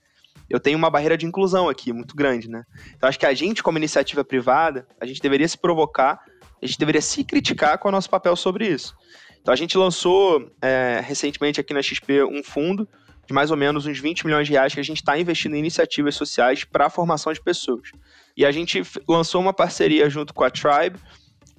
Eu 0.49 0.59
tenho 0.59 0.79
uma 0.79 0.89
barreira 0.89 1.17
de 1.17 1.27
inclusão 1.27 1.69
aqui 1.69 1.93
muito 1.93 2.17
grande, 2.17 2.49
né? 2.49 2.65
Então 2.97 3.07
acho 3.07 3.19
que 3.19 3.27
a 3.27 3.35
gente, 3.35 3.63
como 3.63 3.77
iniciativa 3.77 4.25
privada, 4.25 4.89
a 4.99 5.05
gente 5.05 5.21
deveria 5.21 5.47
se 5.47 5.59
provocar, 5.59 6.19
a 6.63 6.67
gente 6.67 6.79
deveria 6.79 7.03
se 7.03 7.23
criticar 7.23 7.77
com 7.79 7.89
o 7.89 7.93
nosso 7.93 8.09
papel 8.09 8.35
sobre 8.35 8.67
isso. 8.67 8.97
Então 9.43 9.53
a 9.53 9.57
gente 9.57 9.77
lançou 9.77 10.51
é, 10.63 11.03
recentemente 11.05 11.61
aqui 11.61 11.75
na 11.75 11.83
XP 11.83 12.25
um 12.25 12.43
fundo 12.43 12.89
de 13.27 13.35
mais 13.35 13.51
ou 13.51 13.57
menos 13.59 13.85
uns 13.85 13.99
20 13.99 14.25
milhões 14.25 14.47
de 14.47 14.55
reais 14.55 14.73
que 14.73 14.81
a 14.81 14.83
gente 14.85 14.97
está 14.99 15.19
investindo 15.19 15.55
em 15.55 15.59
iniciativas 15.59 16.15
sociais 16.15 16.65
para 16.65 16.87
a 16.87 16.91
formação 16.91 17.31
de 17.31 17.43
pessoas. 17.43 17.91
E 18.35 18.47
a 18.47 18.51
gente 18.51 18.83
lançou 19.07 19.43
uma 19.43 19.53
parceria 19.53 20.09
junto 20.09 20.33
com 20.33 20.45
a 20.45 20.51
Tribe 20.51 20.99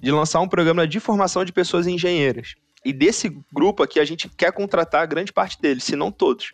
de 0.00 0.10
lançar 0.10 0.40
um 0.40 0.48
programa 0.48 0.84
de 0.88 0.98
formação 0.98 1.44
de 1.44 1.52
pessoas 1.52 1.86
engenheiras. 1.86 2.56
E 2.84 2.92
desse 2.92 3.28
grupo 3.52 3.82
aqui, 3.82 4.00
a 4.00 4.04
gente 4.04 4.28
quer 4.28 4.52
contratar 4.52 5.06
grande 5.06 5.32
parte 5.32 5.60
deles, 5.60 5.84
se 5.84 5.94
não 5.94 6.10
todos. 6.10 6.52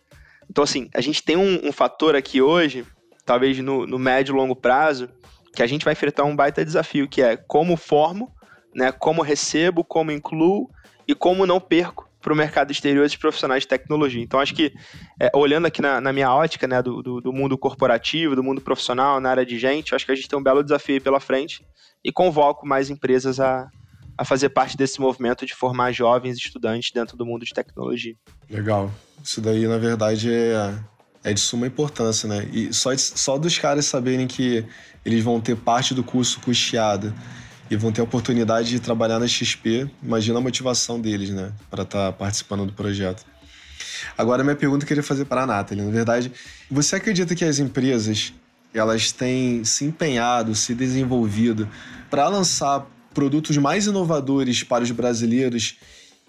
Então, 0.50 0.64
assim, 0.64 0.88
a 0.94 1.00
gente 1.00 1.22
tem 1.22 1.36
um, 1.36 1.68
um 1.68 1.72
fator 1.72 2.14
aqui 2.14 2.40
hoje, 2.40 2.84
talvez 3.24 3.58
no, 3.58 3.86
no, 3.86 3.98
médio 3.98 4.34
e 4.34 4.36
longo 4.36 4.56
prazo, 4.56 5.08
que 5.54 5.62
a 5.62 5.66
gente 5.66 5.84
vai 5.84 5.92
enfrentar 5.92 6.24
um 6.24 6.36
baita 6.36 6.64
desafio, 6.64 7.08
que 7.08 7.22
é 7.22 7.36
como 7.36 7.76
formo, 7.76 8.32
né, 8.74 8.92
como 8.92 9.22
recebo, 9.22 9.82
como 9.82 10.12
incluo 10.12 10.68
e 11.06 11.14
como 11.14 11.46
não 11.46 11.60
perco 11.60 12.08
para 12.20 12.32
o 12.32 12.36
mercado 12.36 12.72
exterior 12.72 13.06
esses 13.06 13.16
profissionais 13.16 13.62
de 13.62 13.68
tecnologia. 13.68 14.22
Então, 14.22 14.40
acho 14.40 14.52
que, 14.52 14.72
é, 15.20 15.30
olhando 15.32 15.66
aqui 15.66 15.80
na, 15.80 16.00
na, 16.00 16.12
minha 16.12 16.32
ótica 16.34 16.66
né, 16.66 16.82
do, 16.82 17.00
do, 17.00 17.20
do, 17.20 17.32
mundo 17.32 17.56
corporativo, 17.56 18.34
do 18.34 18.42
mundo 18.42 18.60
profissional, 18.60 19.20
na 19.20 19.30
área 19.30 19.46
de 19.46 19.56
gente, 19.58 19.94
acho 19.94 20.04
que 20.04 20.10
a 20.10 20.14
gente 20.14 20.28
tem 20.28 20.36
um 20.36 20.42
belo 20.42 20.62
desafio 20.62 21.00
pela 21.00 21.20
frente 21.20 21.64
e 22.02 22.10
convoco 22.10 22.66
mais 22.66 22.90
empresas 22.90 23.38
a, 23.38 23.70
a 24.16 24.24
fazer 24.24 24.48
parte 24.48 24.76
desse 24.76 25.00
movimento 25.00 25.44
de 25.44 25.54
formar 25.54 25.92
jovens 25.92 26.36
estudantes 26.36 26.90
dentro 26.92 27.16
do 27.16 27.26
mundo 27.26 27.44
de 27.44 27.52
tecnologia. 27.52 28.14
Legal. 28.48 28.92
Isso 29.22 29.40
daí, 29.40 29.66
na 29.66 29.78
verdade, 29.78 30.32
é, 30.32 30.74
é 31.24 31.32
de 31.32 31.40
suma 31.40 31.66
importância, 31.66 32.28
né? 32.28 32.48
E 32.52 32.72
só, 32.72 32.96
só 32.96 33.36
dos 33.36 33.58
caras 33.58 33.86
saberem 33.86 34.26
que 34.26 34.64
eles 35.04 35.22
vão 35.22 35.40
ter 35.40 35.56
parte 35.56 35.94
do 35.94 36.02
curso 36.02 36.40
custeada 36.40 37.14
e 37.70 37.76
vão 37.76 37.92
ter 37.92 38.00
a 38.00 38.04
oportunidade 38.04 38.70
de 38.70 38.80
trabalhar 38.80 39.18
na 39.18 39.26
XP, 39.26 39.90
imagina 40.02 40.38
a 40.38 40.40
motivação 40.40 41.00
deles, 41.00 41.30
né? 41.30 41.52
Para 41.70 41.82
estar 41.82 42.06
tá 42.06 42.12
participando 42.12 42.64
do 42.66 42.72
projeto. 42.72 43.24
Agora, 44.16 44.44
minha 44.44 44.56
pergunta 44.56 44.84
eu 44.84 44.88
queria 44.88 45.02
fazer 45.02 45.24
para 45.24 45.42
a 45.42 45.46
Nathalie. 45.46 45.84
Na 45.84 45.90
verdade, 45.90 46.32
você 46.70 46.96
acredita 46.96 47.34
que 47.34 47.44
as 47.44 47.58
empresas 47.58 48.32
elas 48.72 49.10
têm 49.10 49.64
se 49.64 49.84
empenhado, 49.84 50.54
se 50.54 50.74
desenvolvido 50.74 51.68
para 52.10 52.28
lançar 52.28 52.86
produtos 53.16 53.56
mais 53.56 53.86
inovadores 53.86 54.62
para 54.62 54.84
os 54.84 54.90
brasileiros 54.90 55.78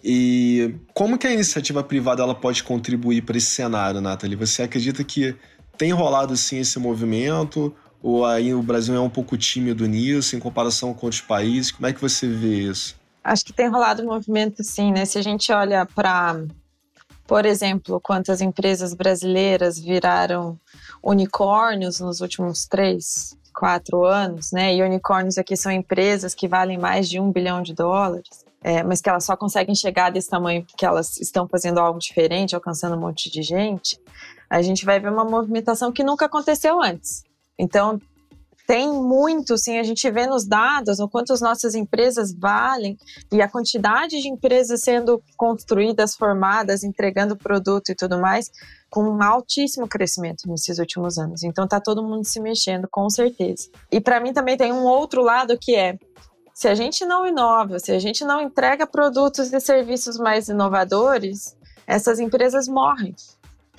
e 0.01 0.73
como 0.93 1.17
que 1.17 1.27
a 1.27 1.33
iniciativa 1.33 1.83
privada 1.83 2.23
ela 2.23 2.33
pode 2.33 2.63
contribuir 2.63 3.23
para 3.23 3.35
esse 3.35 3.47
cenário, 3.47 3.99
Nathalie? 3.99 4.37
Você 4.37 4.63
acredita 4.63 5.03
que 5.03 5.35
tem 5.77 5.91
rolado 5.91 6.37
sim 6.37 6.59
esse 6.59 6.79
movimento 6.79 7.75
ou 8.01 8.25
aí 8.25 8.53
o 8.53 8.63
Brasil 8.63 8.95
é 8.95 9.01
um 9.01 9.09
pouco 9.09 9.35
tímido 9.35 9.85
nisso 9.85 10.33
em 10.37 10.39
comparação 10.39 10.93
com 10.93 11.07
outros 11.07 11.21
países? 11.21 11.71
Como 11.71 11.85
é 11.85 11.91
que 11.91 11.99
você 11.99 12.25
vê 12.25 12.69
isso? 12.69 12.95
Acho 13.21 13.43
que 13.43 13.51
tem 13.51 13.67
rolado 13.67 14.01
um 14.01 14.05
movimento 14.05 14.63
sim, 14.63 14.93
né? 14.93 15.03
Se 15.03 15.17
a 15.17 15.21
gente 15.21 15.51
olha 15.51 15.85
para, 15.85 16.41
por 17.27 17.45
exemplo, 17.45 17.99
quantas 17.99 18.39
empresas 18.39 18.93
brasileiras 18.93 19.77
viraram 19.77 20.57
unicórnios 21.03 21.99
nos 21.99 22.21
últimos 22.21 22.65
três, 22.65 23.35
quatro 23.57 24.05
anos, 24.05 24.51
né? 24.51 24.75
E 24.75 24.83
unicórnios 24.83 25.37
aqui 25.37 25.57
são 25.57 25.71
empresas 25.71 26.35
que 26.35 26.47
valem 26.47 26.77
mais 26.77 27.09
de 27.09 27.19
um 27.19 27.31
bilhão 27.31 27.63
de 27.63 27.73
dólares. 27.73 28.45
É, 28.63 28.83
mas 28.83 29.01
que 29.01 29.09
elas 29.09 29.23
só 29.23 29.35
conseguem 29.35 29.75
chegar 29.75 30.11
desse 30.11 30.29
tamanho 30.29 30.63
porque 30.63 30.85
elas 30.85 31.17
estão 31.17 31.47
fazendo 31.47 31.79
algo 31.79 31.99
diferente, 31.99 32.55
alcançando 32.55 32.95
um 32.97 32.99
monte 32.99 33.29
de 33.29 33.41
gente, 33.43 33.99
a 34.49 34.61
gente 34.61 34.83
vai 34.83 34.99
ver 34.99 35.11
uma 35.11 35.23
movimentação 35.23 35.91
que 35.91 36.03
nunca 36.03 36.25
aconteceu 36.25 36.81
antes. 36.81 37.23
Então, 37.57 38.01
tem 38.67 38.91
muito, 38.91 39.57
sim, 39.57 39.79
a 39.79 39.83
gente 39.83 40.11
vê 40.11 40.27
nos 40.27 40.45
dados 40.45 40.99
o 40.99 41.07
quanto 41.07 41.31
as 41.31 41.39
nossas 41.39 41.73
empresas 41.73 42.33
valem 42.33 42.97
e 43.31 43.41
a 43.41 43.49
quantidade 43.49 44.21
de 44.21 44.27
empresas 44.27 44.81
sendo 44.81 45.23
construídas, 45.37 46.15
formadas, 46.15 46.83
entregando 46.83 47.37
produto 47.37 47.89
e 47.89 47.95
tudo 47.95 48.19
mais, 48.19 48.51
com 48.89 49.03
um 49.03 49.23
altíssimo 49.23 49.87
crescimento 49.87 50.49
nesses 50.49 50.79
últimos 50.79 51.17
anos. 51.17 51.43
Então 51.43 51.63
está 51.63 51.79
todo 51.79 52.03
mundo 52.03 52.25
se 52.25 52.41
mexendo, 52.41 52.89
com 52.91 53.09
certeza. 53.09 53.69
E 53.89 54.01
para 54.01 54.19
mim 54.19 54.33
também 54.33 54.57
tem 54.57 54.73
um 54.73 54.83
outro 54.83 55.23
lado 55.23 55.57
que 55.57 55.73
é 55.73 55.97
se 56.53 56.67
a 56.67 56.75
gente 56.75 57.05
não 57.05 57.25
inova, 57.25 57.79
se 57.79 57.93
a 57.93 57.99
gente 57.99 58.25
não 58.25 58.41
entrega 58.41 58.85
produtos 58.85 59.53
e 59.53 59.59
serviços 59.61 60.17
mais 60.17 60.49
inovadores, 60.49 61.55
essas 61.85 62.19
empresas 62.19 62.67
morrem 62.67 63.15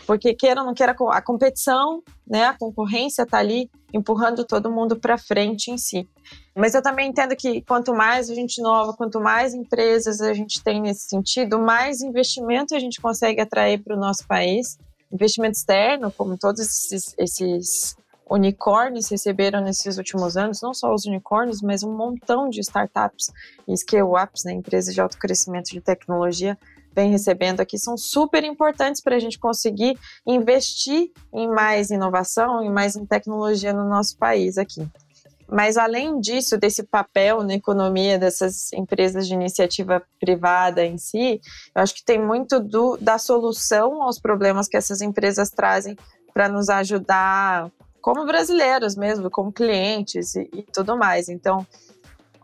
porque 0.09 0.33
queira 0.33 0.63
ou 0.63 0.67
não 0.67 0.73
queira, 0.73 0.97
a 1.11 1.21
competição, 1.21 2.03
né, 2.27 2.45
a 2.45 2.57
concorrência 2.57 3.25
está 3.25 3.37
ali 3.37 3.71
empurrando 3.93 4.43
todo 4.43 4.73
mundo 4.73 4.99
para 4.99 5.19
frente 5.19 5.71
em 5.71 5.77
si. 5.77 6.09
Mas 6.57 6.75
eu 6.75 6.83
também 6.83 7.11
entendo 7.11 7.37
que 7.37 7.61
quanto 7.61 7.95
mais 7.95 8.31
a 8.31 8.35
gente 8.35 8.63
nova, 8.63 8.95
quanto 8.95 9.21
mais 9.21 9.53
empresas 9.53 10.23
a 10.23 10.33
gente 10.33 10.65
tem 10.65 10.81
nesse 10.81 11.11
sentido, 11.11 11.59
mais 11.59 12.01
investimento 12.01 12.75
a 12.75 12.79
gente 12.79 13.03
consegue 13.03 13.43
atrair 13.43 13.85
para 13.85 13.95
o 13.95 14.01
nosso 14.01 14.27
país. 14.27 14.79
Investimento 15.13 15.59
externo, 15.59 16.11
como 16.11 16.39
todos 16.39 16.61
esses, 16.63 17.15
esses 17.19 17.95
unicórnios 18.31 19.11
receberam 19.11 19.61
nesses 19.61 19.99
últimos 19.99 20.39
anos, 20.39 20.63
não 20.63 20.73
só 20.73 20.95
os 20.95 21.05
unicórnios, 21.05 21.61
mas 21.61 21.83
um 21.83 21.95
montão 21.95 22.49
de 22.49 22.61
startups 22.61 23.31
e 23.69 23.77
scale-ups, 23.77 24.45
né, 24.45 24.53
empresas 24.53 24.95
de 24.95 25.03
alto 25.03 25.19
crescimento 25.19 25.67
de 25.71 25.83
tecnologia, 25.83 26.57
vem 26.99 27.11
recebendo 27.11 27.61
aqui 27.61 27.79
são 27.79 27.97
super 27.97 28.43
importantes 28.43 29.01
para 29.01 29.15
a 29.15 29.19
gente 29.21 29.39
conseguir 29.39 29.97
investir 30.27 31.13
em 31.33 31.49
mais 31.49 31.91
inovação, 31.91 32.65
e 32.65 32.69
mais 32.69 32.97
em 32.97 33.07
tecnologia 33.07 33.73
no 33.73 33.89
nosso 33.89 34.17
país 34.17 34.59
aqui. 34.59 34.85
Mas 35.49 35.77
além 35.77 36.21
disso, 36.21 36.59
desse 36.59 36.83
papel 36.83 37.45
na 37.45 37.55
economia 37.55 38.19
dessas 38.19 38.73
empresas 38.73 39.29
de 39.29 39.35
iniciativa 39.35 40.03
privada 40.21 40.85
em 40.85 40.99
si, 40.99 41.41
eu 41.75 41.83
acho 41.83 41.95
que 41.95 42.05
tem 42.05 42.21
muito 42.21 42.59
do, 42.59 42.99
da 42.99 43.17
solução 43.17 44.03
aos 44.03 44.19
problemas 44.19 44.67
que 44.69 44.77
essas 44.77 45.01
empresas 45.01 45.51
trazem 45.51 45.97
para 46.35 46.49
nos 46.49 46.69
ajudar 46.69 47.71
como 48.03 48.27
brasileiros 48.27 48.97
mesmo, 48.97 49.31
como 49.31 49.53
clientes 49.53 50.35
e, 50.35 50.51
e 50.53 50.63
tudo 50.65 50.99
mais. 50.99 51.29
Então, 51.29 51.65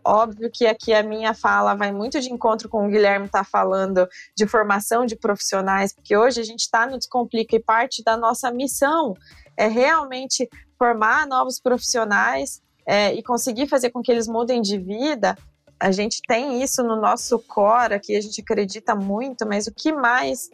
Óbvio 0.05 0.51
que 0.51 0.67
aqui 0.67 0.93
a 0.93 1.01
minha 1.01 1.33
fala 1.33 1.73
vai 1.73 1.91
muito 1.91 2.19
de 2.21 2.31
encontro 2.31 2.69
com 2.69 2.85
o 2.85 2.89
Guilherme 2.89 3.25
está 3.25 3.43
falando 3.43 4.07
de 4.35 4.45
formação 4.45 5.05
de 5.05 5.15
profissionais, 5.15 5.93
porque 5.93 6.15
hoje 6.15 6.39
a 6.39 6.43
gente 6.43 6.61
está 6.61 6.85
no 6.85 6.97
Descomplica 6.97 7.55
e 7.55 7.59
parte 7.59 8.03
da 8.03 8.15
nossa 8.15 8.51
missão 8.51 9.15
é 9.57 9.67
realmente 9.67 10.47
formar 10.77 11.25
novos 11.25 11.59
profissionais 11.59 12.61
é, 12.85 13.13
e 13.13 13.23
conseguir 13.23 13.67
fazer 13.67 13.89
com 13.89 14.01
que 14.01 14.11
eles 14.11 14.27
mudem 14.27 14.61
de 14.61 14.77
vida 14.77 15.35
a 15.79 15.91
gente 15.91 16.21
tem 16.27 16.61
isso 16.61 16.83
no 16.83 16.95
nosso 16.95 17.37
core, 17.39 17.95
aqui 17.95 18.15
a 18.15 18.21
gente 18.21 18.41
acredita 18.41 18.95
muito, 18.95 19.45
mas 19.45 19.67
o 19.67 19.73
que 19.73 19.91
mais 19.91 20.49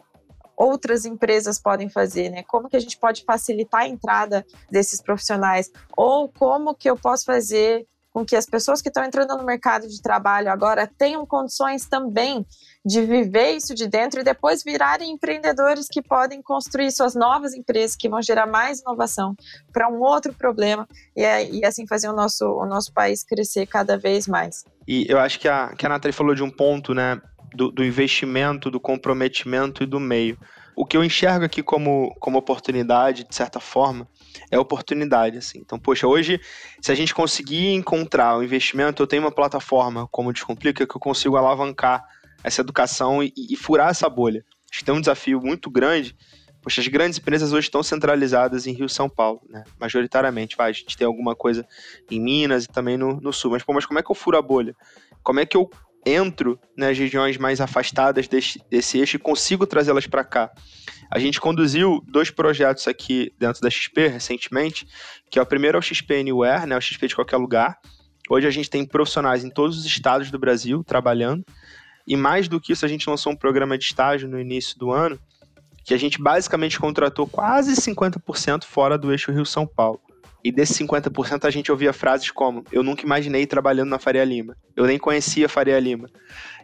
outras 0.56 1.04
empresas 1.04 1.60
podem 1.60 1.88
fazer, 1.88 2.28
né? 2.28 2.42
Como 2.42 2.68
que 2.68 2.76
a 2.76 2.80
gente 2.80 2.98
pode 2.98 3.24
facilitar 3.24 3.82
a 3.82 3.88
entrada 3.88 4.44
desses 4.70 5.00
profissionais? 5.00 5.70
Ou 5.96 6.28
como 6.28 6.74
que 6.74 6.88
eu 6.88 6.96
posso 6.96 7.24
fazer 7.24 7.86
com 8.12 8.24
que 8.24 8.36
as 8.36 8.44
pessoas 8.44 8.82
que 8.82 8.88
estão 8.88 9.04
entrando 9.04 9.36
no 9.36 9.44
mercado 9.44 9.88
de 9.88 10.00
trabalho 10.02 10.50
agora 10.50 10.86
tenham 10.86 11.24
condições 11.24 11.86
também 11.86 12.46
de 12.84 13.00
viver 13.02 13.52
isso 13.52 13.74
de 13.74 13.86
dentro 13.86 14.20
e 14.20 14.24
depois 14.24 14.62
virarem 14.62 15.12
empreendedores 15.12 15.86
que 15.90 16.02
podem 16.02 16.42
construir 16.42 16.90
suas 16.90 17.14
novas 17.14 17.54
empresas 17.54 17.96
que 17.96 18.08
vão 18.08 18.20
gerar 18.20 18.46
mais 18.46 18.80
inovação 18.80 19.34
para 19.72 19.88
um 19.88 20.00
outro 20.00 20.34
problema 20.34 20.86
e, 21.16 21.22
e, 21.22 21.64
assim 21.64 21.86
fazer 21.86 22.08
o 22.08 22.12
nosso, 22.12 22.44
o 22.44 22.66
nosso 22.66 22.92
país 22.92 23.24
crescer 23.24 23.66
cada 23.66 23.96
vez 23.96 24.26
mais. 24.26 24.64
E 24.86 25.06
eu 25.08 25.18
acho 25.18 25.38
que 25.38 25.48
a, 25.48 25.74
que 25.76 25.86
a 25.86 25.88
Nathalie 25.88 26.12
falou 26.12 26.34
de 26.34 26.42
um 26.42 26.50
ponto, 26.50 26.92
né, 26.92 27.20
do, 27.54 27.70
do 27.70 27.84
investimento, 27.84 28.70
do 28.70 28.80
comprometimento 28.80 29.82
e 29.82 29.86
do 29.86 30.00
meio. 30.00 30.36
O 30.74 30.86
que 30.86 30.96
eu 30.96 31.04
enxergo 31.04 31.44
aqui 31.44 31.62
como, 31.62 32.14
como 32.18 32.38
oportunidade, 32.38 33.24
de 33.24 33.34
certa 33.34 33.60
forma, 33.60 34.08
é 34.50 34.58
oportunidade, 34.58 35.38
assim. 35.38 35.58
Então, 35.58 35.78
poxa, 35.78 36.06
hoje, 36.06 36.40
se 36.80 36.92
a 36.92 36.94
gente 36.94 37.14
conseguir 37.14 37.72
encontrar 37.72 38.36
o 38.36 38.40
um 38.40 38.42
investimento, 38.42 39.02
eu 39.02 39.06
tenho 39.06 39.22
uma 39.22 39.32
plataforma 39.32 40.08
como 40.10 40.32
Descomplica 40.32 40.86
que 40.86 40.96
eu 40.96 41.00
consigo 41.00 41.36
alavancar 41.36 42.04
essa 42.44 42.60
educação 42.60 43.22
e, 43.22 43.32
e 43.36 43.56
furar 43.56 43.90
essa 43.90 44.08
bolha. 44.08 44.44
Acho 44.70 44.80
que 44.80 44.84
tem 44.84 44.94
um 44.94 45.00
desafio 45.00 45.40
muito 45.40 45.70
grande. 45.70 46.16
Poxa, 46.62 46.80
as 46.80 46.88
grandes 46.88 47.18
empresas 47.18 47.52
hoje 47.52 47.66
estão 47.66 47.82
centralizadas 47.82 48.66
em 48.66 48.72
Rio 48.72 48.88
São 48.88 49.08
Paulo, 49.08 49.42
né? 49.48 49.64
Majoritariamente. 49.78 50.56
Vai, 50.56 50.70
a 50.70 50.72
gente 50.72 50.96
tem 50.96 51.06
alguma 51.06 51.34
coisa 51.34 51.66
em 52.10 52.20
Minas 52.20 52.64
e 52.64 52.68
também 52.68 52.96
no, 52.96 53.20
no 53.20 53.32
Sul. 53.32 53.50
Mas, 53.50 53.62
pô, 53.62 53.72
mas 53.72 53.84
como 53.84 53.98
é 53.98 54.02
que 54.02 54.10
eu 54.10 54.14
furo 54.14 54.38
a 54.38 54.42
bolha? 54.42 54.74
Como 55.22 55.40
é 55.40 55.46
que 55.46 55.56
eu 55.56 55.68
entro 56.06 56.58
nas 56.76 56.96
regiões 56.96 57.36
mais 57.36 57.60
afastadas 57.60 58.26
desse, 58.28 58.60
desse 58.70 58.98
eixo 58.98 59.16
e 59.16 59.20
consigo 59.20 59.66
trazê-las 59.66 60.06
para 60.06 60.24
cá? 60.24 60.52
A 61.14 61.18
gente 61.18 61.38
conduziu 61.38 62.02
dois 62.08 62.30
projetos 62.30 62.88
aqui 62.88 63.34
dentro 63.38 63.60
da 63.60 63.68
XP 63.68 64.06
recentemente, 64.06 64.88
que 65.30 65.38
é 65.38 65.42
o 65.42 65.44
primeiro 65.44 65.76
é 65.76 65.78
o 65.78 65.82
XP 65.82 66.20
Anywhere, 66.20 66.64
né? 66.64 66.74
O 66.74 66.80
XP 66.80 67.06
de 67.06 67.14
qualquer 67.14 67.36
lugar. 67.36 67.78
Hoje 68.30 68.46
a 68.46 68.50
gente 68.50 68.70
tem 68.70 68.82
profissionais 68.82 69.44
em 69.44 69.50
todos 69.50 69.76
os 69.76 69.84
estados 69.84 70.30
do 70.30 70.38
Brasil 70.38 70.82
trabalhando. 70.82 71.44
E 72.08 72.16
mais 72.16 72.48
do 72.48 72.58
que 72.58 72.72
isso, 72.72 72.86
a 72.86 72.88
gente 72.88 73.10
lançou 73.10 73.30
um 73.30 73.36
programa 73.36 73.76
de 73.76 73.84
estágio 73.84 74.26
no 74.26 74.40
início 74.40 74.78
do 74.78 74.90
ano, 74.90 75.18
que 75.84 75.92
a 75.92 75.98
gente 75.98 76.18
basicamente 76.18 76.80
contratou 76.80 77.26
quase 77.26 77.74
50% 77.74 78.64
fora 78.64 78.96
do 78.96 79.12
eixo 79.12 79.30
Rio-São 79.30 79.66
Paulo. 79.66 80.00
E 80.42 80.50
desses 80.50 80.78
50% 80.78 81.44
a 81.44 81.50
gente 81.50 81.70
ouvia 81.70 81.92
frases 81.92 82.30
como: 82.30 82.64
Eu 82.72 82.82
nunca 82.82 83.02
imaginei 83.02 83.46
trabalhando 83.46 83.90
na 83.90 83.98
Faria 83.98 84.24
Lima. 84.24 84.56
Eu 84.74 84.86
nem 84.86 84.98
conhecia 84.98 85.46
Faria 85.46 85.78
Lima. 85.78 86.08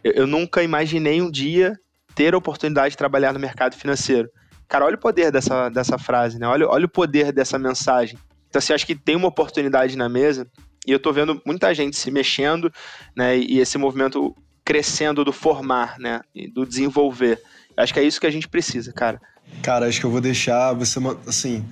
Eu, 0.03 0.13
eu 0.13 0.27
nunca 0.27 0.63
imaginei 0.63 1.21
um 1.21 1.29
dia 1.29 1.79
ter 2.15 2.33
a 2.33 2.37
oportunidade 2.37 2.93
de 2.93 2.97
trabalhar 2.97 3.31
no 3.31 3.39
mercado 3.39 3.75
financeiro. 3.75 4.27
Cara, 4.69 4.85
olha 4.85 4.95
o 4.95 4.99
poder 4.99 5.31
dessa, 5.31 5.67
dessa 5.69 5.97
frase, 5.97 6.37
né? 6.37 6.47
Olha, 6.47 6.67
olha 6.67 6.85
o 6.85 6.89
poder 6.89 7.31
dessa 7.31 7.57
mensagem. 7.57 8.17
Então, 8.47 8.59
assim, 8.59 8.71
acho 8.71 8.85
que 8.85 8.95
tem 8.95 9.15
uma 9.15 9.27
oportunidade 9.27 9.97
na 9.97 10.07
mesa 10.07 10.47
e 10.85 10.91
eu 10.91 10.99
tô 10.99 11.11
vendo 11.11 11.41
muita 11.43 11.73
gente 11.73 11.97
se 11.97 12.11
mexendo, 12.11 12.71
né? 13.15 13.35
E 13.35 13.59
esse 13.59 13.79
movimento 13.79 14.35
crescendo 14.63 15.25
do 15.25 15.33
formar, 15.33 15.97
né? 15.97 16.21
Do 16.53 16.65
desenvolver. 16.67 17.41
Acho 17.75 17.93
que 17.93 17.99
é 17.99 18.03
isso 18.03 18.21
que 18.21 18.27
a 18.27 18.31
gente 18.31 18.47
precisa, 18.47 18.93
cara. 18.93 19.19
Cara, 19.63 19.87
acho 19.87 19.99
que 19.99 20.05
eu 20.05 20.11
vou 20.11 20.21
deixar 20.21 20.73
você, 20.73 20.99
assim, 21.27 21.65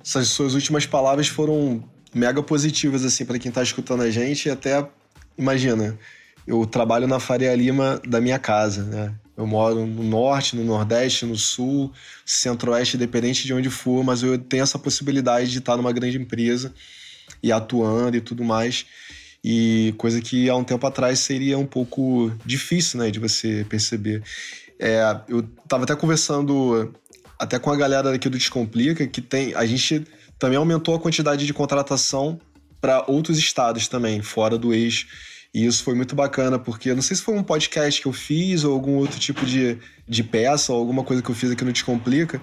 essas 0.00 0.28
suas 0.28 0.54
últimas 0.54 0.86
palavras 0.86 1.26
foram 1.26 1.82
mega 2.14 2.40
positivas, 2.42 3.04
assim, 3.04 3.24
para 3.24 3.38
quem 3.38 3.50
tá 3.50 3.62
escutando 3.62 4.02
a 4.02 4.10
gente. 4.10 4.46
E 4.46 4.50
até, 4.50 4.86
imagina, 5.36 5.98
eu 6.46 6.64
trabalho 6.64 7.08
na 7.08 7.18
Faria 7.18 7.54
Lima 7.54 8.00
da 8.06 8.20
minha 8.20 8.38
casa, 8.38 8.84
né? 8.84 9.14
Eu 9.40 9.46
moro 9.46 9.86
no 9.86 10.02
norte, 10.02 10.54
no 10.54 10.62
nordeste, 10.62 11.24
no 11.24 11.34
sul, 11.34 11.90
centro-oeste, 12.26 12.96
independente 12.96 13.46
de 13.46 13.54
onde 13.54 13.70
for, 13.70 14.04
mas 14.04 14.22
eu 14.22 14.36
tenho 14.38 14.62
essa 14.62 14.78
possibilidade 14.78 15.50
de 15.50 15.58
estar 15.58 15.78
numa 15.78 15.92
grande 15.92 16.18
empresa 16.18 16.74
e 17.42 17.50
atuando 17.50 18.18
e 18.18 18.20
tudo 18.20 18.44
mais. 18.44 18.84
E 19.42 19.94
coisa 19.96 20.20
que 20.20 20.50
há 20.50 20.54
um 20.54 20.62
tempo 20.62 20.86
atrás 20.86 21.20
seria 21.20 21.56
um 21.56 21.64
pouco 21.64 22.30
difícil, 22.44 23.00
né, 23.00 23.10
de 23.10 23.18
você 23.18 23.64
perceber. 23.66 24.22
É, 24.78 25.02
eu 25.26 25.42
tava 25.66 25.84
até 25.84 25.96
conversando 25.96 26.94
até 27.38 27.58
com 27.58 27.70
a 27.70 27.76
galera 27.76 28.14
aqui 28.14 28.28
do 28.28 28.36
Descomplica, 28.36 29.06
que 29.06 29.22
tem. 29.22 29.54
A 29.54 29.64
gente 29.64 30.04
também 30.38 30.58
aumentou 30.58 30.94
a 30.94 31.00
quantidade 31.00 31.46
de 31.46 31.54
contratação 31.54 32.38
para 32.78 33.04
outros 33.08 33.38
estados 33.38 33.88
também, 33.88 34.20
fora 34.20 34.58
do 34.58 34.74
eixo. 34.74 35.06
E 35.52 35.66
isso 35.66 35.82
foi 35.82 35.94
muito 35.94 36.14
bacana, 36.14 36.58
porque 36.58 36.94
não 36.94 37.02
sei 37.02 37.16
se 37.16 37.22
foi 37.22 37.34
um 37.34 37.42
podcast 37.42 38.00
que 38.00 38.06
eu 38.06 38.12
fiz 38.12 38.62
ou 38.62 38.72
algum 38.72 38.96
outro 38.96 39.18
tipo 39.18 39.44
de, 39.44 39.78
de 40.08 40.22
peça 40.22 40.72
ou 40.72 40.78
alguma 40.78 41.02
coisa 41.02 41.22
que 41.22 41.28
eu 41.28 41.34
fiz 41.34 41.50
aqui 41.50 41.64
no 41.64 41.72
Descomplica, 41.72 42.40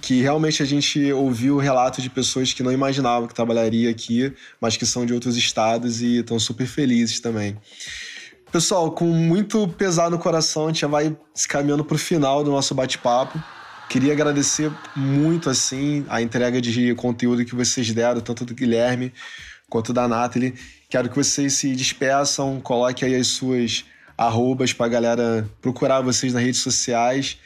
que 0.00 0.22
realmente 0.22 0.62
a 0.62 0.66
gente 0.66 1.12
ouviu 1.12 1.56
o 1.56 1.58
relato 1.58 2.00
de 2.00 2.08
pessoas 2.08 2.52
que 2.54 2.62
não 2.62 2.72
imaginavam 2.72 3.28
que 3.28 3.34
trabalharia 3.34 3.90
aqui, 3.90 4.32
mas 4.60 4.76
que 4.76 4.86
são 4.86 5.04
de 5.04 5.12
outros 5.12 5.36
estados 5.36 6.00
e 6.00 6.20
estão 6.20 6.38
super 6.38 6.66
felizes 6.66 7.20
também. 7.20 7.56
Pessoal, 8.50 8.90
com 8.92 9.04
muito 9.04 9.68
pesar 9.68 10.10
no 10.10 10.18
coração, 10.18 10.64
a 10.64 10.66
gente 10.68 10.80
já 10.80 10.88
vai 10.88 11.14
se 11.34 11.46
caminhando 11.46 11.84
para 11.84 11.96
o 11.96 11.98
final 11.98 12.42
do 12.42 12.50
nosso 12.50 12.74
bate-papo. 12.74 13.38
Queria 13.90 14.12
agradecer 14.12 14.72
muito, 14.96 15.50
assim, 15.50 16.06
a 16.08 16.22
entrega 16.22 16.58
de 16.60 16.94
conteúdo 16.94 17.44
que 17.44 17.54
vocês 17.54 17.92
deram, 17.92 18.22
tanto 18.22 18.46
do 18.46 18.54
Guilherme 18.54 19.12
quanto 19.68 19.92
da 19.92 20.08
Nathalie. 20.08 20.54
Quero 20.88 21.10
que 21.10 21.16
vocês 21.16 21.54
se 21.54 21.74
despeçam, 21.74 22.60
coloquem 22.60 23.08
aí 23.08 23.14
as 23.14 23.26
suas 23.26 23.84
arrobas 24.16 24.72
para 24.72 24.86
a 24.86 24.88
galera 24.88 25.48
procurar 25.60 26.00
vocês 26.00 26.32
nas 26.32 26.42
redes 26.42 26.60
sociais 26.60 27.38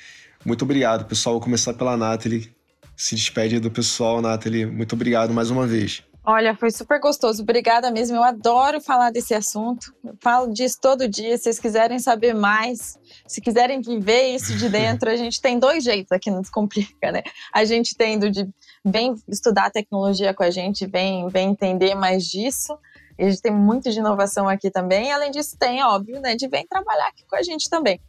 muito 0.44 0.64
obrigado, 0.64 1.04
pessoal. 1.04 1.34
Vou 1.34 1.42
começar 1.42 1.72
pela 1.74 1.96
Nathalie. 1.96 2.52
Se 2.96 3.14
despede 3.14 3.60
do 3.60 3.70
pessoal, 3.70 4.20
Nathalie. 4.20 4.66
Muito 4.66 4.94
obrigado 4.94 5.32
mais 5.32 5.50
uma 5.50 5.66
vez. 5.66 6.02
Olha, 6.24 6.54
foi 6.54 6.70
super 6.70 7.00
gostoso. 7.00 7.42
Obrigada 7.42 7.90
mesmo. 7.90 8.16
Eu 8.16 8.22
adoro 8.22 8.80
falar 8.80 9.10
desse 9.10 9.34
assunto. 9.34 9.92
Eu 10.04 10.14
falo 10.20 10.52
disso 10.52 10.78
todo 10.80 11.08
dia. 11.08 11.36
Se 11.36 11.44
vocês 11.44 11.58
quiserem 11.58 11.98
saber 11.98 12.34
mais, 12.34 12.96
se 13.26 13.40
quiserem 13.40 13.80
viver 13.80 14.34
isso 14.34 14.56
de 14.56 14.68
dentro, 14.68 15.10
a 15.10 15.16
gente 15.16 15.40
tem 15.40 15.58
dois 15.58 15.82
jeitos 15.82 16.12
aqui 16.12 16.30
no 16.30 16.40
Descomplica, 16.40 17.10
né? 17.10 17.22
A 17.52 17.64
gente 17.64 17.96
tem 17.96 18.18
do 18.18 18.30
de 18.30 18.48
vem 18.84 19.14
estudar 19.28 19.70
tecnologia 19.70 20.34
com 20.34 20.42
a 20.42 20.50
gente, 20.50 20.86
vem, 20.86 21.28
vem 21.28 21.50
entender 21.50 21.94
mais 21.94 22.24
disso. 22.24 22.76
E 23.22 23.24
a 23.24 23.30
gente 23.30 23.40
tem 23.40 23.52
muito 23.52 23.88
de 23.88 24.00
inovação 24.00 24.48
aqui 24.48 24.68
também. 24.68 25.12
Além 25.12 25.30
disso, 25.30 25.56
tem, 25.56 25.80
óbvio, 25.84 26.20
né, 26.20 26.34
de 26.34 26.48
vem 26.48 26.66
trabalhar 26.66 27.06
aqui 27.06 27.24
com 27.24 27.36
a 27.36 27.42
gente 27.42 27.70
também. 27.70 28.00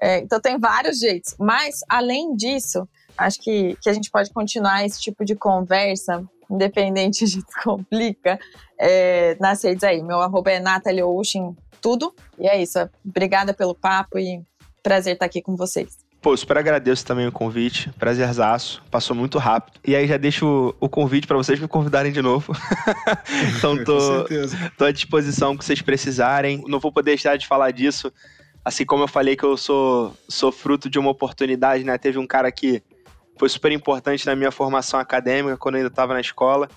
É, 0.00 0.20
então 0.20 0.40
tem 0.40 0.58
vários 0.58 0.98
jeitos. 0.98 1.34
Mas, 1.38 1.80
além 1.86 2.34
disso, 2.34 2.88
acho 3.18 3.38
que, 3.38 3.76
que 3.82 3.90
a 3.90 3.92
gente 3.92 4.10
pode 4.10 4.32
continuar 4.32 4.82
esse 4.82 4.98
tipo 4.98 5.26
de 5.26 5.34
conversa, 5.34 6.24
independente 6.50 7.26
de 7.28 7.44
complica, 7.62 8.40
é, 8.78 9.36
nas 9.38 9.62
redes 9.62 9.84
aí. 9.84 10.02
Meu 10.02 10.22
arroba 10.22 10.50
é 10.50 10.58
Natalie 10.58 11.02
Ocean, 11.02 11.54
tudo. 11.82 12.14
E 12.38 12.48
é 12.48 12.62
isso. 12.62 12.78
Obrigada 13.04 13.52
pelo 13.52 13.74
papo 13.74 14.18
e 14.18 14.42
prazer 14.82 15.12
estar 15.12 15.26
aqui 15.26 15.42
com 15.42 15.54
vocês. 15.54 16.01
Pô, 16.22 16.36
super 16.36 16.56
agradeço 16.56 17.04
também 17.04 17.26
o 17.26 17.32
convite, 17.32 17.90
prazerzaço, 17.98 18.80
passou 18.90 19.14
muito 19.14 19.38
rápido. 19.38 19.80
E 19.84 19.96
aí 19.96 20.06
já 20.06 20.16
deixo 20.16 20.72
o 20.78 20.88
convite 20.88 21.26
para 21.26 21.36
vocês 21.36 21.58
me 21.58 21.66
convidarem 21.66 22.12
de 22.12 22.22
novo. 22.22 22.54
então 23.58 23.82
tô, 23.82 24.24
tô 24.78 24.84
à 24.84 24.92
disposição 24.92 25.56
que 25.56 25.64
vocês 25.64 25.82
precisarem. 25.82 26.62
Não 26.68 26.78
vou 26.78 26.92
poder 26.92 27.10
deixar 27.10 27.36
de 27.36 27.46
falar 27.46 27.72
disso 27.72 28.12
assim 28.64 28.84
como 28.84 29.02
eu 29.02 29.08
falei 29.08 29.36
que 29.36 29.44
eu 29.44 29.56
sou, 29.56 30.16
sou 30.28 30.52
fruto 30.52 30.88
de 30.88 30.98
uma 30.98 31.10
oportunidade, 31.10 31.84
né? 31.84 31.98
Teve 31.98 32.18
um 32.18 32.26
cara 32.26 32.50
que 32.52 32.82
foi 33.36 33.48
super 33.48 33.72
importante 33.72 34.24
na 34.26 34.36
minha 34.36 34.50
formação 34.50 35.00
acadêmica 35.00 35.56
quando 35.56 35.74
eu 35.74 35.78
ainda 35.78 35.88
estava 35.88 36.14
na 36.14 36.20
escola, 36.20 36.68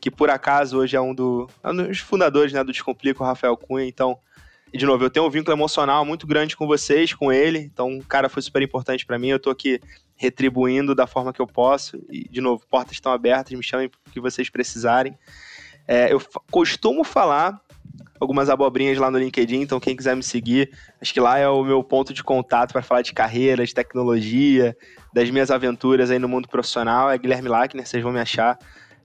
que 0.00 0.10
por 0.10 0.30
acaso 0.30 0.78
hoje 0.78 0.96
é 0.96 1.00
um, 1.00 1.14
do, 1.14 1.48
é 1.62 1.70
um 1.70 1.76
dos 1.76 1.98
fundadores 1.98 2.52
né, 2.52 2.64
do 2.64 2.72
Descomplica, 2.72 3.22
o 3.22 3.26
Rafael 3.26 3.56
Cunha. 3.56 3.86
Então, 3.86 4.18
de 4.76 4.86
novo, 4.86 5.04
eu 5.04 5.10
tenho 5.10 5.26
um 5.26 5.30
vínculo 5.30 5.56
emocional 5.56 6.04
muito 6.04 6.26
grande 6.26 6.56
com 6.56 6.66
vocês, 6.66 7.14
com 7.14 7.32
ele. 7.32 7.58
Então, 7.60 7.98
o 7.98 8.04
cara 8.04 8.28
foi 8.28 8.42
super 8.42 8.62
importante 8.62 9.06
para 9.06 9.18
mim. 9.18 9.28
Eu 9.28 9.38
tô 9.38 9.50
aqui 9.50 9.80
retribuindo 10.16 10.94
da 10.94 11.06
forma 11.06 11.32
que 11.32 11.40
eu 11.40 11.46
posso. 11.46 11.98
E, 12.10 12.28
de 12.28 12.40
novo, 12.40 12.64
portas 12.68 12.94
estão 12.94 13.12
abertas, 13.12 13.52
me 13.52 13.62
chamem 13.62 13.86
o 13.86 14.10
que 14.10 14.20
vocês 14.20 14.50
precisarem. 14.50 15.16
É, 15.86 16.12
eu 16.12 16.20
costumo 16.50 17.04
falar 17.04 17.60
algumas 18.18 18.48
abobrinhas 18.48 18.98
lá 18.98 19.10
no 19.10 19.18
LinkedIn, 19.18 19.60
então 19.60 19.78
quem 19.78 19.94
quiser 19.94 20.16
me 20.16 20.22
seguir, 20.22 20.70
acho 21.00 21.12
que 21.12 21.20
lá 21.20 21.38
é 21.38 21.48
o 21.48 21.62
meu 21.62 21.82
ponto 21.84 22.12
de 22.12 22.22
contato 22.22 22.72
para 22.72 22.82
falar 22.82 23.02
de 23.02 23.12
carreira, 23.12 23.64
de 23.64 23.74
tecnologia, 23.74 24.76
das 25.12 25.30
minhas 25.30 25.50
aventuras 25.50 26.10
aí 26.10 26.18
no 26.18 26.28
mundo 26.28 26.48
profissional, 26.48 27.10
é 27.10 27.18
Guilherme 27.18 27.48
Lackner, 27.48 27.86
vocês 27.86 28.02
vão 28.02 28.12
me 28.12 28.20
achar, 28.20 28.58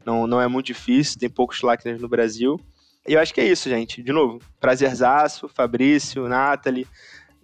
não, 0.06 0.26
não 0.26 0.42
é 0.42 0.48
muito 0.48 0.68
difícil, 0.68 1.20
tem 1.20 1.30
poucos 1.30 1.62
Lackners 1.62 2.02
no 2.02 2.08
Brasil. 2.08 2.60
E 3.08 3.14
eu 3.14 3.20
acho 3.20 3.34
que 3.34 3.42
é 3.42 3.48
isso, 3.48 3.70
gente. 3.70 4.04
De 4.04 4.12
novo, 4.12 4.40
prazerzaço, 4.60 5.48
Fabrício, 5.48 6.28
Nathalie, 6.28 6.88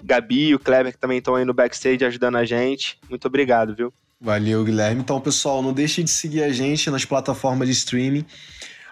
Gabi, 0.04 0.54
o 0.54 0.60
Kleber 0.60 0.92
que 0.92 1.00
também 1.00 1.18
estão 1.18 1.36
aí 1.36 1.46
no 1.46 1.54
backstage 1.54 2.04
ajudando 2.06 2.36
a 2.36 2.46
gente. 2.46 3.00
Muito 3.10 3.28
obrigado, 3.28 3.76
viu? 3.76 3.94
Valeu, 4.20 4.64
Guilherme. 4.64 5.02
Então, 5.02 5.20
pessoal, 5.20 5.62
não 5.62 5.74
deixe 5.74 6.04
de 6.04 6.10
seguir 6.10 6.44
a 6.44 6.52
gente 6.52 6.90
nas 6.90 7.06
plataformas 7.06 7.68
de 7.68 7.74
streaming. 7.74 8.26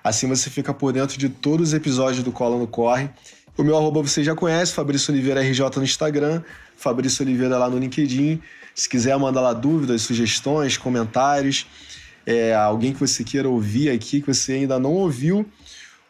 Assim 0.04 0.28
você 0.28 0.50
fica 0.50 0.74
por 0.74 0.92
dentro 0.92 1.18
de 1.18 1.30
todos 1.30 1.70
os 1.70 1.74
episódios 1.74 2.24
do 2.24 2.32
Cola 2.32 2.58
no 2.58 2.68
Corre. 2.68 3.10
O 3.58 3.64
meu 3.64 3.78
arroba 3.78 4.02
você 4.02 4.24
já 4.24 4.36
conhece, 4.36 4.74
Fabrício 4.74 5.14
Oliveira 5.14 5.42
RJ 5.42 5.78
no 5.78 5.84
Instagram, 5.84 6.42
Fabrício 6.76 7.24
Oliveira 7.24 7.58
lá 7.58 7.70
no 7.70 7.78
LinkedIn. 7.78 8.42
Se 8.76 8.90
quiser 8.90 9.18
mandar 9.18 9.42
lá 9.42 9.54
dúvidas, 9.54 10.02
sugestões, 10.02 10.76
comentários, 10.76 11.68
é, 12.26 12.54
alguém 12.54 12.94
que 12.94 13.00
você 13.00 13.24
queira 13.24 13.48
ouvir 13.48 13.92
aqui, 13.92 14.22
que 14.22 14.34
você 14.34 14.54
ainda 14.54 14.80
não 14.80 14.94
ouviu, 14.94 15.46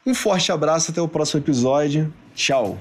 um 0.05 0.13
forte 0.13 0.51
abraço, 0.51 0.91
até 0.91 1.01
o 1.01 1.07
próximo 1.07 1.41
episódio. 1.41 2.13
Tchau! 2.35 2.77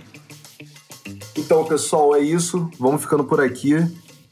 Então, 1.36 1.64
pessoal, 1.64 2.14
é 2.14 2.20
isso. 2.20 2.68
Vamos 2.78 3.02
ficando 3.02 3.24
por 3.24 3.40
aqui. 3.40 3.74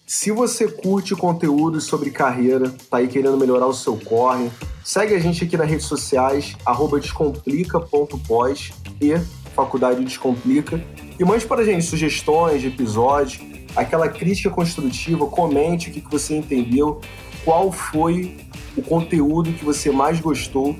Se 0.06 0.32
você 0.32 0.66
curte 0.66 1.14
conteúdos 1.14 1.84
sobre 1.84 2.10
carreira, 2.10 2.68
tá 2.90 2.96
aí 2.96 3.06
querendo 3.06 3.36
melhorar 3.36 3.66
o 3.66 3.72
seu 3.72 3.96
corre, 3.96 4.50
segue 4.84 5.14
a 5.14 5.20
gente 5.20 5.44
aqui 5.44 5.56
nas 5.56 5.70
redes 5.70 5.86
sociais, 5.86 6.56
descomplica.pós 7.00 8.72
e 9.00 9.16
Faculdade 9.54 10.04
Descomplica. 10.04 10.84
E 11.16 11.24
mande 11.24 11.46
para 11.46 11.60
a 11.62 11.64
gente 11.64 11.84
sugestões 11.84 12.60
de 12.60 12.66
episódios, 12.66 13.40
aquela 13.76 14.08
crítica 14.08 14.50
construtiva, 14.50 15.26
comente 15.26 15.90
o 15.90 15.92
que 15.92 16.02
você 16.10 16.36
entendeu, 16.36 17.00
qual 17.44 17.70
foi 17.70 18.36
o 18.76 18.82
conteúdo 18.82 19.52
que 19.52 19.64
você 19.64 19.92
mais 19.92 20.18
gostou 20.20 20.76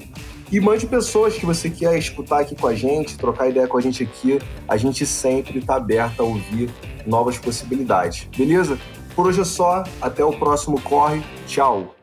e 0.51 0.61
mande 0.61 0.87
pessoas 0.87 1.37
que 1.37 1.47
você 1.47 1.71
quer 1.71 1.97
escutar 1.99 2.41
aqui 2.41 2.55
com 2.57 2.67
a 2.67 2.75
gente, 2.75 3.17
trocar 3.17 3.49
ideia 3.49 3.69
com 3.69 3.79
a 3.79 3.81
gente 3.81 4.03
aqui. 4.03 4.39
A 4.67 4.77
gente 4.77 5.07
sempre 5.07 5.59
está 5.59 5.77
aberto 5.77 6.21
a 6.21 6.25
ouvir 6.25 6.71
novas 7.07 7.39
possibilidades. 7.39 8.27
Beleza? 8.37 8.79
Por 9.15 9.27
hoje 9.27 9.41
é 9.41 9.45
só. 9.45 9.85
Até 10.01 10.25
o 10.25 10.33
próximo 10.33 10.81
Corre. 10.81 11.23
Tchau. 11.47 12.00